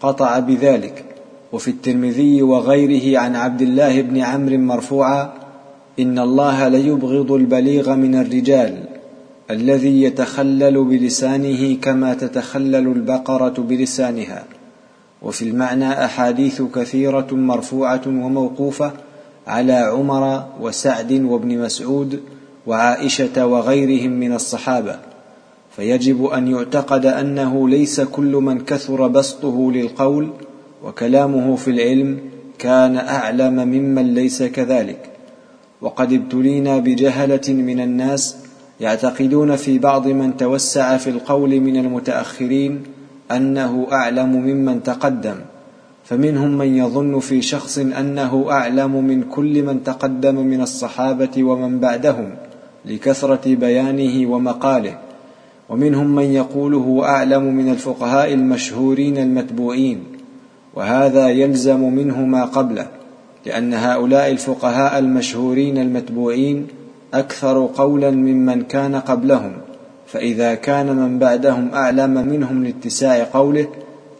قطع 0.00 0.38
بذلك 0.38 1.04
وفي 1.52 1.68
الترمذي 1.68 2.42
وغيره 2.42 3.18
عن 3.18 3.36
عبد 3.36 3.62
الله 3.62 4.02
بن 4.02 4.18
عمرو 4.18 4.58
مرفوعا 4.58 5.41
إن 6.00 6.18
الله 6.18 6.68
ليبغض 6.68 7.32
البليغ 7.32 7.94
من 7.94 8.14
الرجال 8.14 8.84
الذي 9.50 10.02
يتخلل 10.02 10.84
بلسانه 10.84 11.76
كما 11.76 12.14
تتخلل 12.14 12.86
البقرة 12.86 13.54
بلسانها. 13.58 14.44
وفي 15.22 15.42
المعنى 15.42 16.04
أحاديث 16.04 16.62
كثيرة 16.62 17.26
مرفوعة 17.32 18.00
وموقوفة 18.06 18.92
على 19.46 19.72
عمر 19.72 20.44
وسعد 20.60 21.12
وابن 21.12 21.58
مسعود 21.58 22.20
وعائشة 22.66 23.46
وغيرهم 23.46 24.10
من 24.10 24.32
الصحابة. 24.32 24.96
فيجب 25.76 26.24
أن 26.24 26.48
يعتقد 26.48 27.06
أنه 27.06 27.68
ليس 27.68 28.00
كل 28.00 28.32
من 28.32 28.60
كثر 28.60 29.08
بسطه 29.08 29.72
للقول 29.72 30.30
وكلامه 30.84 31.56
في 31.56 31.70
العلم 31.70 32.18
كان 32.58 32.96
أعلم 32.96 33.54
ممن 33.54 34.14
ليس 34.14 34.42
كذلك. 34.42 35.11
وقد 35.82 36.12
ابتلينا 36.12 36.78
بجهلة 36.78 37.48
من 37.48 37.80
الناس 37.80 38.36
يعتقدون 38.80 39.56
في 39.56 39.78
بعض 39.78 40.06
من 40.08 40.36
توسع 40.36 40.96
في 40.96 41.10
القول 41.10 41.60
من 41.60 41.76
المتأخرين 41.76 42.82
أنه 43.30 43.86
أعلم 43.92 44.32
ممن 44.32 44.82
تقدم 44.82 45.34
فمنهم 46.04 46.58
من 46.58 46.76
يظن 46.76 47.18
في 47.18 47.42
شخص 47.42 47.78
أنه 47.78 48.46
أعلم 48.50 49.04
من 49.04 49.22
كل 49.22 49.62
من 49.62 49.84
تقدم 49.84 50.34
من 50.34 50.60
الصحابة 50.60 51.44
ومن 51.44 51.80
بعدهم 51.80 52.34
لكثرة 52.84 53.54
بيانه 53.54 54.30
ومقاله 54.30 54.98
ومنهم 55.68 56.14
من 56.14 56.24
يقول 56.24 56.74
هو 56.74 57.04
أعلم 57.04 57.42
من 57.54 57.68
الفقهاء 57.68 58.34
المشهورين 58.34 59.18
المتبوعين 59.18 60.04
وهذا 60.74 61.28
يلزم 61.28 61.80
منه 61.94 62.24
ما 62.24 62.44
قبله. 62.44 63.01
لأن 63.46 63.74
هؤلاء 63.74 64.30
الفقهاء 64.30 64.98
المشهورين 64.98 65.78
المتبوعين 65.78 66.66
أكثر 67.14 67.70
قولا 67.74 68.10
ممن 68.10 68.62
كان 68.62 68.94
قبلهم 68.94 69.52
فإذا 70.06 70.54
كان 70.54 70.96
من 70.96 71.18
بعدهم 71.18 71.70
أعلم 71.74 72.10
منهم 72.10 72.64
لاتساع 72.64 73.26
قوله 73.32 73.66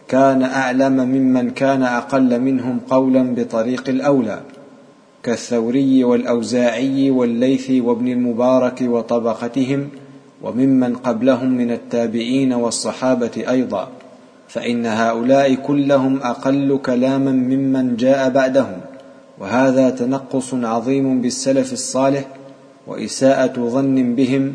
كان 0.07 0.43
أعلم 0.43 0.93
ممن 0.93 1.49
كان 1.49 1.83
أقل 1.83 2.41
منهم 2.41 2.79
قولا 2.89 3.35
بطريق 3.35 3.89
الأولى 3.89 4.41
كالثوري 5.23 6.03
والأوزاعي 6.03 7.11
والليث 7.11 7.71
وابن 7.71 8.07
المبارك 8.07 8.81
وطبقتهم 8.81 9.89
وممن 10.41 10.95
قبلهم 10.95 11.49
من 11.49 11.71
التابعين 11.71 12.53
والصحابة 12.53 13.43
أيضا 13.49 13.87
فإن 14.47 14.85
هؤلاء 14.85 15.55
كلهم 15.55 16.19
أقل 16.21 16.79
كلاما 16.85 17.31
ممن 17.31 17.95
جاء 17.95 18.29
بعدهم. 18.29 18.92
وهذا 19.39 19.89
تنقص 19.89 20.53
عظيم 20.53 21.21
بالسلف 21.21 21.73
الصالح 21.73 22.25
وإساءة 22.87 23.53
ظن 23.69 24.15
بهم 24.15 24.53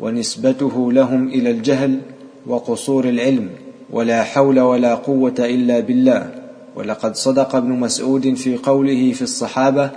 ونسبته 0.00 0.92
لهم 0.92 1.28
إلى 1.28 1.50
الجهل 1.50 2.00
وقصور 2.46 3.04
العلم 3.04 3.50
ولا 3.90 4.22
حول 4.22 4.60
ولا 4.60 4.94
قوة 4.94 5.34
إلا 5.38 5.80
بالله. 5.80 6.30
ولقد 6.76 7.16
صدق 7.16 7.56
ابن 7.56 7.70
مسعود 7.70 8.34
في 8.34 8.56
قوله 8.56 9.12
في 9.12 9.22
الصحابة 9.22 9.90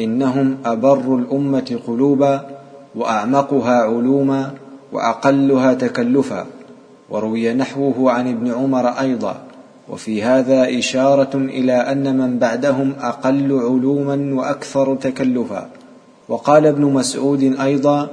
إنهم 0.00 0.56
أبر 0.64 1.16
الأمة 1.16 1.78
قلوبا 1.86 2.46
وأعمقها 2.94 3.82
علوما 3.82 4.50
وأقلها 4.92 5.74
تكلفا. 5.74 6.46
وروي 7.10 7.54
نحوه 7.54 8.10
عن 8.10 8.28
ابن 8.28 8.52
عمر 8.52 8.88
أيضا 8.88 9.51
وفي 9.88 10.22
هذا 10.22 10.78
إشارة 10.78 11.36
إلى 11.36 11.72
أن 11.72 12.18
من 12.18 12.38
بعدهم 12.38 12.92
أقل 13.00 13.52
علوما 13.52 14.34
وأكثر 14.34 14.94
تكلفا. 14.94 15.68
وقال 16.28 16.66
ابن 16.66 16.84
مسعود 16.84 17.42
أيضا 17.60 18.10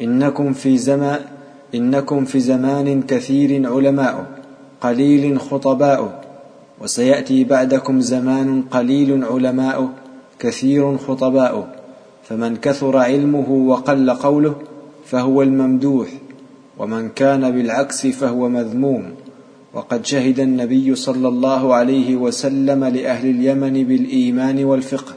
إنكم 0.00 0.52
في 0.52 0.78
زمان 0.78 1.20
إنكم 1.74 2.24
في 2.24 2.40
زمان 2.40 3.02
كثير 3.02 3.72
علماء 3.72 4.26
قليل 4.80 5.40
خطباء. 5.40 6.24
وسيأتي 6.80 7.44
بعدكم 7.44 8.00
زمان 8.00 8.62
قليل 8.62 9.24
علماء 9.24 9.88
كثير 10.38 10.96
خطباء. 10.98 11.68
فمن 12.22 12.56
كثر 12.56 12.96
علمه 12.96 13.50
وقل 13.50 14.10
قوله 14.10 14.54
فهو 15.04 15.42
الممدوح 15.42 16.08
ومن 16.78 17.08
كان 17.08 17.50
بالعكس 17.50 18.06
فهو 18.06 18.48
مذموم. 18.48 19.04
وقد 19.74 20.06
شهد 20.06 20.40
النبي 20.40 20.94
صلى 20.94 21.28
الله 21.28 21.74
عليه 21.74 22.16
وسلم 22.16 22.84
لأهل 22.84 23.30
اليمن 23.30 23.84
بالإيمان 23.84 24.64
والفقه 24.64 25.14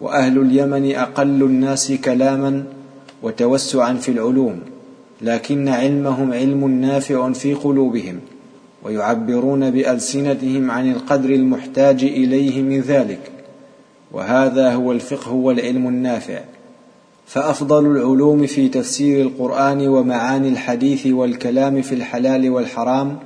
وأهل 0.00 0.38
اليمن 0.38 0.94
أقل 0.94 1.42
الناس 1.42 1.92
كلاما 1.92 2.64
وتوسعا 3.22 3.94
في 3.94 4.08
العلوم 4.08 4.60
لكن 5.22 5.68
علمهم 5.68 6.32
علم 6.32 6.68
نافع 6.80 7.32
في 7.32 7.54
قلوبهم 7.54 8.20
ويعبرون 8.84 9.70
بألسنتهم 9.70 10.70
عن 10.70 10.92
القدر 10.92 11.30
المحتاج 11.30 12.04
إليه 12.04 12.62
من 12.62 12.80
ذلك 12.80 13.30
وهذا 14.12 14.74
هو 14.74 14.92
الفقه 14.92 15.32
والعلم 15.32 15.88
النافع. 15.88 16.40
فأفضل 17.26 17.86
العلوم 17.86 18.46
في 18.46 18.68
تفسير 18.68 19.22
القرآن 19.22 19.88
ومعاني 19.88 20.48
الحديث 20.48 21.06
والكلام 21.06 21.82
في 21.82 21.94
الحلال 21.94 22.50
والحرام 22.50 23.18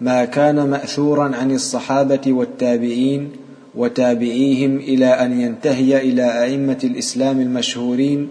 ما 0.00 0.24
كان 0.24 0.70
مأثورا 0.70 1.36
عن 1.36 1.50
الصحابة 1.50 2.20
والتابعين 2.26 3.30
وتابعيهم 3.74 4.76
إلى 4.76 5.06
أن 5.06 5.40
ينتهي 5.40 6.00
إلى 6.00 6.44
أئمة 6.44 6.78
الإسلام 6.84 7.40
المشهورين 7.40 8.28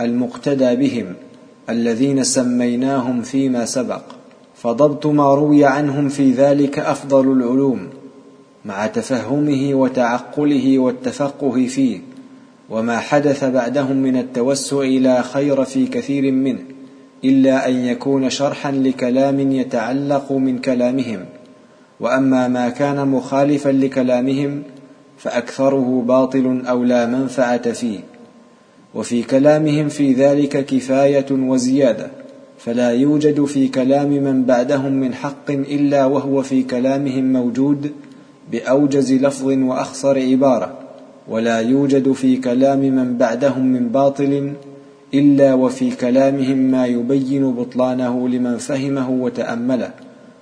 المقتدى 0.00 0.76
بهم 0.76 1.14
الذين 1.70 2.24
سميناهم 2.24 3.22
فيما 3.22 3.64
سبق 3.64 4.02
فضبط 4.54 5.06
ما 5.06 5.34
روي 5.34 5.64
عنهم 5.64 6.08
في 6.08 6.32
ذلك 6.32 6.78
أفضل 6.78 7.32
العلوم 7.32 7.88
مع 8.64 8.86
تفهمه 8.86 9.74
وتعقله 9.74 10.78
والتفقه 10.78 11.66
فيه 11.66 11.98
وما 12.70 12.98
حدث 12.98 13.44
بعدهم 13.44 13.96
من 13.96 14.16
التوسع 14.16 14.82
لا 14.82 15.22
خير 15.22 15.64
في 15.64 15.86
كثير 15.86 16.32
منه. 16.32 16.73
إلا 17.24 17.68
أن 17.68 17.74
يكون 17.74 18.30
شرحا 18.30 18.72
لكلام 18.72 19.52
يتعلق 19.52 20.32
من 20.32 20.58
كلامهم. 20.58 21.24
وأما 22.00 22.48
ما 22.48 22.68
كان 22.68 23.08
مخالفا 23.08 23.68
لكلامهم 23.68 24.62
فأكثره 25.18 26.04
باطل 26.08 26.62
أو 26.68 26.84
لا 26.84 27.06
منفعة 27.06 27.72
فيه. 27.72 27.98
وفي 28.94 29.22
كلامهم 29.22 29.88
في 29.88 30.12
ذلك 30.12 30.66
كفاية 30.66 31.26
وزيادة 31.30 32.10
فلا 32.58 32.90
يوجد 32.90 33.44
في 33.44 33.68
كلام 33.68 34.08
من 34.08 34.44
بعدهم 34.44 34.92
من 34.92 35.14
حق 35.14 35.50
إلا 35.50 36.04
وهو 36.04 36.42
في 36.42 36.62
كلامهم 36.62 37.32
موجود 37.32 37.92
بأوجز 38.52 39.12
لفظ 39.12 39.46
وأخصر 39.46 40.18
عبارة. 40.18 40.78
ولا 41.28 41.60
يوجد 41.60 42.12
في 42.12 42.36
كلام 42.36 42.78
من 42.78 43.16
بعدهم 43.16 43.66
من 43.66 43.88
باطل 43.88 44.52
إلا 45.14 45.54
وفي 45.54 45.90
كلامهم 45.90 46.58
ما 46.58 46.86
يبين 46.86 47.52
بطلانه 47.52 48.28
لمن 48.28 48.56
فهمه 48.56 49.10
وتامله 49.10 49.90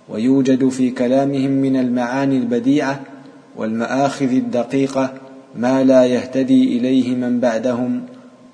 ويوجد 0.09 0.69
في 0.69 0.91
كلامهم 0.91 1.51
من 1.51 1.77
المعاني 1.77 2.39
البديعة 2.39 3.01
والمآخذ 3.57 4.33
الدقيقة 4.33 5.13
ما 5.57 5.85
لا 5.85 6.05
يهتدي 6.05 6.79
إليه 6.79 7.15
من 7.15 7.41
بعدهم 7.41 8.03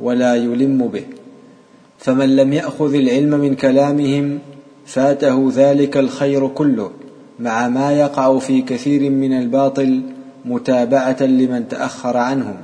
ولا 0.01 0.35
يلم 0.35 0.89
به. 0.89 1.05
فمن 1.99 2.37
لم 2.37 2.53
يأخذ 2.53 2.95
العلم 2.95 3.31
من 3.31 3.55
كلامهم 3.55 4.39
فاته 4.87 5.53
ذلك 5.55 5.97
الخير 5.97 6.49
كله 6.49 6.91
مع 7.41 7.69
ما 7.69 7.93
يقع 7.93 8.39
في 8.39 8.63
كثير 8.63 9.11
من 9.11 9.33
الباطل 9.33 10.03
متابعة 10.45 11.23
لمن 11.23 11.69
تأخر 11.69 12.17
عنهم. 12.17 12.57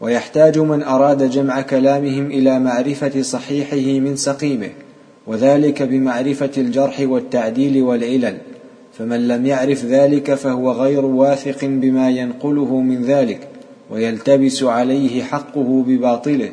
ويحتاج 0.00 0.58
من 0.58 0.82
أراد 0.82 1.30
جمع 1.30 1.60
كلامهم 1.60 2.26
إلى 2.26 2.58
معرفة 2.58 3.22
صحيحه 3.22 4.00
من 4.00 4.16
سقيمه 4.16 4.70
وذلك 5.26 5.82
بمعرفة 5.82 6.50
الجرح 6.58 7.00
والتعديل 7.00 7.82
والعلل 7.82 8.38
فمن 8.98 9.28
لم 9.28 9.46
يعرف 9.46 9.84
ذلك 9.84 10.34
فهو 10.34 10.72
غير 10.72 11.04
واثق 11.04 11.64
بما 11.64 12.10
ينقله 12.10 12.80
من 12.80 13.02
ذلك 13.02 13.48
ويلتبس 13.90 14.62
عليه 14.62 15.22
حقه 15.22 15.84
بباطله 15.86 16.50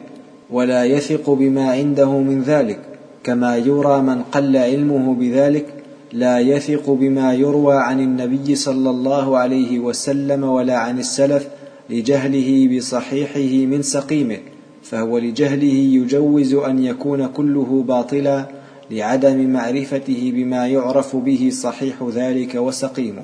ولا 0.50 0.86
يثق 0.86 1.30
بما 1.30 1.72
عنده 1.72 2.20
من 2.20 2.42
ذلك 2.42 2.80
كما 3.24 3.58
يرى 3.58 4.02
من 4.02 4.22
قل 4.22 4.58
علمه 4.58 5.14
بذلك 5.14 5.66
لا 6.14 6.40
يثق 6.40 6.90
بما 6.90 7.34
يروى 7.34 7.76
عن 7.76 8.00
النبي 8.00 8.56
صلى 8.56 8.90
الله 8.90 9.38
عليه 9.38 9.80
وسلم 9.80 10.44
ولا 10.44 10.78
عن 10.78 11.00
السلف 11.00 11.48
لجهله 11.90 12.78
بصحيحه 12.78 13.66
من 13.66 13.82
سقيمه 13.82 14.38
فهو 14.84 15.18
لجهله 15.18 15.74
يجوز 15.74 16.54
أن 16.54 16.84
يكون 16.84 17.28
كله 17.28 17.84
باطلا 17.88 18.46
لعدم 18.92 19.50
معرفته 19.50 20.32
بما 20.36 20.68
يعرف 20.68 21.16
به 21.16 21.50
صحيح 21.54 22.10
ذلك 22.14 22.56
وسقيمه. 22.56 23.24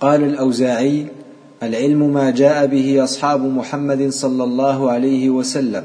قال 0.00 0.24
الأوزاعي 0.24 1.06
العلم 1.62 2.12
ما 2.12 2.30
جاء 2.30 2.66
به 2.66 3.04
أصحاب 3.04 3.44
محمد 3.44 4.08
صلى 4.08 4.44
الله 4.44 4.90
عليه 4.90 5.30
وسلم 5.30 5.84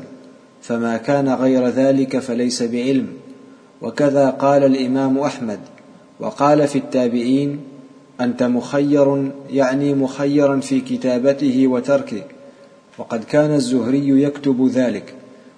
فما 0.61 0.97
كان 0.97 1.29
غير 1.29 1.67
ذلك 1.67 2.19
فليس 2.19 2.63
بعلم. 2.63 3.07
وكذا 3.81 4.29
قال 4.29 4.63
الإمام 4.63 5.17
أحمد 5.17 5.59
وقال 6.19 6.67
في 6.67 6.77
التابعين 6.77 7.59
أنت 8.21 8.43
مخير 8.43 9.31
يعني 9.49 9.93
مخيرا 9.93 10.59
في 10.59 10.81
كتابته 10.81 11.67
وتركه. 11.67 12.23
وقد 12.97 13.23
كان 13.23 13.53
الزهري 13.53 14.23
يكتب 14.23 14.67
ذلك 14.67 15.13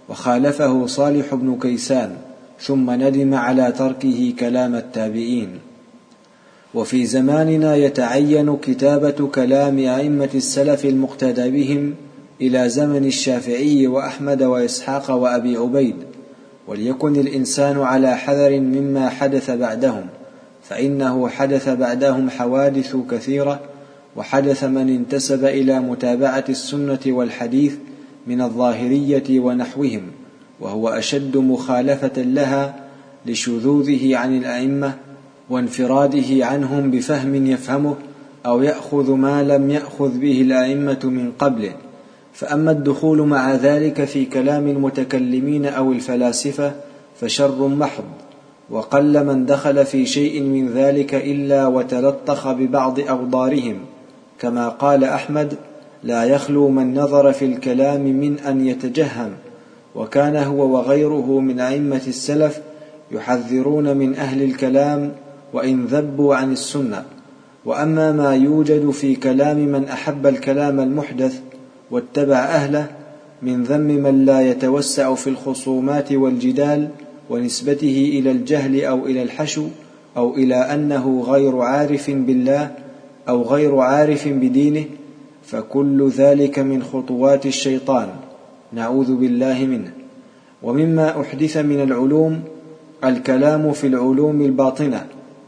وخالفه 0.09 0.85
صالح 0.85 1.35
بن 1.35 1.59
كيسان 1.61 2.17
ثم 2.61 2.91
ندم 2.91 3.33
على 3.33 3.71
تركه 3.71 4.33
كلام 4.39 4.75
التابعين. 4.75 5.49
وفي 6.73 7.05
زماننا 7.05 7.75
يتعين 7.75 8.57
كتابة 8.57 9.27
كلام 9.27 9.79
أئمة 9.79 10.29
السلف 10.35 10.85
المقتدى 10.85 11.49
بهم 11.49 11.93
إلى 12.41 12.69
زمن 12.69 13.05
الشافعي 13.05 13.87
وأحمد 13.87 14.43
وإسحاق 14.43 15.11
وأبي 15.11 15.57
عبيد 15.57 15.95
وليكن 16.67 17.15
الإنسان 17.15 17.79
على 17.79 18.17
حذر 18.17 18.59
مما 18.59 19.09
حدث 19.09 19.51
بعدهم. 19.51 20.05
فإنه 20.69 21.29
حدث 21.29 21.69
بعدهم 21.69 22.29
حوادث 22.29 22.95
كثيرة 23.11 23.59
وحدث 24.15 24.63
من 24.63 24.89
انتسب 24.89 25.45
إلى 25.45 25.79
متابعة 25.79 26.45
السنة 26.49 26.99
والحديث 27.07 27.75
من 28.27 28.41
الظاهرية 28.41 29.39
ونحوهم 29.39 30.01
وهو 30.59 30.89
أشد 30.89 31.37
مخالفة 31.37 32.21
لها 32.21 32.75
لشذوذه 33.25 34.17
عن 34.17 34.37
الأئمة 34.37 34.93
وانفراده 35.49 36.45
عنهم 36.45 36.91
بفهم 36.91 37.45
يفهمه 37.45 37.95
أو 38.45 38.61
يأخذ 38.61 39.11
ما 39.11 39.43
لم 39.43 39.69
يأخذ 39.69 40.17
به 40.17 40.41
الأئمة 40.41 40.99
من 41.03 41.31
قبله. 41.39 41.73
فأما 42.33 42.71
الدخول 42.71 43.21
مع 43.21 43.55
ذلك 43.55 44.05
في 44.05 44.25
كلام 44.25 44.67
المتكلمين 44.67 45.65
أو 45.65 45.91
الفلاسفة 45.91 46.71
فشر 47.21 47.67
محض. 47.67 48.26
وقل 48.69 49.25
من 49.25 49.45
دخل 49.45 49.85
في 49.85 50.05
شيء 50.05 50.41
من 50.41 50.69
ذلك 50.69 51.15
إلا 51.15 51.67
وتلطخ 51.67 52.51
ببعض 52.51 52.99
اوضارهم 52.99 53.77
كما 54.39 54.69
قال 54.69 55.03
أحمد 55.03 55.53
لا 56.03 56.23
يخلو 56.23 56.69
من 56.69 56.93
نظر 56.93 57.33
في 57.33 57.45
الكلام 57.45 58.01
من 58.01 58.39
أن 58.39 58.67
يتجهم 58.67 59.29
وكان 59.95 60.35
هو 60.35 60.77
وغيره 60.77 61.39
من 61.39 61.59
أئمة 61.59 62.01
السلف 62.07 62.61
يحذرون 63.11 63.97
من 63.97 64.15
أهل 64.15 64.43
الكلام 64.43 65.11
وإن 65.53 65.85
ذبوا 65.85 66.35
عن 66.35 66.51
السنة. 66.51 67.03
وأما 67.65 68.11
ما 68.11 68.35
يوجد 68.35 68.89
في 68.89 69.15
كلام 69.15 69.57
من 69.57 69.85
أحب 69.85 70.27
الكلام 70.27 70.79
المحدث 70.79 71.39
واتبع 71.91 72.37
أهله 72.37 72.87
من 73.41 73.63
ذم 73.63 73.81
من 73.81 74.25
لا 74.25 74.41
يتوسع 74.41 75.15
في 75.15 75.29
الخصومات 75.29 76.11
والجدال 76.11 76.89
ونسبته 77.29 78.11
إلى 78.19 78.31
الجهل 78.31 78.85
أو 78.85 79.05
إلى 79.05 79.23
الحشو 79.23 79.65
أو 80.17 80.35
إلى 80.35 80.55
أنه 80.55 81.21
غير 81.27 81.59
عارف 81.59 82.09
بالله 82.09 82.71
أو 83.29 83.41
غير 83.41 83.77
عارف 83.77 84.27
بدينه 84.27 84.85
فكل 85.43 86.09
ذلك 86.09 86.59
من 86.59 86.83
خطوات 86.83 87.45
الشيطان. 87.45 88.07
نعوذ 88.73 89.15
بالله 89.15 89.65
منه. 89.65 89.91
ومما 90.63 91.21
أحدث 91.21 91.57
من 91.57 91.83
العلوم 91.83 92.39
الكلام 93.03 93.71
في 93.71 93.87
العلوم 93.87 94.41
الباطنة 94.41 95.05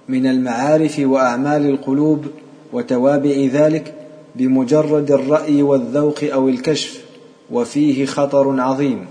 من 0.10 0.26
المعارف 0.26 1.00
وأعمال 1.00 1.66
القلوب 1.66 2.26
وتوابع 2.74 3.48
ذلك 3.54 3.94
بمجرد 4.36 5.12
الرأي 5.12 5.62
والذوق 5.62 6.24
أو 6.24 6.50
الكشف 6.50 7.06
وفيه 7.52 8.06
خطر 8.06 8.62
عظيم. 8.62 9.06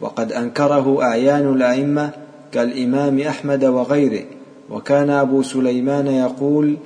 وقد 0.00 0.32
أنكره 0.32 1.02
أعيان 1.02 1.52
الأئمة 1.52 2.10
كالإمام 2.52 3.20
أحمد 3.20 3.64
وغيره. 3.64 4.24
وكان 4.70 5.10
أبو 5.10 5.42
سليمان 5.42 6.06
يقول 6.06 6.76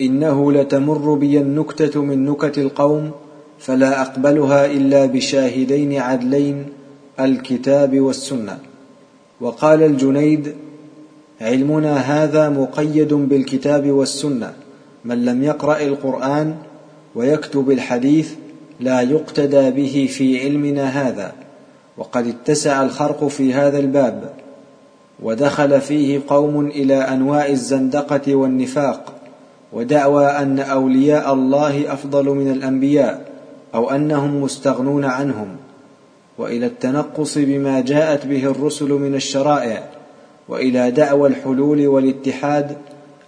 إنه 0.00 0.52
لتمر 0.52 1.14
بي 1.14 1.38
النكتة 1.38 2.02
من 2.02 2.24
نكت 2.24 2.58
القوم 2.58 3.10
فلا 3.58 4.02
أقبلها 4.02 4.66
إلا 4.66 5.06
بشاهدين 5.06 5.98
عدلين 5.98 6.66
الكتاب 7.20 8.00
والسنة. 8.00 8.58
وقال 9.40 9.82
الجنيد 9.82 10.54
علمنا 11.40 11.96
هذا 11.96 12.48
مقيد 12.48 13.14
بالكتاب 13.14 13.90
والسنة. 13.90 14.52
من 15.04 15.24
لم 15.24 15.42
يقرأ 15.42 15.80
القرآن 15.80 16.54
ويكتب 17.14 17.70
الحديث 17.70 18.32
لا 18.80 19.00
يقتدى 19.00 19.70
به 19.70 20.08
في 20.10 20.40
علمنا 20.40 20.84
هذا. 20.84 21.43
وقد 21.98 22.26
اتسع 22.26 22.82
الخرق 22.82 23.26
في 23.26 23.54
هذا 23.54 23.78
الباب 23.78 24.32
ودخل 25.22 25.80
فيه 25.80 26.20
قوم 26.28 26.66
إلى 26.66 26.94
أنواع 26.94 27.46
الزندقة 27.46 28.34
والنفاق 28.34 29.12
ودعوى 29.72 30.26
أن 30.26 30.58
أولياء 30.58 31.34
الله 31.34 31.92
أفضل 31.92 32.24
من 32.24 32.50
الأنبياء 32.50 33.32
أو 33.74 33.90
أنهم 33.90 34.42
مستغنون 34.42 35.04
عنهم. 35.04 35.48
وإلى 36.38 36.66
التنقص 36.66 37.38
بما 37.38 37.80
جاءت 37.80 38.26
به 38.26 38.44
الرسل 38.44 38.88
من 38.88 39.14
الشرائع 39.14 39.82
وإلى 40.48 40.90
دعوى 40.90 41.28
الحلول 41.28 41.86
والاتحاد 41.86 42.76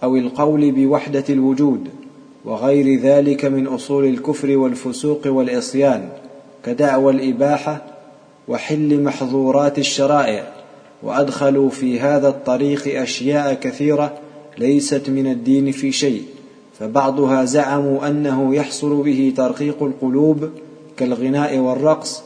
أو 0.02 0.16
القول 0.16 0.72
بوحدة 0.72 1.24
الوجود 1.30 1.88
وغير 2.44 3.00
ذلك 3.00 3.44
من 3.44 3.66
أصول 3.66 4.04
الكفر 4.04 4.56
والفسوق 4.56 5.26
والعصيان 5.26 6.08
كدعوى 6.64 7.12
الإباحة 7.12 7.82
وحل 8.48 9.02
محظورات 9.02 9.78
الشرائع 9.78 10.52
وأدخلوا 11.02 11.70
في 11.70 12.00
هذا 12.00 12.28
الطريق 12.28 13.00
أشياء 13.00 13.54
كثيرة 13.54 14.12
ليست 14.58 15.10
من 15.10 15.26
الدين 15.26 15.72
في 15.72 15.92
شيء 15.92 16.22
فبعضها 16.78 17.44
زعموا 17.44 18.08
أنه 18.08 18.54
يحصل 18.54 19.02
به 19.02 19.32
ترقيق 19.36 19.82
القلوب 19.82 20.50
كالغناء 20.96 21.58
والرقص 21.58 22.22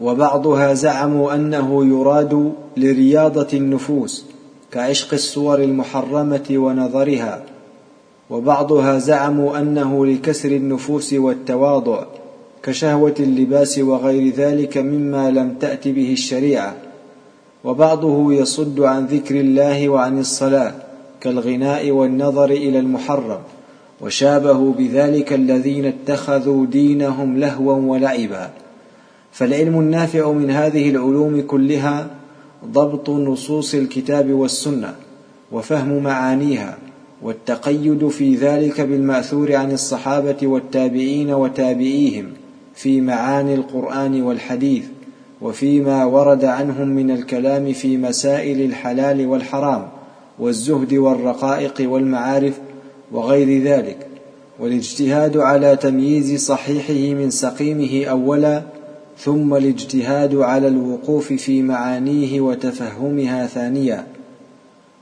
وبعضها 0.00 0.74
زعموا 0.74 1.34
أنه 1.34 1.86
يراد 1.86 2.52
لرياضة 2.76 3.48
النفوس 3.54 4.24
كعشق 4.72 5.14
الصور 5.14 5.62
المحرمة 5.62 6.46
ونظرها 6.50 7.42
وبعضها 8.30 8.98
زعموا 8.98 9.58
أنه 9.58 10.06
لكسر 10.06 10.48
النفوس 10.48 11.12
والتواضع 11.12 12.04
كشهوة 12.62 13.14
اللباس 13.20 13.78
وغير 13.78 14.32
ذلك 14.32 14.78
مما 14.78 15.30
لم 15.30 15.54
تأت 15.60 15.88
به 15.88 16.12
الشريعة. 16.12 16.74
وبعضه 17.64 18.32
يصد 18.32 18.80
عن 18.80 19.06
ذكر 19.06 19.40
الله 19.40 19.88
وعن 19.88 20.18
الصلاة 20.18 20.74
كالغناء 21.20 21.90
والنظر 21.90 22.50
إلى 22.50 22.78
المحرم 22.78 23.38
وشابهوا 24.00 24.72
بذلك 24.72 25.32
الذين 25.32 25.84
اتخذوا 25.84 26.66
دينهم 26.66 27.38
لهوا 27.38 27.74
ولعبا. 27.74 28.50
فالعلم 29.32 29.80
النافع 29.80 30.32
من 30.32 30.50
هذه 30.50 30.90
العلوم 30.90 31.40
كلها 31.40 32.10
ضبط 32.64 33.10
نصوص 33.10 33.74
الكتاب 33.74 34.30
والسنة 34.30 34.94
وفهم 35.52 36.02
معانيها 36.02 36.78
والتقيد 37.22 38.08
في 38.08 38.34
ذلك 38.34 38.80
بالمأثور 38.80 39.54
عن 39.54 39.72
الصحابة 39.72 40.36
والتابعين 40.42 41.32
وتابعيهم. 41.32 42.26
في 42.82 43.00
معاني 43.00 43.54
القرآن 43.54 44.22
والحديث 44.22 44.84
وفيما 45.40 46.04
ورد 46.04 46.44
عنهم 46.44 46.88
من 46.88 47.10
الكلام 47.10 47.72
في 47.72 47.96
مسائل 47.96 48.60
الحلال 48.60 49.26
والحرام 49.26 49.88
والزهد 50.38 50.94
والرقائق 50.94 51.90
والمعارف 51.90 52.58
وغير 53.12 53.62
ذلك. 53.62 54.06
والاجتهاد 54.58 55.36
على 55.36 55.76
تمييز 55.76 56.46
صحيحه 56.46 57.14
من 57.14 57.30
سقيمه 57.30 58.04
أولا 58.04 58.62
ثم 59.18 59.54
الاجتهاد 59.54 60.36
على 60.36 60.68
الوقوف 60.68 61.32
في 61.32 61.62
معانيه 61.62 62.40
وتفهمها 62.40 63.46
ثانيا. 63.46 64.06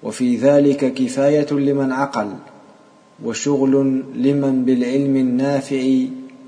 وفي 0.03 0.37
ذلك 0.37 0.95
كفاية 0.95 1.53
لمن 1.53 1.93
عقل 1.93 2.29
وشغل 3.25 4.03
لمن 4.15 4.65
بالعلم 4.65 5.17
النافع 5.17 5.83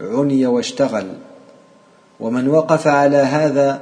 عني 0.01 0.47
واشتغل. 0.47 1.07
ومن 2.21 2.49
وقف 2.49 2.87
على 2.87 3.17
هذا 3.17 3.81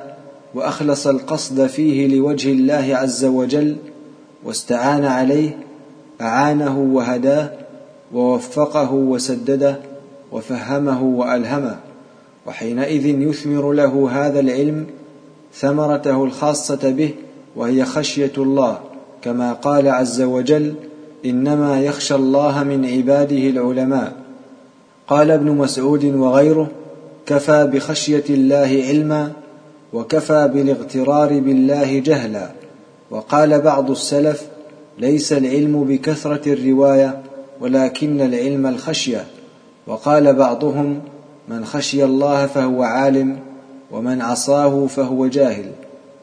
وأخلص 0.55 1.07
القصد 1.07 1.67
فيه 1.67 2.17
لوجه 2.17 2.53
الله 2.53 2.97
عز 2.97 3.25
وجل 3.25 3.77
واستعان 4.45 5.05
عليه 5.05 5.59
أعانه 6.21 6.79
وهداه 6.79 7.51
ووفقه 8.15 8.93
وسدده 8.93 9.77
وفهمه 10.33 11.03
وألهمه. 11.03 11.77
وحينئذ 12.47 13.07
يثمر 13.07 13.73
له 13.73 14.09
هذا 14.13 14.41
العلم 14.41 14.87
ثمرته 15.55 16.25
الخاصة 16.25 16.91
به 16.91 17.11
وهي 17.57 17.85
خشية 17.85 18.33
الله 18.39 18.79
كما 19.23 19.53
قال 19.53 19.89
عز 19.89 20.21
وجل 20.21 20.75
إنما 21.25 21.81
يخشى 21.81 22.15
الله 22.15 22.65
من 22.65 22.87
عباده 22.87 23.37
العلماء. 23.51 24.13
قال 25.09 25.31
ابن 25.31 25.51
مسعود 25.51 26.05
وغيره 26.05 26.69
كفى 27.29 27.67
بخشية 27.67 28.25
الله 28.31 28.85
علما 28.89 29.33
وكفى 29.93 30.51
بالاغترار 30.55 31.41
بالله 31.41 31.99
جهلا. 31.99 32.51
وقال 33.11 33.61
بعض 33.61 33.91
السلف 33.91 34.47
ليس 34.99 35.33
العلم 35.33 35.85
بكثرة 35.85 36.53
الرواية 36.53 37.23
ولكن 37.61 38.21
العلم 38.21 38.67
الخشية. 38.67 39.25
وقال 39.87 40.35
بعضهم 40.35 41.01
من 41.49 41.65
خشي 41.65 42.05
الله 42.05 42.47
فهو 42.47 42.83
عالم 42.83 43.39
ومن 43.91 44.23
عصاه 44.23 44.87
فهو 44.87 45.27
جاهل. 45.27 45.71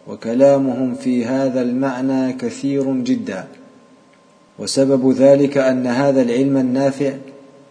وكلامهم 0.08 0.96
في 0.96 1.26
هذا 1.26 1.62
المعنى 1.62 2.34
كثير 2.34 2.94
جدا. 2.94 3.46
وسبب 4.60 5.12
ذلك 5.12 5.58
أن 5.58 5.88
هذا 5.88 6.22
العلم 6.22 6.58
النافع 6.58 7.12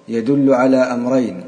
يدل 0.09 0.55
على 0.55 0.77
أمرين 0.77 1.45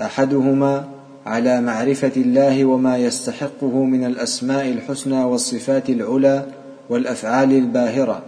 أحدهما 0.00 0.99
على 1.30 1.60
معرفة 1.60 2.12
الله 2.16 2.64
وما 2.64 2.98
يستحقه 2.98 3.84
من 3.84 4.04
الأسماء 4.04 4.68
الحسنى 4.68 5.24
والصفات 5.24 5.90
العلى 5.90 6.46
والأفعال 6.90 7.52
الباهرة 7.52 8.22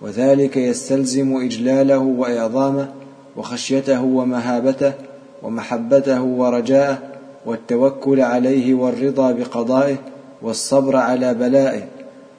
وذلك 0.00 0.56
يستلزم 0.56 1.36
إجلاله 1.36 1.98
وإعظامه 1.98 2.88
وخشيته 3.36 4.02
ومهابته 4.02 4.92
ومحبته 5.42 6.22
ورجاءه 6.22 6.98
والتوكل 7.46 8.20
عليه 8.20 8.74
والرضا 8.74 9.32
بقضائه 9.32 9.96
والصبر 10.42 10.96
على 10.96 11.34
بلائه. 11.34 11.82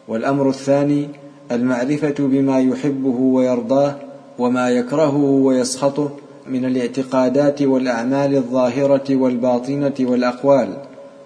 والأمر 0.08 0.50
الثاني 0.50 1.10
المعرفة 1.52 2.16
بما 2.20 2.60
يحبه 2.60 3.20
ويرضاه 3.20 3.96
وما 4.40 4.70
يكرهه 4.70 5.18
ويسخطه 5.18 6.10
من 6.52 6.66
الاعتقادات 6.66 7.62
والأعمال 7.62 8.36
الظاهرة 8.36 9.16
والباطنة 9.16 9.94
والأقوال 10.00 10.78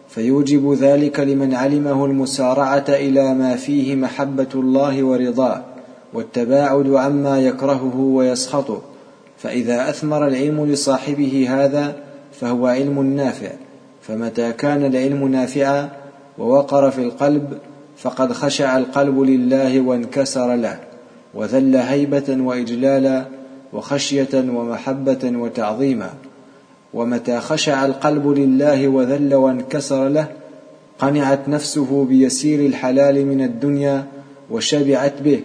فيوجب 0.09 0.73
ذلك 0.73 1.19
لمن 1.19 1.53
علمه 1.53 2.05
المسارعة 2.05 2.85
إلى 2.89 3.33
ما 3.33 3.55
فيه 3.55 3.95
محبة 3.95 4.47
الله 4.55 5.03
ورضاه 5.03 5.63
والتباعد 6.13 6.89
عما 6.89 7.39
يكرهه 7.39 7.97
ويسخطه 7.97 8.81
فإذا 9.37 9.89
أثمر 9.89 10.27
العلم 10.27 10.65
لصاحبه 10.65 11.47
هذا 11.49 11.95
فهو 12.31 12.67
علم 12.67 13.15
نافع 13.15 13.49
فمتى 14.01 14.51
كان 14.51 14.85
العلم 14.85 15.27
نافعا 15.27 15.89
ووقر 16.37 16.91
في 16.91 17.01
القلب 17.01 17.57
فقد 17.97 18.33
خشع 18.33 18.77
القلب 18.77 19.19
لله 19.19 19.81
وانكسر 19.81 20.55
له 20.55 20.79
وذل 21.33 21.75
هيبة 21.75 22.37
وإجلالا 22.39 23.34
وخشية 23.75 24.33
ومحبة 24.33 25.31
وتعظيما. 25.35 26.09
ومتى 26.93 27.39
خشع 27.39 27.85
القلب 27.85 28.27
لله 28.27 28.87
وذل 28.87 29.35
وانكسر 29.35 30.07
له 30.07 30.27
قنعت 30.99 31.49
نفسه 31.49 32.05
بيسير 32.05 32.65
الحلال 32.65 33.25
من 33.25 33.41
الدنيا 33.41 34.05
وشبعت 34.51 35.13
به 35.23 35.39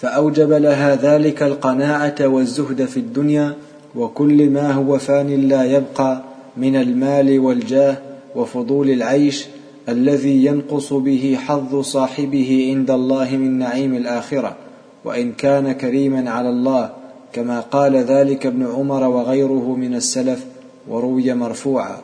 فأوجب 0.00 0.52
لها 0.52 0.96
ذلك 0.96 1.42
القناعة 1.42 2.14
والزهد 2.20 2.84
في 2.84 2.96
الدنيا 2.96 3.54
وكل 3.96 4.50
ما 4.50 4.72
هو 4.72 4.98
فان 4.98 5.48
لا 5.48 5.64
يبقى 5.64 6.22
من 6.56 6.76
المال 6.76 7.38
والجاه 7.38 7.96
وفضول 8.36 8.90
العيش 8.90 9.46
الذي 9.88 10.44
ينقص 10.44 10.92
به 10.92 11.38
حظ 11.46 11.80
صاحبه 11.80 12.74
عند 12.76 12.90
الله 12.90 13.36
من 13.36 13.58
نعيم 13.58 13.94
الآخرة. 13.94 14.56
وإن 15.04 15.32
كان 15.32 15.72
كريما 15.72 16.30
على 16.30 16.48
الله 16.48 16.90
كما 17.34 17.60
قال 17.60 17.96
ذلك 17.96 18.46
ابن 18.46 18.66
عمر 18.66 19.08
وغيره 19.08 19.76
من 19.76 19.94
السلف 19.94 20.44
وروي 20.88 21.34
مرفوعا. 21.34 21.96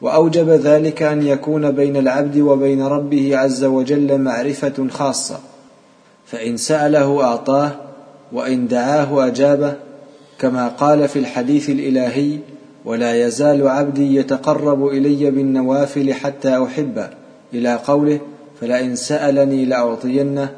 وأوجب 0.00 0.48
ذلك 0.48 1.02
أن 1.02 1.22
يكون 1.22 1.70
بين 1.70 1.96
العبد 1.96 2.38
وبين 2.38 2.82
ربه 2.82 3.36
عز 3.36 3.64
وجل 3.64 4.18
معرفة 4.18 4.88
خاصة. 4.90 5.38
فإن 6.26 6.56
سأله 6.56 7.24
أعطاه 7.24 7.70
وإن 8.32 8.68
دعاه 8.68 9.26
أجابه 9.26 9.74
كما 10.38 10.68
قال 10.68 11.08
في 11.08 11.18
الحديث 11.18 11.70
الإلهي 11.70 12.38
ولا 12.84 13.26
يزال 13.26 13.68
عبدي 13.68 14.16
يتقرب 14.16 14.86
إلي 14.86 15.30
بالنوافل 15.30 16.14
حتى 16.14 16.64
أحبه. 16.64 17.10
إلى 17.54 17.74
قوله 17.74 18.20
فلئن 18.60 18.96
سألني 18.96 19.64
لأعطينه 19.64 20.50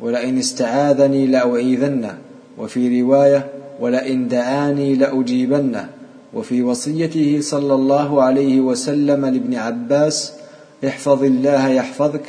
ولئن 0.00 0.38
استعاذني 0.38 1.26
لأعيذنه. 1.26 2.25
وفي 2.58 3.02
رواية 3.02 3.46
ولئن 3.80 4.28
دعاني 4.28 4.94
لاجيبنه 4.94 5.88
وفي 6.34 6.62
وصيته 6.62 7.38
صلى 7.40 7.74
الله 7.74 8.22
عليه 8.22 8.60
وسلم 8.60 9.26
لابن 9.26 9.54
عباس 9.54 10.32
احفظ 10.86 11.24
الله 11.24 11.68
يحفظك 11.68 12.22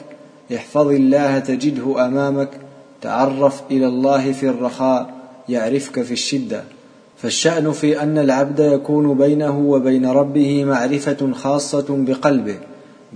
احفظ 0.56 0.88
الله 0.88 1.40
تجده 1.40 2.06
أمامك 2.06 2.50
تعرف 3.02 3.62
إلى 3.72 3.88
الله 3.88 4.32
في 4.32 4.50
الرخاء 4.50 5.14
يعرفك 5.50 6.02
في 6.02 6.12
الشدة. 6.12 6.64
فالشأن 7.18 7.72
في 7.72 8.02
أن 8.02 8.18
العبد 8.18 8.60
يكون 8.60 9.18
بينه 9.18 9.60
وبين 9.60 10.06
ربه 10.06 10.66
معرفة 10.66 11.32
خاصة 11.34 11.86
بقلبه 11.90 12.56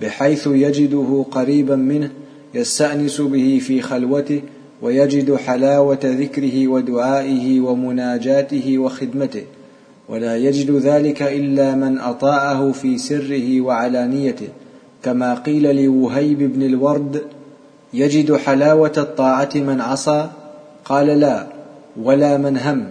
بحيث 0.02 0.48
يجده 0.48 1.26
قريبا 1.32 1.76
منه 1.76 2.12
يستأنس 2.54 3.22
به 3.22 3.62
في 3.64 3.82
خلوته 3.82 4.42
ويجد 4.82 5.36
حلاوة 5.36 6.00
ذكره 6.04 6.68
ودعائه 6.68 7.62
ومناجاته 7.62 8.78
وخدمته 8.78 9.44
ولا 10.10 10.38
يجد 10.38 10.72
ذلك 10.72 11.22
إلا 11.22 11.76
من 11.76 12.00
أطاعه 12.00 12.72
في 12.72 12.98
سره 12.98 13.62
وعلانيته 13.62 14.48
كما 15.04 15.34
قيل 15.34 15.86
لوهيب 15.86 16.54
بن 16.54 16.64
الورد 16.64 17.22
يجد 17.94 18.36
حلاوة 18.36 18.94
الطاعة 18.98 19.50
من 19.56 19.82
عصى؟ 19.82 20.30
قال 20.86 21.08
لا 21.08 21.48
ولا 22.02 22.38
من 22.38 22.58
هم. 22.58 22.86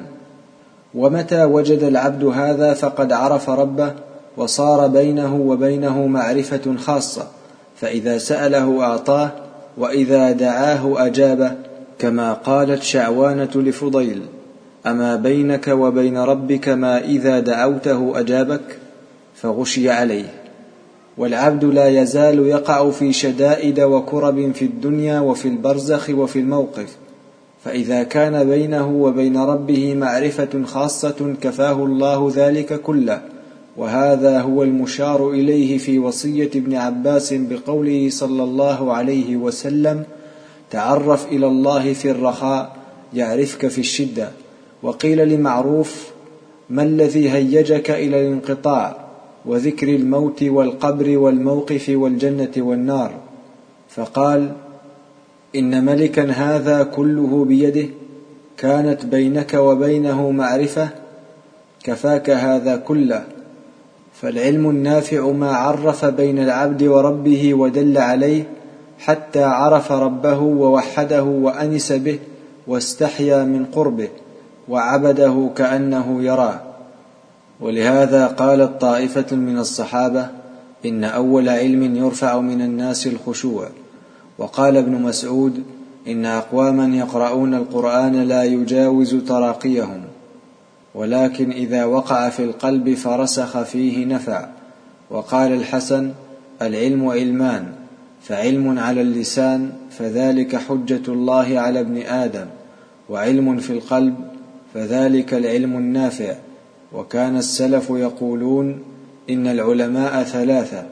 ومتى 0.94 1.44
وجد 1.44 1.82
العبد 1.82 2.24
هذا 2.24 2.74
فقد 2.74 3.12
عرف 3.12 3.50
ربه 3.50 3.92
وصار 4.36 4.86
بينه 4.86 5.36
وبينه 5.36 6.06
معرفة 6.06 6.76
خاصة 6.76 7.26
فإذا 7.76 8.18
سأله 8.18 8.82
أعطاه 8.82 9.30
وإذا 9.78 10.32
دعاه 10.32 11.06
أجابه. 11.06 11.69
كما 12.00 12.32
قالت 12.32 12.82
شعوانة 12.82 13.50
لفضيل 13.54 14.22
أما 14.86 15.16
بينك 15.16 15.68
وبين 15.68 16.18
ربك 16.18 16.68
ما 16.68 17.04
إذا 17.04 17.40
دعوته 17.40 18.20
أجابك؟ 18.20 18.78
فغشي 19.34 19.90
عليه. 19.90 20.40
والعبد 21.18 21.64
لا 21.64 21.88
يزال 21.88 22.38
يقع 22.38 22.90
في 22.90 23.12
شدائد 23.12 23.80
وكرب 23.80 24.52
في 24.54 24.64
الدنيا 24.64 25.20
وفي 25.20 25.48
البرزخ 25.48 26.10
وفي 26.10 26.38
الموقف 26.38 26.96
فإذا 27.64 28.02
كان 28.02 28.48
بينه 28.48 28.88
وبين 28.88 29.36
ربه 29.36 29.94
معرفة 29.94 30.64
خاصة 30.64 31.34
كفاه 31.42 31.84
الله 31.84 32.32
ذلك 32.34 32.80
كله 32.80 33.22
وهذا 33.76 34.40
هو 34.40 34.62
المشار 34.62 35.30
إليه 35.30 35.78
في 35.78 35.98
وصية 35.98 36.50
ابن 36.56 36.74
عباس 36.74 37.34
بقوله 37.34 38.08
صلى 38.10 38.42
الله 38.44 38.92
عليه 38.92 39.36
وسلم 39.36 40.04
تعرف 40.70 41.26
إلى 41.26 41.46
الله 41.46 41.92
في 41.92 42.10
الرخاء 42.10 42.76
يعرفك 43.14 43.66
في 43.66 43.78
الشدة. 43.78 44.30
وقيل 44.82 45.28
لمعروف 45.28 46.10
ما 46.70 46.82
الذي 46.82 47.30
هيجك 47.30 47.90
إلى 47.90 48.20
الانقطاع 48.20 48.96
وذكر 49.46 49.88
الموت 49.88 50.42
والقبر 50.42 51.18
والموقف 51.18 51.88
والجنة 51.88 52.52
والنار؟ 52.56 53.14
فقال 53.88 54.52
إن 55.56 55.84
ملكا 55.84 56.30
هذا 56.30 56.82
كله 56.82 57.44
بيده 57.44 57.88
كانت 58.56 59.06
بينك 59.06 59.54
وبينه 59.54 60.30
معرفة 60.30 60.88
كفاك 61.84 62.30
هذا 62.30 62.76
كله. 62.76 63.24
فالعلم 64.12 64.70
النافع 64.70 65.30
ما 65.30 65.50
عرف 65.52 66.04
بين 66.04 66.38
العبد 66.38 66.82
وربه 66.82 67.54
ودل 67.54 67.98
عليه 67.98 68.44
حتى 69.00 69.42
عرف 69.42 69.92
ربه 69.92 70.38
ووحده 70.38 71.22
وأنس 71.22 71.92
به 71.92 72.18
واستحيا 72.66 73.44
من 73.44 73.64
قربه 73.64 74.08
وعبده 74.68 75.50
كأنه 75.56 76.22
يراه 76.22 76.60
ولهذا 77.60 78.26
قالت 78.26 78.80
طائفة 78.80 79.36
من 79.36 79.58
الصحابة 79.58 80.28
إن 80.86 81.04
أول 81.04 81.48
علم 81.48 81.96
يرفع 81.96 82.40
من 82.40 82.60
الناس 82.60 83.06
الخشوع. 83.06 83.68
وقال 84.38 84.76
ابن 84.76 84.92
مسعود 84.92 85.62
إن 86.08 86.26
أقواما 86.26 86.96
يقرؤون 86.96 87.54
القرآن 87.54 88.22
لا 88.22 88.44
يجاوز 88.44 89.14
تراقيهم 89.14 90.02
ولكن 90.94 91.50
إذا 91.50 91.84
وقع 91.84 92.28
في 92.28 92.44
القلب 92.44 92.94
فرسخ 92.94 93.62
فيه 93.62 94.04
نفع. 94.06 94.48
وقال 95.10 95.52
الحسن 95.52 96.12
العلم 96.62 97.08
علمان. 97.08 97.79
فعلم 98.22 98.78
على 98.78 99.00
اللسان 99.00 99.72
فذلك 99.90 100.56
حجة 100.56 101.02
الله 101.08 101.58
على 101.58 101.80
ابن 101.80 102.02
آدم 102.02 102.46
وعلم 103.08 103.56
في 103.56 103.72
القلب 103.72 104.14
فذلك 104.74 105.34
العلم 105.34 105.76
النافع. 105.76 106.34
وكان 106.92 107.36
السلف 107.36 107.90
يقولون 107.90 108.82
إن 109.30 109.46
العلماء 109.46 110.22
ثلاثة 110.22 110.86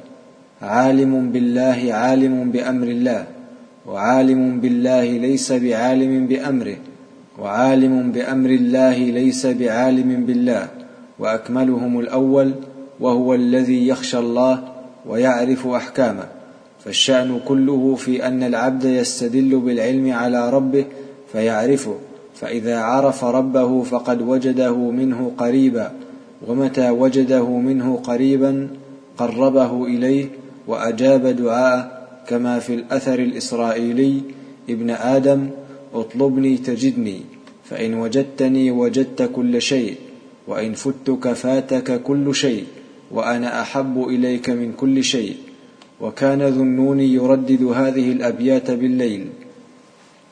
عالم 0.63 1.31
بالله 1.33 1.89
عالم 1.95 2.51
بأمر 2.51 2.87
الله 2.87 3.27
وعالم 3.87 4.61
بالله 4.61 5.05
ليس 5.05 5.53
بعالم 5.53 6.27
بأمره 6.27 6.77
وعالم 7.39 8.13
بأمر 8.13 8.51
الله 8.51 8.99
ليس 8.99 9.47
بعالم 9.47 10.27
بالله. 10.27 10.69
وأكملهم 11.19 12.01
الأول 12.01 12.55
وهو 13.01 13.35
الذي 13.35 13.89
يخشى 13.89 14.19
الله 14.19 14.73
ويعرف 15.07 15.67
أحكامه. 15.67 16.38
فالشان 16.89 17.41
كله 17.45 17.95
في 17.95 18.27
أن 18.27 18.43
العبد 18.43 18.85
يستدل 18.85 19.59
بالعلم 19.59 20.13
على 20.13 20.51
ربه 20.51 20.85
فيعرفه 21.33 21.95
فإذا 22.35 22.79
عرف 22.79 23.25
ربه 23.25 23.83
فقد 23.83 24.23
وجده 24.23 24.77
منه 24.77 25.33
قريبا 25.39 25.93
ومتى 26.47 26.91
وجده 26.91 27.49
منه 27.49 27.97
قريبا 27.97 28.69
قربه 29.19 29.85
إليه 29.85 30.27
وأجاب 30.67 31.27
دعاءه 31.27 31.91
كما 32.29 32.59
في 32.59 32.75
الأثر 32.75 33.19
الإسرائيلي 33.19 34.21
ابن 34.71 34.91
آدم 34.91 35.49
اطلبني 35.95 36.57
تجدني 36.57 37.21
فإن 37.65 37.95
وجدتني 37.95 38.71
وجدت 38.71 39.31
كل 39.37 39.63
شيء 39.63 39.95
وإن 40.47 40.73
فتك 40.73 41.33
فاتك 41.33 42.03
كل 42.03 42.35
شيء 42.35 42.65
وأنا 43.11 43.61
أحب 43.63 44.05
إليك 44.09 44.51
من 44.51 44.73
كل 44.73 45.05
شيء 45.05 45.37
وكان 46.01 46.43
ذنون 46.43 47.01
يردد 47.01 47.63
هذه 47.63 48.13
الأبيات 48.13 48.71
بالليل. 48.71 49.29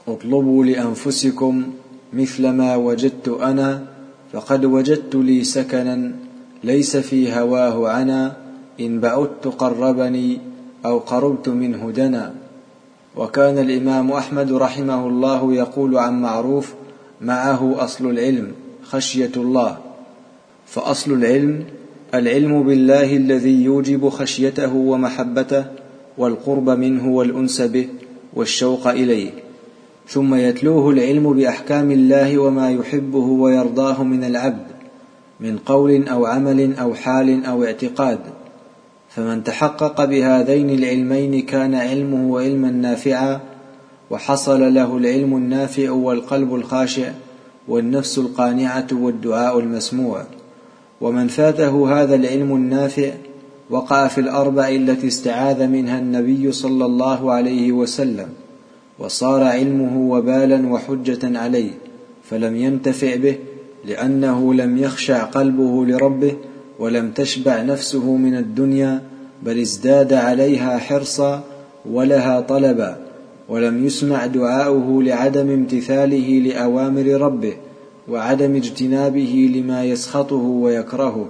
اطلبوا 0.09 0.65
لأنفسكم 0.65 1.65
مثل 2.13 2.49
ما 2.49 2.77
وجدت 2.77 3.29
أنا 3.29 3.87
فقد 4.33 4.65
وجدت 4.65 5.15
لي 5.15 5.45
سكنا 5.45 6.13
ليس 6.65 6.97
في 6.97 7.33
هواه 7.33 7.89
عنا 7.89 8.37
إن 8.81 9.01
بعدت 9.01 9.47
قربني 9.47 10.41
أو 10.87 10.99
قربت 10.99 11.49
منه 11.49 11.91
دنا. 11.91 12.35
وكان 13.17 13.59
الإمام 13.59 14.13
أحمد 14.13 14.53
رحمه 14.53 15.07
الله 15.07 15.55
يقول 15.55 15.99
عن 15.99 16.23
معروف 16.23 16.75
معه 17.21 17.85
أصل 17.85 18.11
العلم 18.11 18.53
خشية 18.83 19.33
الله. 19.37 19.79
فأصل 20.67 21.13
العلم 21.13 21.65
العلم 22.15 22.63
بالله 22.63 23.17
الذي 23.17 23.65
يوجب 23.65 24.09
خشيته 24.09 24.75
ومحبته 24.75 25.65
والقرب 26.19 26.71
منه 26.71 27.09
والأنس 27.09 27.61
به 27.61 27.89
والشوق 28.35 28.89
إليه. 28.89 29.31
ثم 30.09 30.35
يتلوه 30.35 30.91
العلم 30.91 31.33
بأحكام 31.33 31.91
الله 31.91 32.39
وما 32.39 32.71
يحبه 32.71 33.19
ويرضاه 33.19 34.05
من 34.05 34.25
العبد 34.25 34.67
من 35.41 35.59
قول 35.59 36.09
أو 36.09 36.27
عمل 36.27 36.77
أو 36.77 36.95
حال 36.95 37.45
أو 37.45 37.65
اعتقاد. 37.65 38.19
فمن 39.09 39.45
تحقق 39.45 40.05
بهذين 40.05 40.71
العلمين 40.71 41.43
كان 41.43 41.75
علمه 41.75 42.41
علما 42.41 42.71
نافعا 42.71 43.41
وحصل 44.11 44.75
له 44.75 44.97
العلم 44.97 45.37
النافع 45.37 45.91
والقلب 45.91 46.55
الخاشع 46.55 47.13
والنفس 47.69 48.19
القانعة 48.19 48.87
والدعاء 48.93 49.59
المسموع. 49.59 50.25
ومن 51.01 51.29
فاته 51.29 52.03
هذا 52.03 52.15
العلم 52.15 52.57
النافع 52.57 53.11
وقع 53.71 54.09
في 54.09 54.21
الأربع 54.21 54.69
التي 54.69 55.07
استعاذ 55.07 55.67
منها 55.67 55.99
النبي 55.99 56.53
صلى 56.53 56.85
الله 56.85 57.33
عليه 57.33 57.73
وسلم 57.73 58.29
وصار 58.99 59.43
علمه 59.43 60.11
وبالا 60.11 60.69
وحجة 60.69 61.39
عليه 61.39 61.71
فلم 62.23 62.57
ينتفع 62.57 63.17
به 63.17 63.37
لأنه 63.85 64.55
لم 64.55 64.79
يخشع 64.79 65.23
قلبه 65.23 65.87
لربه 65.87 66.37
ولم 66.79 67.11
تشبع 67.11 67.63
نفسه 67.63 68.17
من 68.17 68.37
الدنيا 68.37 69.03
بل 69.43 69.61
ازداد 69.61 70.13
عليها 70.13 70.79
حرصا 70.79 71.45
ولها 71.91 72.41
طلبا 72.41 72.97
ولم 73.49 73.87
يسمع 73.87 74.27
دعاؤه 74.27 75.03
لعدم 75.03 75.51
امتثاله 75.51 76.29
لأوامر 76.41 77.07
ربه. 77.07 77.57
وعدم 78.09 78.57
اجتنابه 78.57 79.51
لما 79.55 79.85
يسخطه 79.85 80.37
ويكرهه. 80.37 81.29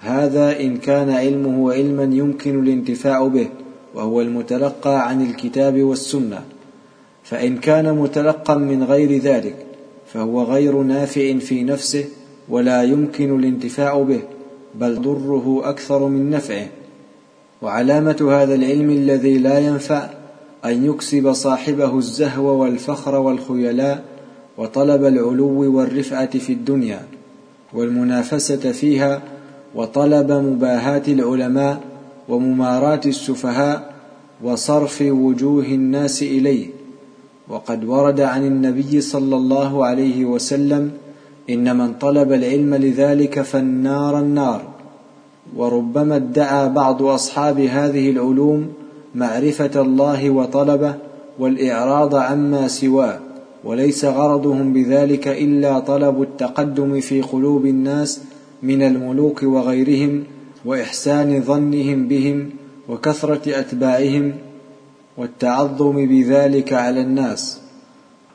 هذا 0.00 0.60
إن 0.60 0.76
كان 0.76 1.10
علمه 1.10 1.72
علما 1.72 2.16
يمكن 2.16 2.62
الانتفاع 2.62 3.26
به 3.26 3.48
وهو 3.94 4.20
المتلقى 4.20 5.08
عن 5.08 5.22
الكتاب 5.22 5.82
والسنة. 5.82 6.42
فإن 7.24 7.58
كان 7.58 7.96
متلقا 7.96 8.54
من 8.54 8.84
غير 8.84 9.18
ذلك 9.18 9.66
فهو 10.06 10.42
غير 10.42 10.82
نافع 10.82 11.38
في 11.38 11.62
نفسه 11.62 12.04
ولا 12.48 12.82
يمكن 12.82 13.38
الانتفاع 13.38 14.02
به 14.02 14.20
بل 14.74 15.02
ضره 15.02 15.60
أكثر 15.64 16.06
من 16.06 16.30
نفعه. 16.30 16.66
وعلامة 17.62 18.28
هذا 18.30 18.54
العلم 18.54 18.90
الذي 18.90 19.38
لا 19.38 19.58
ينفع 19.58 20.10
أن 20.64 20.86
يكسب 20.86 21.32
صاحبه 21.32 21.98
الزهو 21.98 22.62
والفخر 22.62 23.14
والخيلاء 23.14 24.11
وطلب 24.58 25.04
العلو 25.04 25.76
والرفعة 25.76 26.38
في 26.38 26.52
الدنيا 26.52 27.00
والمنافسة 27.72 28.72
فيها 28.72 29.22
وطلب 29.74 30.32
مباهاة 30.32 31.02
العلماء 31.08 31.80
ومماراة 32.28 33.00
السفهاء 33.06 33.92
وصرف 34.42 35.02
وجوه 35.02 35.64
الناس 35.64 36.22
إليه. 36.22 36.66
وقد 37.48 37.84
ورد 37.84 38.20
عن 38.20 38.46
النبي 38.46 39.00
صلى 39.00 39.36
الله 39.36 39.86
عليه 39.86 40.24
وسلم 40.24 40.90
إن 41.50 41.76
من 41.76 41.94
طلب 41.94 42.32
العلم 42.32 42.74
لذلك 42.74 43.42
فالنار 43.42 44.18
النار. 44.18 44.62
وربما 45.56 46.16
ادعى 46.16 46.68
بعض 46.68 47.02
أصحاب 47.02 47.60
هذه 47.60 48.10
العلوم 48.10 48.72
معرفة 49.14 49.80
الله 49.82 50.30
وطلبه 50.30 50.94
والإعراض 51.38 52.14
عما 52.14 52.68
سواه. 52.68 53.18
وليس 53.64 54.04
غرضهم 54.04 54.72
بذلك 54.72 55.28
إلا 55.28 55.78
طلب 55.78 56.22
التقدم 56.22 57.00
في 57.00 57.22
قلوب 57.22 57.66
الناس 57.66 58.20
من 58.62 58.82
الملوك 58.82 59.42
وغيرهم 59.42 60.24
وإحسان 60.64 61.42
ظنهم 61.42 62.08
بهم 62.08 62.50
وكثرة 62.88 63.60
أتباعهم 63.60 64.32
والتعظم 65.16 66.06
بذلك 66.06 66.72
على 66.72 67.00
الناس. 67.00 67.60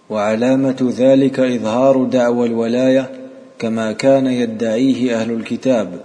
وعلامة 0.09 0.93
ذلك 0.97 1.39
إظهار 1.39 2.03
دعوى 2.03 2.47
الولاية 2.47 3.11
كما 3.59 3.91
كان 3.91 4.28
يدعيه 4.28 5.21
أهل 5.21 5.32
الكتاب 5.32 6.01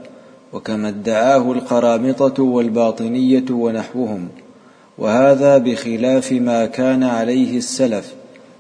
وكما 0.53 0.89
ادعاه 0.89 1.53
القرامطة 1.53 2.43
والباطنية 2.43 3.45
ونحوهم. 3.51 4.29
وهذا 4.99 5.59
بخلاف 5.59 6.33
ما 6.33 6.67
كان 6.67 7.03
عليه 7.03 7.57
السلف 7.57 8.15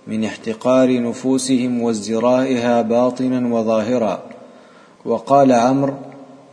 من 0.06 0.24
احتقار 0.24 1.02
نفوسهم 1.02 1.82
وازدرائها 1.82 2.82
باطنا 2.82 3.54
وظاهرا. 3.54 4.22
وقال 5.04 5.52
عمرو 5.52 5.94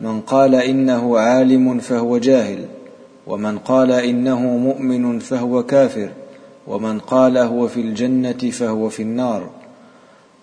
من 0.00 0.20
قال 0.20 0.54
إنه 0.54 1.18
عالم 1.18 1.78
فهو 1.78 2.18
جاهل 2.18 2.64
ومن 3.26 3.58
قال 3.58 3.92
إنه 3.92 4.40
مؤمن 4.40 5.18
فهو 5.18 5.62
كافر 5.62 6.08
ومن 6.66 6.98
قال 6.98 7.38
هو 7.38 7.68
في 7.68 7.80
الجنة 7.80 8.32
فهو 8.32 8.88
في 8.88 9.02
النار. 9.02 9.50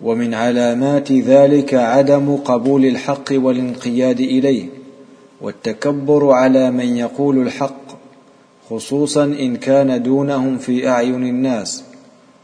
ومن 0.01 0.33
علامات 0.33 1.11
ذلك 1.11 1.73
عدم 1.73 2.35
قبول 2.35 2.85
الحق 2.85 3.29
والانقياد 3.31 4.19
إليه 4.19 4.65
والتكبر 5.41 6.31
على 6.31 6.71
من 6.71 6.97
يقول 6.97 7.37
الحق 7.37 7.87
خصوصا 8.69 9.23
إن 9.23 9.55
كان 9.55 10.03
دونهم 10.03 10.57
في 10.57 10.87
أعين 10.87 11.23
الناس. 11.23 11.86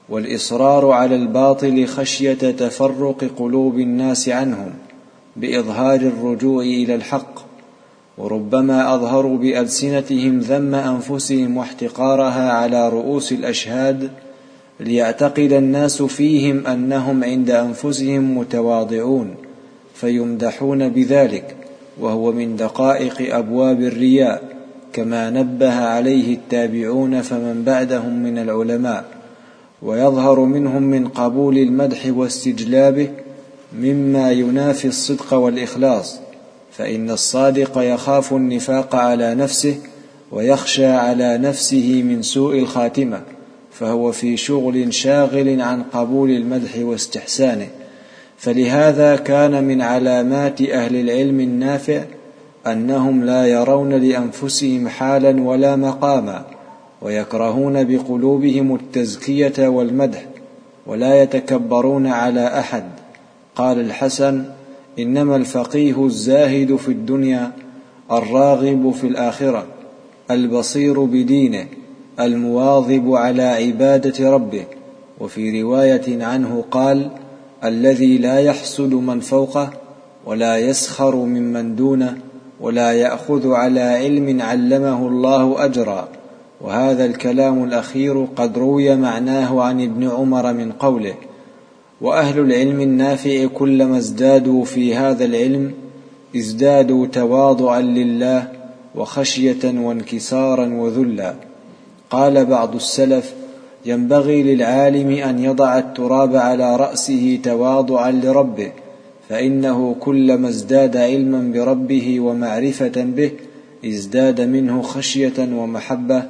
والإصرار 0.09 0.91
على 0.91 1.15
الباطل 1.15 1.87
خشية 1.87 2.33
تفرق 2.33 3.29
قلوب 3.37 3.79
الناس 3.79 4.29
عنهم 4.29 4.69
بإظهار 5.35 6.01
الرجوع 6.01 6.63
إلى 6.63 6.95
الحق 6.95 7.43
وربما 8.17 8.95
أظهروا 8.95 9.37
بألسنتهم 9.37 10.39
ذم 10.39 10.75
أنفسهم 10.75 11.57
واحتقارها 11.57 12.51
على 12.51 12.89
رؤوس 12.89 13.31
الأشهاد 13.31 14.11
ليعتقد 14.79 15.53
الناس 15.53 16.01
فيهم 16.01 16.67
أنهم 16.67 17.23
عند 17.23 17.51
أنفسهم 17.51 18.37
متواضعون 18.37 19.35
فيمدحون 19.93 20.89
بذلك 20.89 21.55
وهو 21.99 22.31
من 22.31 22.55
دقائق 22.55 23.35
أبواب 23.35 23.81
الرياء 23.81 24.43
كما 24.93 25.29
نبه 25.29 25.73
عليه 25.73 26.33
التابعون 26.33 27.21
فمن 27.21 27.63
بعدهم 27.65 28.23
من 28.23 28.37
العلماء. 28.37 29.05
ويظهر 29.83 30.39
منهم 30.39 30.83
من 30.83 31.07
قبول 31.07 31.57
المدح 31.57 32.05
واستجلابه 32.07 33.09
مما 33.79 34.31
ينافي 34.31 34.87
الصدق 34.87 35.33
والإخلاص 35.33 36.19
فإن 36.71 37.11
الصادق 37.11 37.77
يخاف 37.77 38.33
النفاق 38.33 38.95
على 38.95 39.35
نفسه 39.35 39.75
ويخشى 40.31 40.85
على 40.85 41.37
نفسه 41.37 42.03
من 42.05 42.21
سوء 42.21 42.59
الخاتمة 42.59 43.21
فهو 43.71 44.11
في 44.11 44.37
شغل 44.37 44.93
شاغل 44.93 45.61
عن 45.61 45.83
قبول 45.83 46.29
المدح 46.29 46.71
واستحسانه. 46.77 47.67
فلهذا 48.37 49.15
كان 49.15 49.63
من 49.63 49.81
علامات 49.81 50.61
أهل 50.61 50.95
العلم 50.95 51.39
النافع 51.39 52.03
أنهم 52.67 53.23
لا 53.23 53.45
يرون 53.45 53.93
لأنفسهم 53.93 54.87
حالا 54.87 55.41
ولا 55.41 55.75
مقاما 55.75 56.45
ويكرهون 57.03 57.83
بقلوبهم 57.83 58.75
التزكية 58.75 59.67
والمدح 59.67 60.25
ولا 60.87 61.21
يتكبرون 61.23 62.07
على 62.07 62.59
أحد. 62.59 62.83
قال 63.55 63.79
الحسن 63.79 64.45
إنما 64.99 65.35
الفقيه 65.35 66.05
الزاهد 66.05 66.75
في 66.75 66.89
الدنيا 66.89 67.51
الراغب 68.11 68.93
في 69.01 69.07
الآخرة 69.07 69.65
البصير 70.31 71.03
بدينه 71.03 71.65
المواظب 72.19 73.13
على 73.13 73.43
عبادة 73.43 74.29
ربه. 74.29 74.65
وفي 75.19 75.61
رواية 75.61 76.23
عنه 76.25 76.63
قال 76.71 77.09
الذي 77.63 78.17
لا 78.17 78.39
يحسد 78.39 78.93
من 78.93 79.19
فوقه 79.19 79.69
ولا 80.25 80.57
يسخر 80.57 81.15
ممن 81.15 81.75
دونه 81.75 82.17
ولا 82.61 82.91
يأخذ 82.91 83.51
على 83.51 83.81
علم 83.81 84.41
علمه 84.41 85.07
الله 85.07 85.65
أجرا. 85.65 86.07
وهذا 86.63 87.05
الكلام 87.05 87.63
الأخير 87.63 88.27
قد 88.35 88.57
روي 88.57 88.95
معناه 88.95 89.61
عن 89.61 89.81
ابن 89.81 90.09
عمر 90.09 90.53
من 90.53 90.71
قوله 90.71 91.13
وأهل 92.01 92.39
العلم 92.39 92.81
النافع 92.81 93.45
كلما 93.45 93.97
ازدادوا 93.97 94.65
في 94.65 94.95
هذا 94.95 95.25
العلم 95.25 95.73
ازدادوا 96.35 97.07
تواضعا 97.07 97.81
لله 97.81 98.47
وخشية 98.95 99.79
وانكسارا 99.79 100.73
وذلا. 100.73 101.35
قال 102.09 102.45
بعض 102.45 102.75
السلف 102.75 103.33
ينبغي 103.85 104.43
للعالم 104.43 105.09
أن 105.09 105.39
يضع 105.39 105.77
التراب 105.77 106.35
على 106.35 106.75
رأسه 106.75 107.39
تواضعا 107.43 108.11
لربه 108.11 108.71
فإنه 109.29 109.95
كلما 109.99 110.49
ازداد 110.49 110.97
علما 110.97 111.51
بربه 111.53 112.19
ومعرفة 112.19 113.03
به 113.03 113.31
ازداد 113.85 114.41
منه 114.41 114.81
خشية 114.81 115.33
ومحبة 115.39 116.23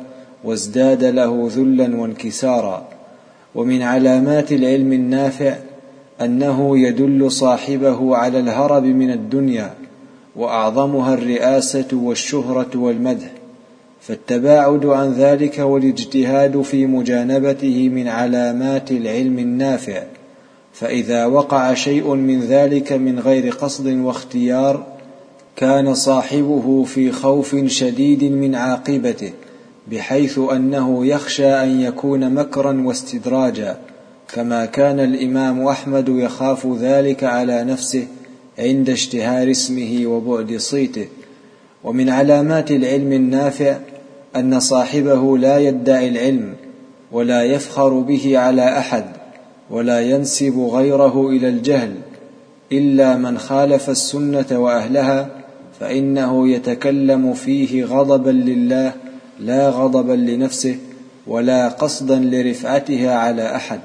وازداد 0.43 1.03
له 1.03 1.49
ذلا 1.55 1.95
وانكسارا. 1.95 2.87
ومن 3.55 3.81
علامات 3.81 4.51
العلم 4.51 4.93
النافع 4.93 5.55
أنه 6.21 6.77
يدل 6.79 7.31
صاحبه 7.31 8.15
على 8.15 8.39
الهرب 8.39 8.83
من 8.83 9.11
الدنيا 9.11 9.73
وأعظمها 10.35 11.13
الرئاسة 11.13 11.87
والشهرة 11.93 12.69
والمدح. 12.75 13.31
فالتباعد 14.01 14.85
عن 14.85 15.13
ذلك 15.13 15.59
والاجتهاد 15.59 16.61
في 16.61 16.85
مجانبته 16.85 17.89
من 17.89 18.07
علامات 18.07 18.91
العلم 18.91 19.39
النافع. 19.39 20.03
فإذا 20.73 21.25
وقع 21.25 21.73
شيء 21.73 22.13
من 22.13 22.39
ذلك 22.39 22.93
من 22.93 23.19
غير 23.19 23.53
قصد 23.53 23.87
واختيار 23.87 24.85
كان 25.55 25.93
صاحبه 25.93 26.83
في 26.83 27.11
خوف 27.11 27.55
شديد 27.65 28.23
من 28.23 28.55
عاقبته. 28.55 29.31
بحيث 29.91 30.39
أنه 30.51 31.05
يخشى 31.05 31.47
أن 31.47 31.81
يكون 31.81 32.33
مكرا 32.33 32.81
واستدراجا 32.85 33.77
كما 34.33 34.65
كان 34.65 34.99
الإمام 34.99 35.67
أحمد 35.67 36.09
يخاف 36.09 36.67
ذلك 36.79 37.23
على 37.23 37.63
نفسه 37.63 38.07
عند 38.59 38.89
اشتهار 38.89 39.51
اسمه 39.51 40.01
وبعد 40.05 40.57
صيته. 40.57 41.07
ومن 41.83 42.09
علامات 42.09 42.71
العلم 42.71 43.13
النافع 43.13 43.77
أن 44.35 44.59
صاحبه 44.59 45.37
لا 45.37 45.57
يدعي 45.57 46.09
العلم 46.09 46.53
ولا 47.11 47.43
يفخر 47.43 47.99
به 47.99 48.37
على 48.37 48.77
أحد 48.77 49.05
ولا 49.69 50.01
ينسب 50.01 50.59
غيره 50.59 51.29
إلى 51.29 51.49
الجهل 51.49 51.95
إلا 52.71 53.17
من 53.17 53.37
خالف 53.37 53.89
السنة 53.89 54.45
وأهلها 54.51 55.29
فإنه 55.79 56.49
يتكلم 56.49 57.33
فيه 57.33 57.85
غضبا 57.85 58.29
لله 58.29 58.93
لا 59.39 59.69
غضبا 59.69 60.13
لنفسه 60.13 60.77
ولا 61.27 61.67
قصدا 61.67 62.19
لرفعتها 62.19 63.15
على 63.15 63.55
أحد. 63.55 63.79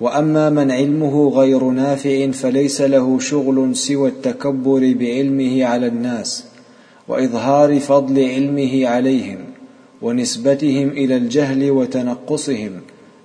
وأما 0.00 0.50
من 0.50 0.70
علمه 0.70 1.28
غير 1.28 1.64
نافع 1.64 2.30
فليس 2.30 2.80
له 2.80 3.18
شغل 3.18 3.76
سوى 3.76 4.08
التكبر 4.08 4.94
بعلمه 4.98 5.64
على 5.64 5.86
الناس 5.86 6.44
وإظهار 7.08 7.80
فضل 7.80 8.24
علمه 8.24 8.88
عليهم 8.88 9.38
ونسبتهم 10.02 10.88
إلى 10.88 11.16
الجهل 11.16 11.70
وتنقصهم 11.70 12.80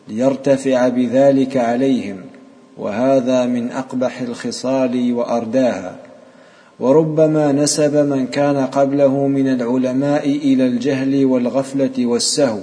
ليرتفع 0.07 0.87
بذلك 0.87 1.57
عليهم. 1.57 2.17
وهذا 2.77 3.45
من 3.45 3.71
أقبح 3.71 4.21
الخصال 4.21 5.13
وأرداها. 5.13 6.04
وربما 6.79 7.51
نسب 7.51 7.95
من 7.95 8.27
كان 8.27 8.57
قبله 8.57 9.27
من 9.27 9.47
العلماء 9.47 10.29
إلى 10.29 10.67
الجهل 10.67 11.25
والغفلة 11.25 12.05
والسهو 12.05 12.59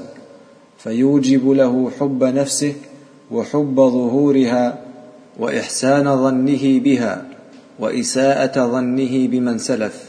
فيوجب 0.78 1.50
له 1.50 1.90
حب 2.00 2.24
نفسه 2.24 2.74
وحب 3.30 3.74
ظهورها 3.76 4.78
وإحسان 5.38 6.16
ظنه 6.16 6.80
بها 6.80 7.24
وإساءة 7.78 8.66
ظنه 8.66 9.28
بمن 9.28 9.58
سلف. 9.58 10.04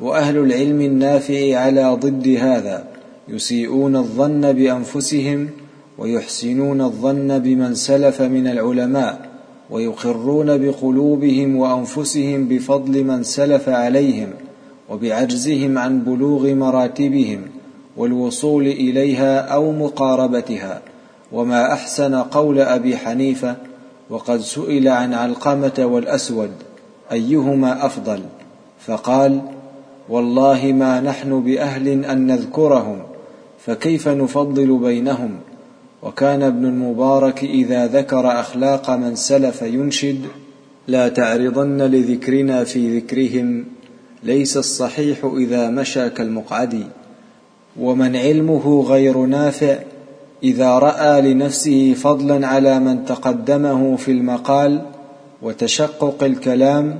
وأهل 0.00 0.38
العلم 0.38 0.80
النافع 0.80 1.56
على 1.56 1.98
ضد 2.00 2.28
هذا 2.28 2.84
يسيئون 3.28 3.96
الظن 3.96 4.52
بأنفسهم 4.52 5.48
ويحسنون 5.98 6.80
الظن 6.80 7.38
بمن 7.38 7.74
سلف 7.74 8.22
من 8.22 8.46
العلماء. 8.46 9.29
ويقرون 9.70 10.58
بقلوبهم 10.58 11.56
وأنفسهم 11.56 12.48
بفضل 12.48 13.04
من 13.04 13.22
سلف 13.22 13.68
عليهم 13.68 14.28
وبعجزهم 14.90 15.78
عن 15.78 16.00
بلوغ 16.00 16.54
مراتبهم 16.54 17.40
والوصول 17.96 18.66
إليها 18.66 19.38
أو 19.40 19.72
مقاربتها. 19.72 20.82
وما 21.32 21.72
أحسن 21.72 22.14
قول 22.14 22.60
أبي 22.60 22.96
حنيفة 22.96 23.56
وقد 24.10 24.40
سئل 24.40 24.88
عن 24.88 25.14
علقمة 25.14 25.72
والأسود 25.78 26.50
أيهما 27.12 27.86
أفضل؟ 27.86 28.22
فقال 28.86 29.40
والله 30.08 30.72
ما 30.72 31.00
نحن 31.00 31.40
بأهل 31.40 32.04
أن 32.04 32.26
نذكرهم 32.26 33.02
فكيف 33.58 34.08
نفضل 34.08 34.78
بينهم؟ 34.78 35.30
وكان 36.02 36.42
ابن 36.42 36.64
المبارك 36.64 37.44
إذا 37.44 37.86
ذكر 37.86 38.40
أخلاق 38.40 38.90
من 38.90 39.14
سلف 39.14 39.62
ينشد 39.62 40.20
لا 40.88 41.08
تعرضن 41.08 41.82
لذكرنا 41.82 42.64
في 42.64 42.98
ذكرهم 42.98 43.64
ليس 44.22 44.56
الصحيح 44.56 45.18
إذا 45.24 45.70
مشى 45.70 46.10
كالمقعد. 46.10 46.84
ومن 47.80 48.16
علمه 48.16 48.82
غير 48.82 49.18
نافع 49.18 49.78
إذا 50.42 50.78
رأى 50.78 51.20
لنفسه 51.20 51.94
فضلا 51.94 52.46
على 52.46 52.80
من 52.80 53.04
تقدمه 53.04 53.96
في 53.96 54.10
المقال 54.10 54.82
وتشقق 55.42 56.24
الكلام 56.24 56.98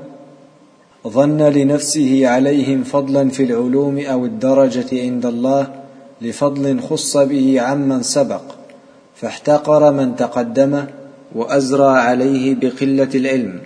ظن 1.09 1.43
لنفسه 1.43 2.29
عليهم 2.29 2.83
فضلا 2.83 3.29
في 3.29 3.43
العلوم 3.45 3.99
أو 3.99 4.25
الدرجة 4.25 5.03
عند 5.03 5.27
الله 5.27 5.69
لفضل 6.23 6.81
خص 6.81 7.17
به 7.17 7.61
عمن 7.61 8.03
سبق. 8.03 8.60
فاحتقر 9.21 9.93
من 9.93 10.17
تقدمه 10.17 10.87
وأزرى 11.35 11.99
عليه 11.99 12.55
بقلة 12.55 13.09
العلم 13.15 13.61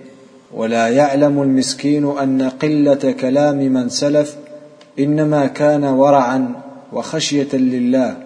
ولا 0.55 0.89
يعلم 0.89 1.43
المسكين 1.43 2.05
أن 2.19 2.43
قلة 2.43 3.15
كلام 3.21 3.57
من 3.57 3.89
سلف 3.89 4.37
إنما 4.99 5.47
كان 5.47 5.85
ورعا 5.85 6.53
وخشية 6.93 7.55
لله 7.57 8.17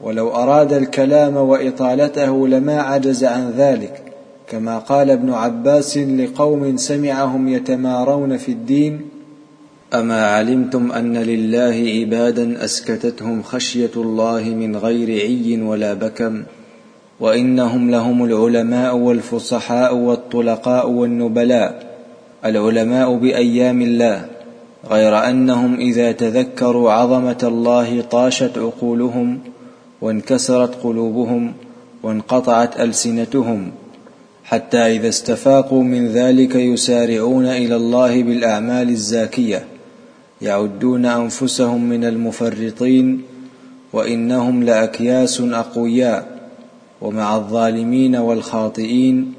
ولو 0.00 0.30
أراد 0.30 0.72
الكلام 0.72 1.36
وإطالته 1.36 2.48
لما 2.48 2.80
عجز 2.80 3.24
عن 3.24 3.50
ذلك 3.50 4.02
كما 4.46 4.78
قال 4.78 5.10
ابن 5.10 5.30
عباس 5.30 5.98
لقوم 5.98 6.76
سمعهم 6.76 7.48
يتمارون 7.48 8.36
في 8.36 8.52
الدين 8.52 9.00
أما 9.94 10.26
علمتم 10.26 10.92
أن 10.92 11.16
لله 11.16 11.90
عبادا 12.00 12.64
أسكتتهم 12.64 13.42
خشية 13.42 13.90
الله 13.96 14.42
من 14.42 14.76
غير 14.76 15.08
عي 15.08 15.62
ولا 15.62 15.94
بكم؟ 15.94 16.42
وإنهم 17.20 17.90
لهم 17.90 18.24
العلماء 18.24 18.96
والفصحاء 18.96 19.94
والطلقاء 19.94 20.90
والنبلاء 20.90 21.96
العلماء 22.44 23.16
بأيام 23.16 23.82
الله 23.82 24.24
غير 24.90 25.18
أنهم 25.18 25.74
إذا 25.74 26.12
تذكروا 26.12 26.92
عظمة 26.92 27.38
الله 27.42 28.00
طاشت 28.00 28.58
عقولهم 28.58 29.38
وانكسرت 30.00 30.74
قلوبهم 30.84 31.52
وانقطعت 32.02 32.80
ألسنتهم 32.80 33.70
حتى 34.44 34.78
إذا 34.78 35.08
استفاقوا 35.08 35.82
من 35.82 36.08
ذلك 36.08 36.54
يسارعون 36.54 37.46
إلى 37.46 37.76
الله 37.76 38.22
بالأعمال 38.22 38.88
الزاكية 38.88 39.64
يعدون 40.42 41.06
أنفسهم 41.06 41.84
من 41.84 42.04
المفرطين 42.04 43.22
وإنهم 43.92 44.62
لأكياس 44.62 45.40
أقوياء. 45.40 46.37
ومع 47.02 47.36
الظالمين 47.36 48.16
والخاطئين 48.16 49.32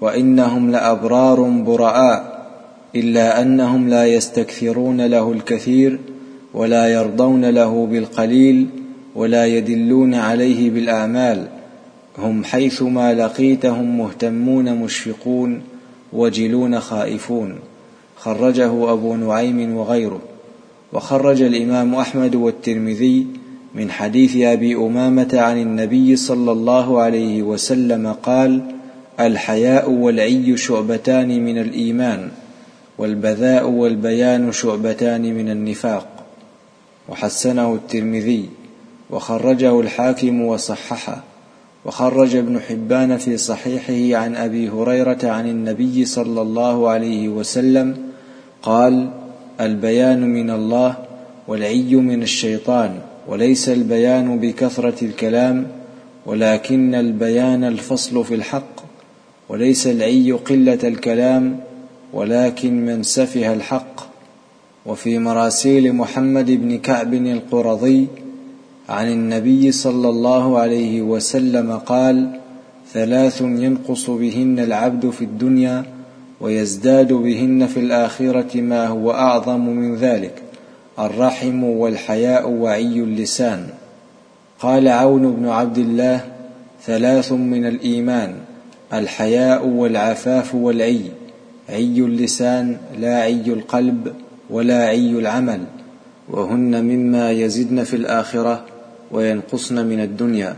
وإنهم 0.00 0.70
لأبرار 0.70 1.40
براء 1.40 2.36
إلا 2.96 3.42
أنهم 3.42 3.88
لا 3.88 4.06
يستكثرون 4.06 5.06
له 5.06 5.32
الكثير 5.32 5.98
ولا 6.54 6.92
يرضون 6.92 7.44
له 7.44 7.86
بالقليل 7.86 8.66
ولا 9.14 9.46
يدلون 9.46 10.14
عليه 10.14 10.70
بالأعمال 10.70 11.46
هم 12.18 12.44
حيثما 12.44 13.14
لقيتهم 13.14 13.98
مهتمون 13.98 14.74
مشفقون 14.74 15.60
وجلون 16.12 16.80
خائفون 16.80 17.54
خرجه 18.16 18.92
أبو 18.92 19.16
نعيم 19.16 19.76
وغيره 19.76 20.20
وخرج 20.92 21.42
الإمام 21.42 21.94
أحمد 21.94 22.34
والترمذي 22.34 23.26
من 23.76 23.90
حديث 23.90 24.36
أبي 24.36 24.76
أمامة 24.76 25.28
عن 25.32 25.62
النبي 25.62 26.16
صلى 26.16 26.52
الله 26.52 27.00
عليه 27.00 27.42
وسلم 27.42 28.12
قال 28.12 28.62
الحياء 29.20 29.90
والعي 29.90 30.56
شعبتان 30.56 31.44
من 31.44 31.58
الإيمان 31.58 32.28
والبذاء 32.98 33.68
والبيان 33.68 34.52
شعبتان 34.52 35.22
من 35.22 35.50
النفاق. 35.50 36.06
وحسنه 37.08 37.74
الترمذي 37.74 38.48
وخرجه 39.10 39.80
الحاكم 39.80 40.40
وصححه. 40.40 41.22
وخرج 41.84 42.36
ابن 42.36 42.60
حبان 42.60 43.16
في 43.16 43.36
صحيحه 43.36 44.22
عن 44.22 44.36
أبي 44.36 44.68
هريرة 44.68 45.18
عن 45.22 45.48
النبي 45.48 46.04
صلى 46.04 46.42
الله 46.42 46.88
عليه 46.88 47.28
وسلم 47.28 47.96
قال 48.62 49.10
البيان 49.60 50.34
من 50.34 50.50
الله 50.50 50.96
والعي 51.48 51.94
من 51.94 52.22
الشيطان. 52.22 53.00
وليس 53.28 53.68
البيان 53.68 54.38
بكثرة 54.38 55.04
الكلام 55.04 55.66
ولكن 56.26 56.94
البيان 56.94 57.64
الفصل 57.64 58.24
في 58.24 58.34
الحق 58.34 58.80
وليس 59.48 59.86
العي 59.86 60.32
قلة 60.32 60.78
الكلام 60.84 61.60
ولكن 62.12 62.86
من 62.86 63.02
سفه 63.02 63.52
الحق. 63.52 64.16
وفي 64.86 65.18
مراسيل 65.18 65.92
محمد 65.92 66.50
بن 66.50 66.78
كعب 66.78 67.14
القرظي 67.14 68.06
عن 68.88 69.12
النبي 69.12 69.72
صلى 69.72 70.08
الله 70.08 70.58
عليه 70.58 71.02
وسلم 71.02 71.72
قال 71.72 72.40
ثلاث 72.92 73.40
ينقص 73.40 74.10
بهن 74.10 74.58
العبد 74.58 75.10
في 75.10 75.24
الدنيا 75.24 75.84
ويزداد 76.40 77.12
بهن 77.12 77.66
في 77.66 77.80
الآخرة 77.80 78.60
ما 78.60 78.86
هو 78.86 79.10
أعظم 79.10 79.60
من 79.60 79.96
ذلك. 79.96 80.42
الرحم 80.98 81.64
والحياء 81.64 82.48
وعي 82.48 83.00
اللسان. 83.00 83.66
قال 84.60 84.88
عون 84.88 85.32
بن 85.32 85.48
عبد 85.48 85.78
الله 85.78 86.20
ثلاث 86.84 87.32
من 87.32 87.66
الإيمان 87.66 88.34
الحياء 88.92 89.66
والعفاف 89.66 90.54
والعي. 90.54 91.00
عي 91.68 91.98
اللسان 91.98 92.76
لا 92.98 93.16
عي 93.16 93.46
القلب 93.46 94.14
ولا 94.50 94.86
عي 94.86 95.10
العمل 95.10 95.60
وهن 96.28 96.84
مما 96.84 97.30
يزدن 97.30 97.84
في 97.84 97.96
الآخرة 97.96 98.64
وينقصن 99.10 99.86
من 99.86 100.00
الدنيا. 100.00 100.56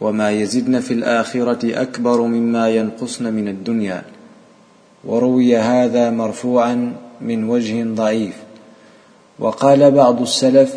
وما 0.00 0.30
يزدن 0.30 0.80
في 0.80 0.94
الآخرة 0.94 1.82
أكبر 1.82 2.22
مما 2.22 2.68
ينقصن 2.70 3.32
من 3.32 3.48
الدنيا. 3.48 4.02
وروي 5.04 5.56
هذا 5.56 6.10
مرفوعا 6.10 6.92
من 7.20 7.44
وجه 7.44 7.84
ضعيف. 7.84 8.49
وقال 9.40 9.90
بعض 9.90 10.22
السلف 10.22 10.74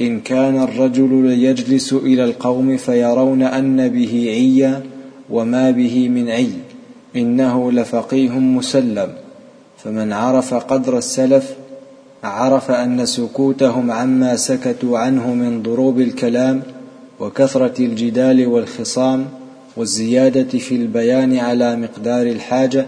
إن 0.00 0.20
كان 0.20 0.62
الرجل 0.62 1.26
ليجلس 1.26 1.92
إلى 1.92 2.24
القوم 2.24 2.76
فيرون 2.76 3.42
أن 3.42 3.88
به 3.88 4.26
عيا 4.30 4.82
وما 5.30 5.70
به 5.70 6.08
من 6.08 6.28
عي 6.28 6.50
إنه 7.16 7.72
لفقيه 7.72 8.30
مسلم. 8.30 9.08
فمن 9.78 10.12
عرف 10.12 10.54
قدر 10.54 10.98
السلف 10.98 11.54
عرف 12.24 12.70
أن 12.70 13.06
سكوتهم 13.06 13.90
عما 13.90 14.36
سكتوا 14.36 14.98
عنه 14.98 15.34
من 15.34 15.62
ضروب 15.62 16.00
الكلام 16.00 16.62
وكثرة 17.20 17.84
الجدال 17.84 18.46
والخصام 18.46 19.26
والزيادة 19.76 20.58
في 20.58 20.74
البيان 20.74 21.36
على 21.36 21.76
مقدار 21.76 22.26
الحاجة 22.26 22.86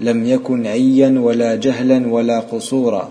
لم 0.00 0.26
يكن 0.26 0.66
عيا 0.66 1.18
ولا 1.18 1.54
جهلا 1.56 2.08
ولا 2.08 2.40
قصورا. 2.40 3.08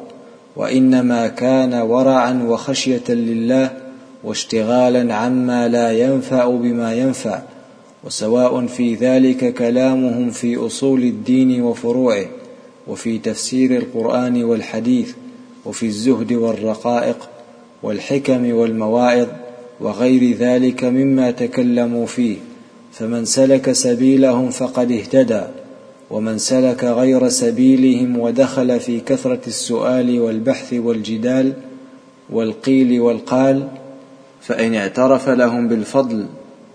وإنما 0.56 1.28
كان 1.28 1.74
ورعا 1.74 2.43
وخشية 2.47 3.10
لله 3.10 3.72
واشتغالا 4.24 5.16
عما 5.16 5.68
لا 5.68 5.91
ينفع 5.91 6.47
بما 6.49 6.93
ينفع 6.93 7.41
وسواء 8.04 8.66
في 8.66 8.95
ذلك 8.95 9.54
كلامهم 9.54 10.30
في 10.30 10.58
أصول 10.58 11.04
الدين 11.04 11.62
وفروعه 11.62 12.26
وفي 12.88 13.18
تفسير 13.18 13.78
القرآن 13.78 14.43
والحديث 14.43 15.14
وفي 15.66 15.86
الزهد 15.86 16.34
والرقائق 16.34 17.30
والحكم 17.84 18.54
والمواعظ 18.54 19.28
وغير 19.80 20.38
ذلك 20.38 20.84
مما 20.84 21.32
تكلموا 21.32 22.06
فيه 22.06 22.38
فمن 22.91 23.26
سلك 23.26 23.72
سبيلهم 23.72 24.49
فقد 24.49 24.91
اهتدى. 24.91 25.43
ومن 26.14 26.38
سلك 26.38 26.84
غير 26.84 27.30
سبيلهم 27.30 28.20
ودخل 28.20 28.80
في 28.80 28.99
كثرة 28.99 29.41
السؤال 29.47 30.20
والبحث 30.20 30.74
والجدال 30.74 31.53
والقيل 32.30 33.01
والقال 33.01 33.68
فإن 34.41 34.76
اعترف 34.76 35.30
لهم 35.30 35.68
بالفضل 35.68 36.26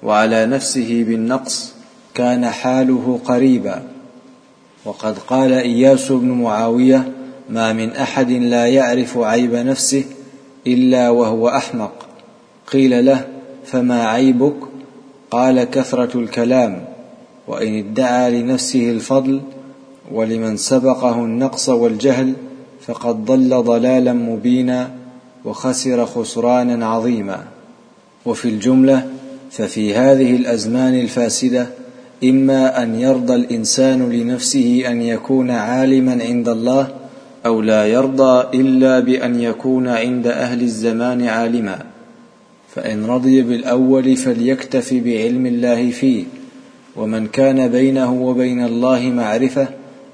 وعلى 0.03 0.47
نفسه 0.47 1.05
بالنقص 1.09 1.75
كان 2.15 2.47
حاله 2.47 3.21
قريبا. 3.25 3.83
وقد 4.85 5.19
قال 5.19 5.53
إياس 5.53 6.13
بن 6.13 6.29
معاوية 6.29 7.13
ما 7.51 7.73
من 7.73 7.91
أحد 7.91 8.31
لا 8.31 8.67
يعرف 8.67 9.19
عيب 9.19 9.55
نفسه 9.55 10.05
إلا 10.67 11.11
وهو 11.11 11.49
أحمق. 11.49 12.07
قيل 12.73 13.07
له 13.07 13.29
فما 13.65 14.07
عيبك؟ 14.07 14.57
قال 15.31 15.65
كثرة 15.65 16.19
الكلام. 16.21 16.88
وإن 17.49 17.79
ادعى 17.79 18.41
لنفسه 18.41 18.91
الفضل 18.91 19.41
ولمن 20.13 20.57
سبقه 20.57 21.25
النقص 21.25 21.69
والجهل 21.69 22.33
فقد 22.87 23.25
ضل 23.25 23.63
ضلالا 23.63 24.13
مبينا 24.13 24.91
وخسر 25.45 26.07
خسرانا 26.07 26.87
عظيما. 26.87 27.45
وفي 28.27 28.49
الجملة 28.49 29.07
ففي 29.51 29.95
هذه 29.95 30.37
الأزمان 30.37 31.01
الفاسدة 31.01 31.67
إما 32.25 32.83
أن 32.83 33.01
يرضى 33.01 33.35
الإنسان 33.35 34.11
لنفسه 34.13 34.85
أن 34.87 35.03
يكون 35.03 35.51
عالما 35.51 36.25
عند 36.25 36.49
الله 36.49 36.89
أو 37.47 37.61
لا 37.61 37.87
يرضى 37.87 38.61
إلا 38.61 39.01
بأن 39.01 39.41
يكون 39.41 39.89
عند 39.89 40.27
أهل 40.27 40.63
الزمان 40.63 41.23
عالما. 41.23 41.79
فإن 42.75 43.05
رضي 43.05 43.43
بالأول 43.43 44.17
فليكتف 44.17 44.95
بعلم 44.95 45.47
الله 45.47 45.91
فيه. 45.91 46.25
ومن 46.99 47.27
كان 47.27 47.69
بينه 47.69 48.23
وبين 48.23 48.65
الله 48.65 49.01
معرفة 49.01 49.69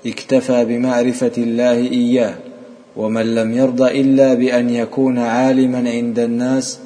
اكتفى 0.06 0.64
بمعرفة 0.64 1.32
الله 1.38 1.76
إياه. 1.76 2.34
ومن 2.96 3.34
لم 3.34 3.52
يرض 3.52 3.82
إلا 3.82 4.34
بأن 4.34 4.70
يكون 4.70 5.18
عالما 5.18 5.90
عند 5.90 6.18
الناس 6.18 6.78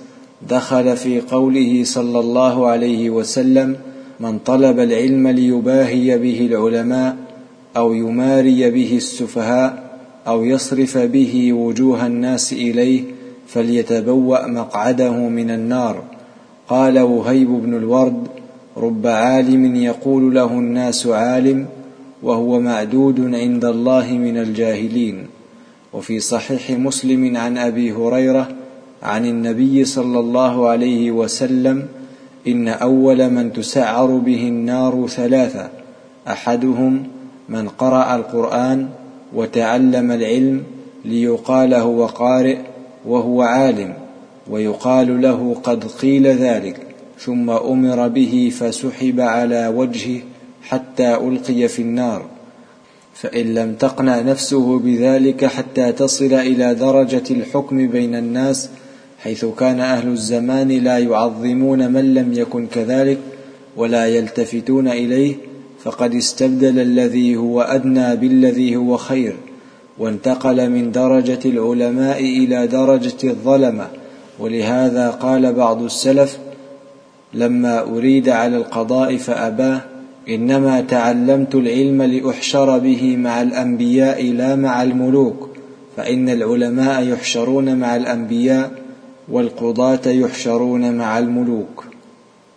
دخل 0.49 0.97
في 0.97 1.21
قوله 1.21 1.85
صلى 1.85 2.21
الله 2.21 2.67
عليه 2.67 3.11
وسلم 3.11 3.77
من 4.21 4.39
طلب 4.39 4.81
العلم 4.81 5.29
ليباهي 5.29 6.19
به 6.19 6.49
العلماء 6.51 7.17
أو 7.77 7.95
يماري 7.95 8.71
به 8.71 8.97
السفهاء 8.97 9.89
أو 10.27 10.45
يصرف 10.45 10.99
به 10.99 11.53
وجوه 11.53 12.07
الناس 12.07 12.53
إليه 12.53 13.03
فليتبوأ 13.49 14.47
مقعده 14.47 15.13
من 15.13 15.51
النار 15.51 16.03
قال 16.69 16.99
وهيب 16.99 17.49
بن 17.49 17.75
الورد 17.75 18.28
رب 18.79 19.07
عالم 19.07 19.77
يقول 19.77 20.35
له 20.35 20.53
الناس 20.53 21.07
عالم 21.07 21.67
وهو 22.23 22.61
معدود 22.61 23.35
عند 23.35 23.65
الله 23.65 24.13
من 24.13 24.37
الجاهلين. 24.39 25.27
وفي 25.93 26.21
صحيح 26.21 26.71
مسلم 26.71 27.37
عن 27.37 27.59
أبي 27.59 27.93
هريرة 27.93 28.49
عن 29.03 29.27
النبي 29.27 29.85
صلى 29.85 30.19
الله 30.19 30.69
عليه 30.69 31.11
وسلم 31.11 31.87
إن 32.47 32.69
أول 32.69 33.31
من 33.31 33.53
تسعر 33.53 34.07
به 34.07 34.49
النار 34.49 35.07
ثلاثة 35.09 35.69
أحدهم 36.29 37.07
من 37.49 37.69
قرأ 37.69 38.17
القرآن 38.17 38.89
وتعلم 39.35 40.11
العلم 40.11 40.63
ليقال 41.05 41.75
هو 41.75 42.07
قارئ 42.07 42.59
وهو 43.07 43.43
عالم 43.43 43.95
ويقال 44.51 45.23
له 45.23 45.57
قد 45.63 45.85
قيل 45.85 46.27
ذلك. 46.27 46.88
ثم 47.21 47.51
أمر 47.51 48.09
به 48.09 48.53
فسحب 48.59 49.21
على 49.21 49.69
وجهه 49.69 50.21
حتى 50.63 51.15
ألقي 51.15 51.69
في 51.69 51.83
النار. 51.83 52.25
فإن 53.15 53.55
لم 53.55 53.75
تقنع 53.75 54.21
نفسه 54.21 54.79
بذلك 54.79 55.45
حتى 55.45 55.93
تصل 55.93 56.33
إلى 56.35 56.75
درجة 56.75 57.23
الحكم 57.31 57.89
بين 57.89 58.15
الناس 58.15 58.71
حيث 59.19 59.45
كان 59.45 59.81
أهل 59.81 60.09
الزمان 60.09 60.69
لا 60.69 60.99
يعظمون 60.99 61.93
من 61.93 62.15
لم 62.15 62.33
يكن 62.33 62.67
كذلك 62.67 63.19
ولا 63.77 64.07
يلتفتون 64.07 64.89
إليه 64.89 65.35
فقد 65.83 66.15
استبدل 66.15 66.79
الذي 66.79 67.37
هو 67.37 67.61
أدنى 67.61 68.17
بالذي 68.17 68.77
هو 68.77 68.97
خير 68.97 69.37
وانتقل 69.99 70.71
من 70.71 70.93
درجة 70.93 71.39
العلماء 71.45 72.21
إلى 72.21 72.67
درجة 72.67 73.25
الظلمة. 73.25 73.87
ولهذا 74.39 75.11
قال 75.11 75.53
بعض 75.53 75.83
السلف 75.83 76.39
لما 77.35 77.81
أريد 77.81 78.29
على 78.29 78.57
القضاء 78.57 79.17
فأباه 79.17 79.81
إنما 80.29 80.81
تعلمت 80.81 81.55
العلم 81.55 82.03
لأحشر 82.03 82.79
به 82.79 83.17
مع 83.17 83.43
الأنبياء 83.43 84.25
لا 84.33 84.57
مع 84.57 84.83
الملوك 84.83 85.49
فإن 85.97 86.29
العلماء 86.29 87.03
يحشرون 87.03 87.77
مع 87.77 87.97
الأنبياء 87.97 88.71
والقضاة 89.29 90.07
يحشرون 90.07 90.95
مع 90.95 91.19
الملوك. 91.19 91.85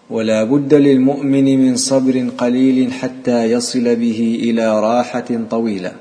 ولا 0.09 0.43
بد 0.43 0.73
للمؤمن 0.73 1.59
من 1.59 1.75
صبر 1.75 2.27
قليل 2.37 2.93
حتى 2.93 3.51
يصل 3.51 3.95
به 3.95 4.39
إلى 4.43 4.79
راحة 4.79 5.27
طويلة. 5.49 5.91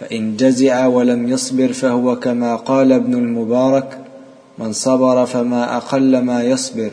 فإن 0.00 0.36
جزع 0.36 0.86
ولم 0.86 1.28
يصبر 1.28 1.72
فهو 1.72 2.16
كما 2.16 2.56
قال 2.56 2.92
ابن 2.92 3.14
المبارك 3.14 3.98
من 4.58 4.72
صبر 4.72 5.26
فما 5.26 5.76
أقل 5.76 6.18
ما 6.18 6.42
يصبر 6.42 6.90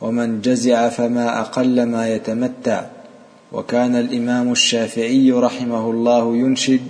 ومن 0.00 0.40
جزع 0.40 0.88
فما 0.88 1.40
أقل 1.40 1.82
ما 1.82 2.08
يتمتع. 2.08 2.84
وكان 3.52 3.96
الإمام 3.96 4.52
الشافعي 4.52 5.32
رحمه 5.32 5.90
الله 5.90 6.36
ينشد 6.36 6.80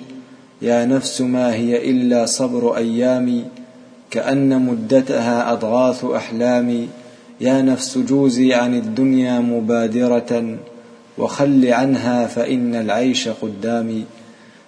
يا 0.62 0.84
نفس 0.84 1.20
ما 1.20 1.54
هي 1.54 1.90
إلا 1.90 2.26
صبر 2.26 2.76
ايامي 2.76 3.44
كأن 4.10 4.66
مدتها 4.66 5.52
أضغاث 5.52 6.04
احلامي 6.04 6.88
يا 7.40 7.62
نفس 7.62 7.98
جوزي 7.98 8.54
عن 8.54 8.74
الدنيا 8.74 9.40
مبادرة 9.40 10.58
وخل 11.18 11.66
عنها 11.66 12.26
فإن 12.26 12.74
العيش 12.74 13.28
قدامي 13.28 14.04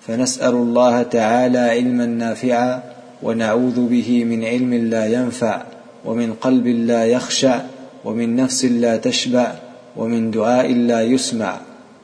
فنسأل 0.07 0.55
الله 0.55 1.03
تعالى 1.03 1.59
علما 1.59 2.07
نافعا 2.07 2.83
ونعوذ 3.23 3.87
به 3.87 4.25
من 4.25 4.45
علم 4.45 4.75
لا 4.75 5.07
ينفع 5.07 5.63
ومن 6.05 6.33
قلب 6.33 6.67
لا 6.67 7.05
يخشع. 7.05 7.61
ومن 8.05 8.37
نفس 8.37 8.65
لا 8.65 8.97
تشبع 8.97 9.55
ومن 9.97 10.31
دعاء 10.31 10.73
لا 10.73 11.03
يسمع. 11.03 11.61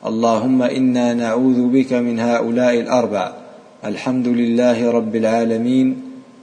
اللهم 0.07 0.63
إنا 0.63 1.15
نعوذ 1.15 1.67
بك 1.67 1.93
من 1.93 2.21
هؤلاء 2.21 2.81
الأربع. 2.81 3.33
الحمد 3.85 4.29
لله 4.29 4.91
رب 4.91 5.17
العالمين. 5.17 5.97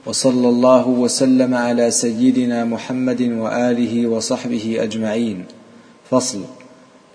وصلى 0.05 0.49
الله 0.49 0.87
وسلم 0.87 1.53
على 1.53 1.91
سيدنا 1.91 2.65
محمد 2.65 3.21
وآله 3.21 4.07
وصحبه 4.07 4.77
أجمعين. 4.79 5.43
فصل. 6.09 6.39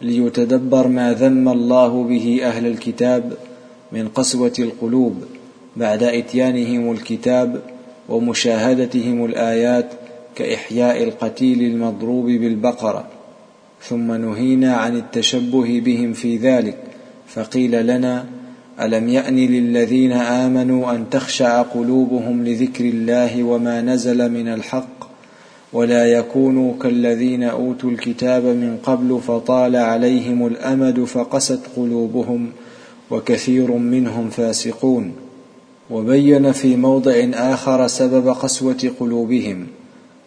ليتدبر 0.02 0.88
ما 0.88 1.12
ذم 1.12 1.48
الله 1.48 2.04
به 2.04 2.40
أهل 2.42 2.66
الكتاب 2.66 3.32
من 3.92 4.08
قسوة 4.08 4.52
القلوب 4.58 5.24
بعد 5.76 6.02
إتيانهم 6.02 6.92
الكتاب 6.92 7.60
ومشاهدتهم 8.08 9.24
الآيات 9.24 9.92
كإحياء 10.34 11.02
القتيل 11.02 11.62
المضروب 11.62 12.26
بالبقرة 12.26 13.08
ثم 13.82 14.12
نهينا 14.12 14.74
عن 14.74 14.96
التشبه 14.96 15.80
بهم 15.80 16.12
في 16.12 16.36
ذلك 16.36 16.78
فقيل 17.26 17.86
لنا 17.86 18.26
ألم 18.80 19.08
يأن 19.08 19.36
للذين 19.36 20.12
آمنوا 20.12 20.92
أن 20.92 21.10
تخشع 21.10 21.62
قلوبهم 21.62 22.44
لذكر 22.44 22.84
الله 22.84 23.42
وما 23.42 23.80
نزل 23.80 24.32
من 24.32 24.48
الحق 24.48 25.10
ولا 25.72 26.06
يكونوا 26.06 26.74
كالذين 26.82 27.42
أوتوا 27.42 27.90
الكتاب 27.90 28.44
من 28.44 28.78
قبل 28.82 29.20
فطال 29.26 29.76
عليهم 29.76 30.46
الأمد 30.46 31.04
فقست 31.04 31.60
قلوبهم 31.76 32.50
وكثير 33.10 33.72
منهم 33.72 34.30
فاسقون. 34.30 35.12
وبين 35.90 36.52
في 36.52 36.76
موضع 36.76 37.28
آخر 37.34 37.86
سبب 37.86 38.28
قسوة 38.28 38.92
قلوبهم. 39.00 39.66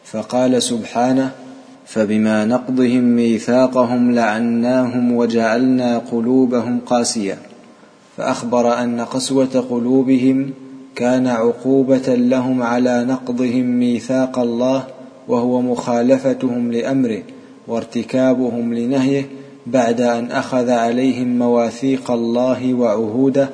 فقال 0.06 0.62
سبحانه 0.62 1.32
فبما 1.86 2.46
نقضهم 2.46 3.04
ميثاقهم 3.04 4.12
لعناهم 4.12 5.12
وجعلنا 5.12 5.98
قلوبهم 5.98 6.80
قاسية. 6.86 7.38
فأخبر 8.18 8.84
أن 8.84 9.02
قسوة 9.02 9.66
قلوبهم 9.70 10.50
كان 10.96 11.28
عقوبة 11.28 12.16
لهم 12.16 12.64
على 12.64 13.04
نقضهم 13.04 13.66
ميثاق 13.66 14.40
الله 14.40 14.84
وهو 15.28 15.62
مخالفتهم 15.62 16.72
لأمره 16.72 17.22
وارتكابهم 17.68 18.74
لنهيه 18.74 19.26
بعد 19.68 20.02
أن 20.02 20.32
أخذ 20.32 20.70
عليهم 20.70 21.40
مواثيق 21.40 22.12
الله 22.12 22.74
وعهوده 22.74 23.50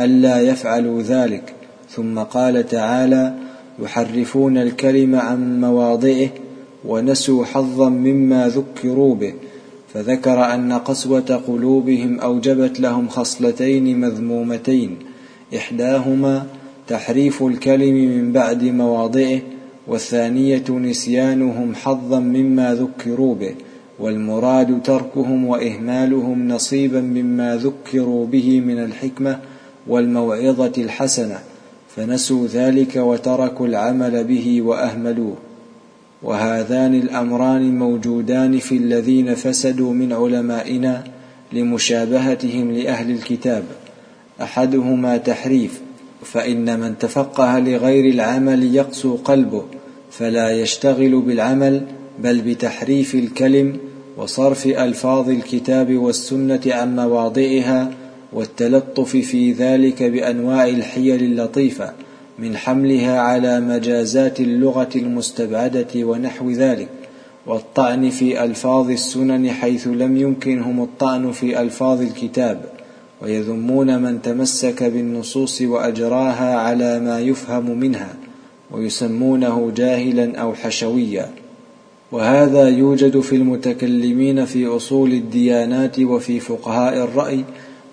ألا 0.00 0.40
يفعلوا 0.40 1.02
ذلك. 1.02 1.54
ثم 1.90 2.18
قال 2.18 2.68
تعالى 2.68 3.34
يحرفون 3.80 4.58
الكلم 4.58 5.14
عن 5.14 5.60
مواضعه 5.60 6.28
ونسوا 6.84 7.44
حظا 7.44 7.88
مما 7.88 8.48
ذكروا 8.48 9.14
به 9.14 9.32
فذكر 9.94 10.54
أن 10.54 10.72
قسوة 10.72 11.42
قلوبهم 11.46 12.20
أوجبت 12.20 12.80
لهم 12.80 13.08
خصلتين 13.08 14.00
مذمومتين 14.00 14.96
إحداهما 15.56 16.46
تحريف 16.88 17.42
الكلم 17.42 17.94
من 17.94 18.32
بعد 18.32 18.64
مواضعه 18.64 19.40
والثانية 19.86 20.64
نسيانهم 20.70 21.74
حظا 21.74 22.18
مما 22.18 22.74
ذكروا 22.74 23.34
به 23.34 23.54
والمراد 23.98 24.82
تركهم 24.82 25.46
وإهمالهم 25.46 26.48
نصيبا 26.48 27.00
مما 27.00 27.56
ذكروا 27.56 28.26
به 28.26 28.60
من 28.60 28.84
الحكمة 28.84 29.38
والموعظة 29.86 30.72
الحسنة. 30.78 31.38
فنسوا 31.96 32.46
ذلك 32.46 32.96
وتركوا 32.96 33.66
العمل 33.66 34.24
به 34.24 34.62
وأهملوه. 34.62 35.36
وهذان 36.22 36.94
الأمران 36.94 37.78
موجودان 37.78 38.58
في 38.58 38.76
الذين 38.76 39.34
فسدوا 39.34 39.92
من 39.92 40.12
علمائنا 40.12 41.04
لمشابهتهم 41.52 42.72
لأهل 42.72 43.10
الكتاب. 43.10 43.64
أحدهما 44.42 45.16
تحريف 45.16 45.80
فإن 46.22 46.80
من 46.80 46.98
تفقه 46.98 47.58
لغير 47.58 48.14
العمل 48.14 48.74
يقسو 48.74 49.16
قلبه 49.16 49.64
فلا 50.10 50.50
يشتغل 50.50 51.20
بالعمل 51.20 51.82
بل 52.18 52.40
بتحريف 52.40 53.14
الكلم 53.14 53.76
وصرف 54.16 54.66
ألفاظ 54.66 55.30
الكتاب 55.30 55.96
والسنة 55.96 56.60
عن 56.66 56.96
مواضعها 56.96 57.90
والتلطف 58.32 59.10
في 59.16 59.52
ذلك 59.52 60.02
بأنواع 60.02 60.68
الحيل 60.68 61.22
اللطيفة 61.22 61.92
من 62.38 62.56
حملها 62.56 63.20
على 63.20 63.60
مجازات 63.60 64.40
اللغة 64.40 64.88
المستبعدة 64.96 65.86
ونحو 65.96 66.50
ذلك 66.50 66.88
والطعن 67.46 68.10
في 68.10 68.44
ألفاظ 68.44 68.90
السنن 68.90 69.50
حيث 69.50 69.86
لم 69.86 70.16
يمكنهم 70.16 70.82
الطعن 70.82 71.32
في 71.32 71.60
ألفاظ 71.60 72.02
الكتاب 72.02 72.64
ويذمون 73.22 74.02
من 74.02 74.22
تمسك 74.22 74.82
بالنصوص 74.82 75.62
وأجراها 75.62 76.56
على 76.56 77.00
ما 77.00 77.20
يفهم 77.20 77.78
منها 77.78 78.14
ويسمونه 78.70 79.72
جاهلا 79.76 80.38
أو 80.38 80.54
حشويا. 80.54 81.30
وهذا 82.12 82.68
يوجد 82.68 83.20
في 83.20 83.36
المتكلمين 83.36 84.44
في 84.44 84.66
أصول 84.66 85.12
الديانات 85.12 85.98
وفي 85.98 86.40
فقهاء 86.40 87.04
الرأي 87.04 87.44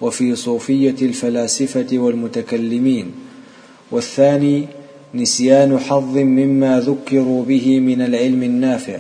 وفي 0.01 0.35
صوفية 0.35 0.95
الفلاسفة 1.01 1.87
والمتكلمين. 1.93 3.11
والثاني 3.91 4.65
نسيان 5.15 5.79
حظ 5.79 6.17
مما 6.17 6.79
ذكروا 6.79 7.43
به 7.43 7.79
من 7.79 8.01
العلم 8.01 8.43
النافع 8.43 8.97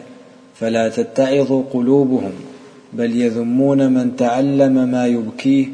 فلا 0.55 0.89
تتعظ 0.89 1.63
قلوبهم 1.73 2.31
بل 2.93 3.21
يذمون 3.21 3.93
من 3.93 4.15
تعلم 4.15 4.91
ما 4.91 5.07
يبكيه 5.07 5.67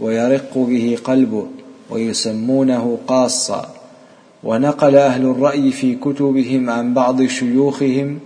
ويرق 0.00 0.58
به 0.58 0.98
قلبه 1.04 1.46
ويسمونه 1.90 2.98
قاصا. 3.06 3.76
ونقل 4.44 4.96
أهل 4.96 5.22
الرأي 5.26 5.70
في 5.70 5.94
كتبهم 5.94 6.70
عن 6.70 6.94
بعض 6.94 7.22
شيوخهم 7.22 8.18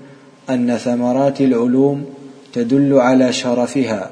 أن 0.51 0.77
ثمرات 0.77 1.41
العلوم 1.41 2.05
تدل 2.53 2.95
على 2.95 3.33
شرفها 3.33 4.11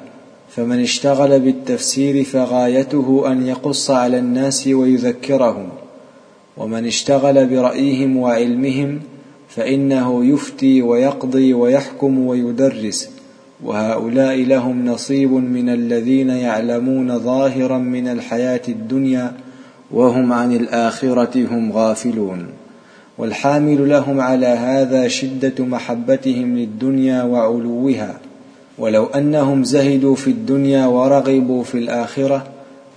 فمن 0.51 0.81
اشتغل 0.81 1.41
بالتفسير 1.41 2.25
فغايته 2.25 3.33
أن 3.33 3.47
يقص 3.47 3.91
على 3.91 4.19
الناس 4.19 4.69
ويذكرهم 4.69 5.69
ومن 6.57 6.87
اشتغل 6.87 7.47
برأيهم 7.47 8.17
وعلمهم 8.17 9.01
فإنه 9.49 10.25
يفتي 10.25 10.83
ويقضي 10.83 11.55
ويحكم 11.55 12.27
ويدرس 12.27 13.11
وهؤلاء 13.65 14.37
لهم 14.37 14.85
نصيب 14.85 15.33
من 15.33 15.69
الذين 15.69 16.31
يعلمون 16.31 17.19
ظاهرا 17.19 17.79
من 17.79 18.09
الحياة 18.09 18.63
الدنيا 18.69 19.33
وهم 19.91 20.33
عن 20.33 20.57
الآخرة 20.57 21.47
هم 21.51 21.73
غافلون. 21.73 22.47
والحامل 23.19 23.89
لهم 23.89 24.21
على 24.21 24.47
هذا 24.47 25.09
شدة 25.09 25.65
محبتهم 25.65 26.59
للدنيا 26.59 27.23
وعلوها 27.23 28.21
ولو 28.79 29.07
أنهم 29.07 29.65
زهدوا 29.65 30.15
في 30.15 30.31
الدنيا 30.31 30.87
ورغبوا 30.87 31.65
في 31.65 31.79
الآخرة 31.79 32.47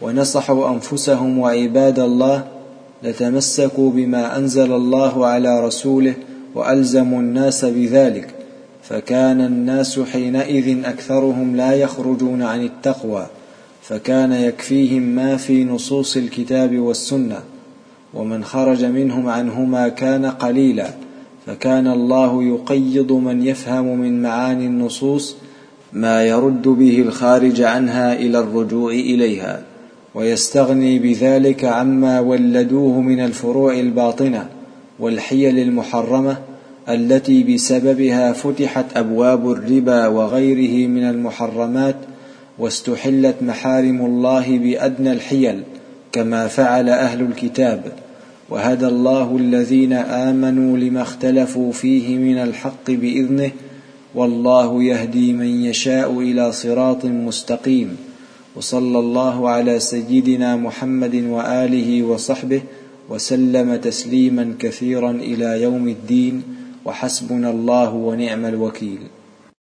ونصحوا 0.01 0.69
أنفسهم 0.69 1.39
وعباد 1.39 1.99
الله 1.99 2.43
لتمسكوا 3.03 3.91
بما 3.91 4.37
أنزل 4.37 4.71
الله 4.71 5.25
على 5.25 5.65
رسوله 5.65 6.13
وألزموا 6.55 7.19
الناس 7.19 7.65
بذلك 7.65 8.29
فكان 8.83 9.41
الناس 9.41 9.99
حينئذ 9.99 10.85
أكثرهم 10.85 11.55
لا 11.55 11.73
يخرجون 11.73 12.41
عن 12.41 12.63
التقوى 12.65 13.27
فكان 13.81 14.31
يكفيهم 14.31 15.01
ما 15.01 15.37
في 15.37 15.63
نصوص 15.63 16.17
الكتاب 16.17 16.79
والسنة 16.79 17.39
ومن 18.13 18.43
خرج 18.43 18.85
منهم 18.85 19.29
عنهما 19.29 19.87
كان 19.87 20.25
قليلا 20.25 20.87
فكان 21.45 21.87
الله 21.87 22.43
يقيض 22.43 23.11
من 23.11 23.45
يفهم 23.45 23.99
من 23.99 24.21
معاني 24.21 24.65
النصوص 24.65 25.35
ما 25.93 26.25
يرد 26.25 26.67
به 26.67 27.01
الخارج 27.01 27.61
عنها 27.61 28.13
إلى 28.13 28.39
الرجوع 28.39 28.91
إليها 28.91 29.61
ويستغني 30.15 30.99
بذلك 30.99 31.65
عما 31.65 32.19
ولدوه 32.19 33.01
من 33.01 33.19
الفروع 33.19 33.73
الباطنة 33.73 34.47
والحيل 34.99 35.59
المحرمة 35.59 36.37
التي 36.89 37.43
بسببها 37.43 38.33
فتحت 38.33 38.85
أبواب 38.95 39.51
الربا 39.51 40.07
وغيره 40.07 40.87
من 40.87 41.03
المحرمات 41.03 41.95
واستحلت 42.59 43.35
محارم 43.41 44.05
الله 44.05 44.57
بأدنى 44.57 45.11
الحيل 45.11 45.63
كما 46.11 46.47
فعل 46.47 46.89
أهل 46.89 47.21
الكتاب. 47.21 47.83
وهدى 48.49 48.87
الله 48.87 49.37
الذين 49.37 49.93
آمنوا 49.93 50.77
لما 50.77 51.01
اختلفوا 51.01 51.71
فيه 51.71 52.17
من 52.17 52.37
الحق 52.37 52.91
بإذنه 52.91 53.51
والله 54.15 54.83
يهدي 54.83 55.33
من 55.33 55.65
يشاء 55.65 56.19
إلى 56.19 56.51
صراط 56.51 57.05
مستقيم. 57.05 57.97
وصلى 58.55 58.99
الله 58.99 59.49
على 59.49 59.79
سيدنا 59.79 60.55
محمد 60.55 61.15
وآله 61.15 62.03
وصحبه 62.03 62.61
وسلم 63.09 63.75
تسليما 63.75 64.55
كثيرا 64.59 65.11
إلى 65.11 65.61
يوم 65.61 65.87
الدين. 65.87 66.43
وحسبنا 66.85 67.49
الله 67.49 67.93
ونعم 67.93 68.45
الوكيل. 68.45 69.20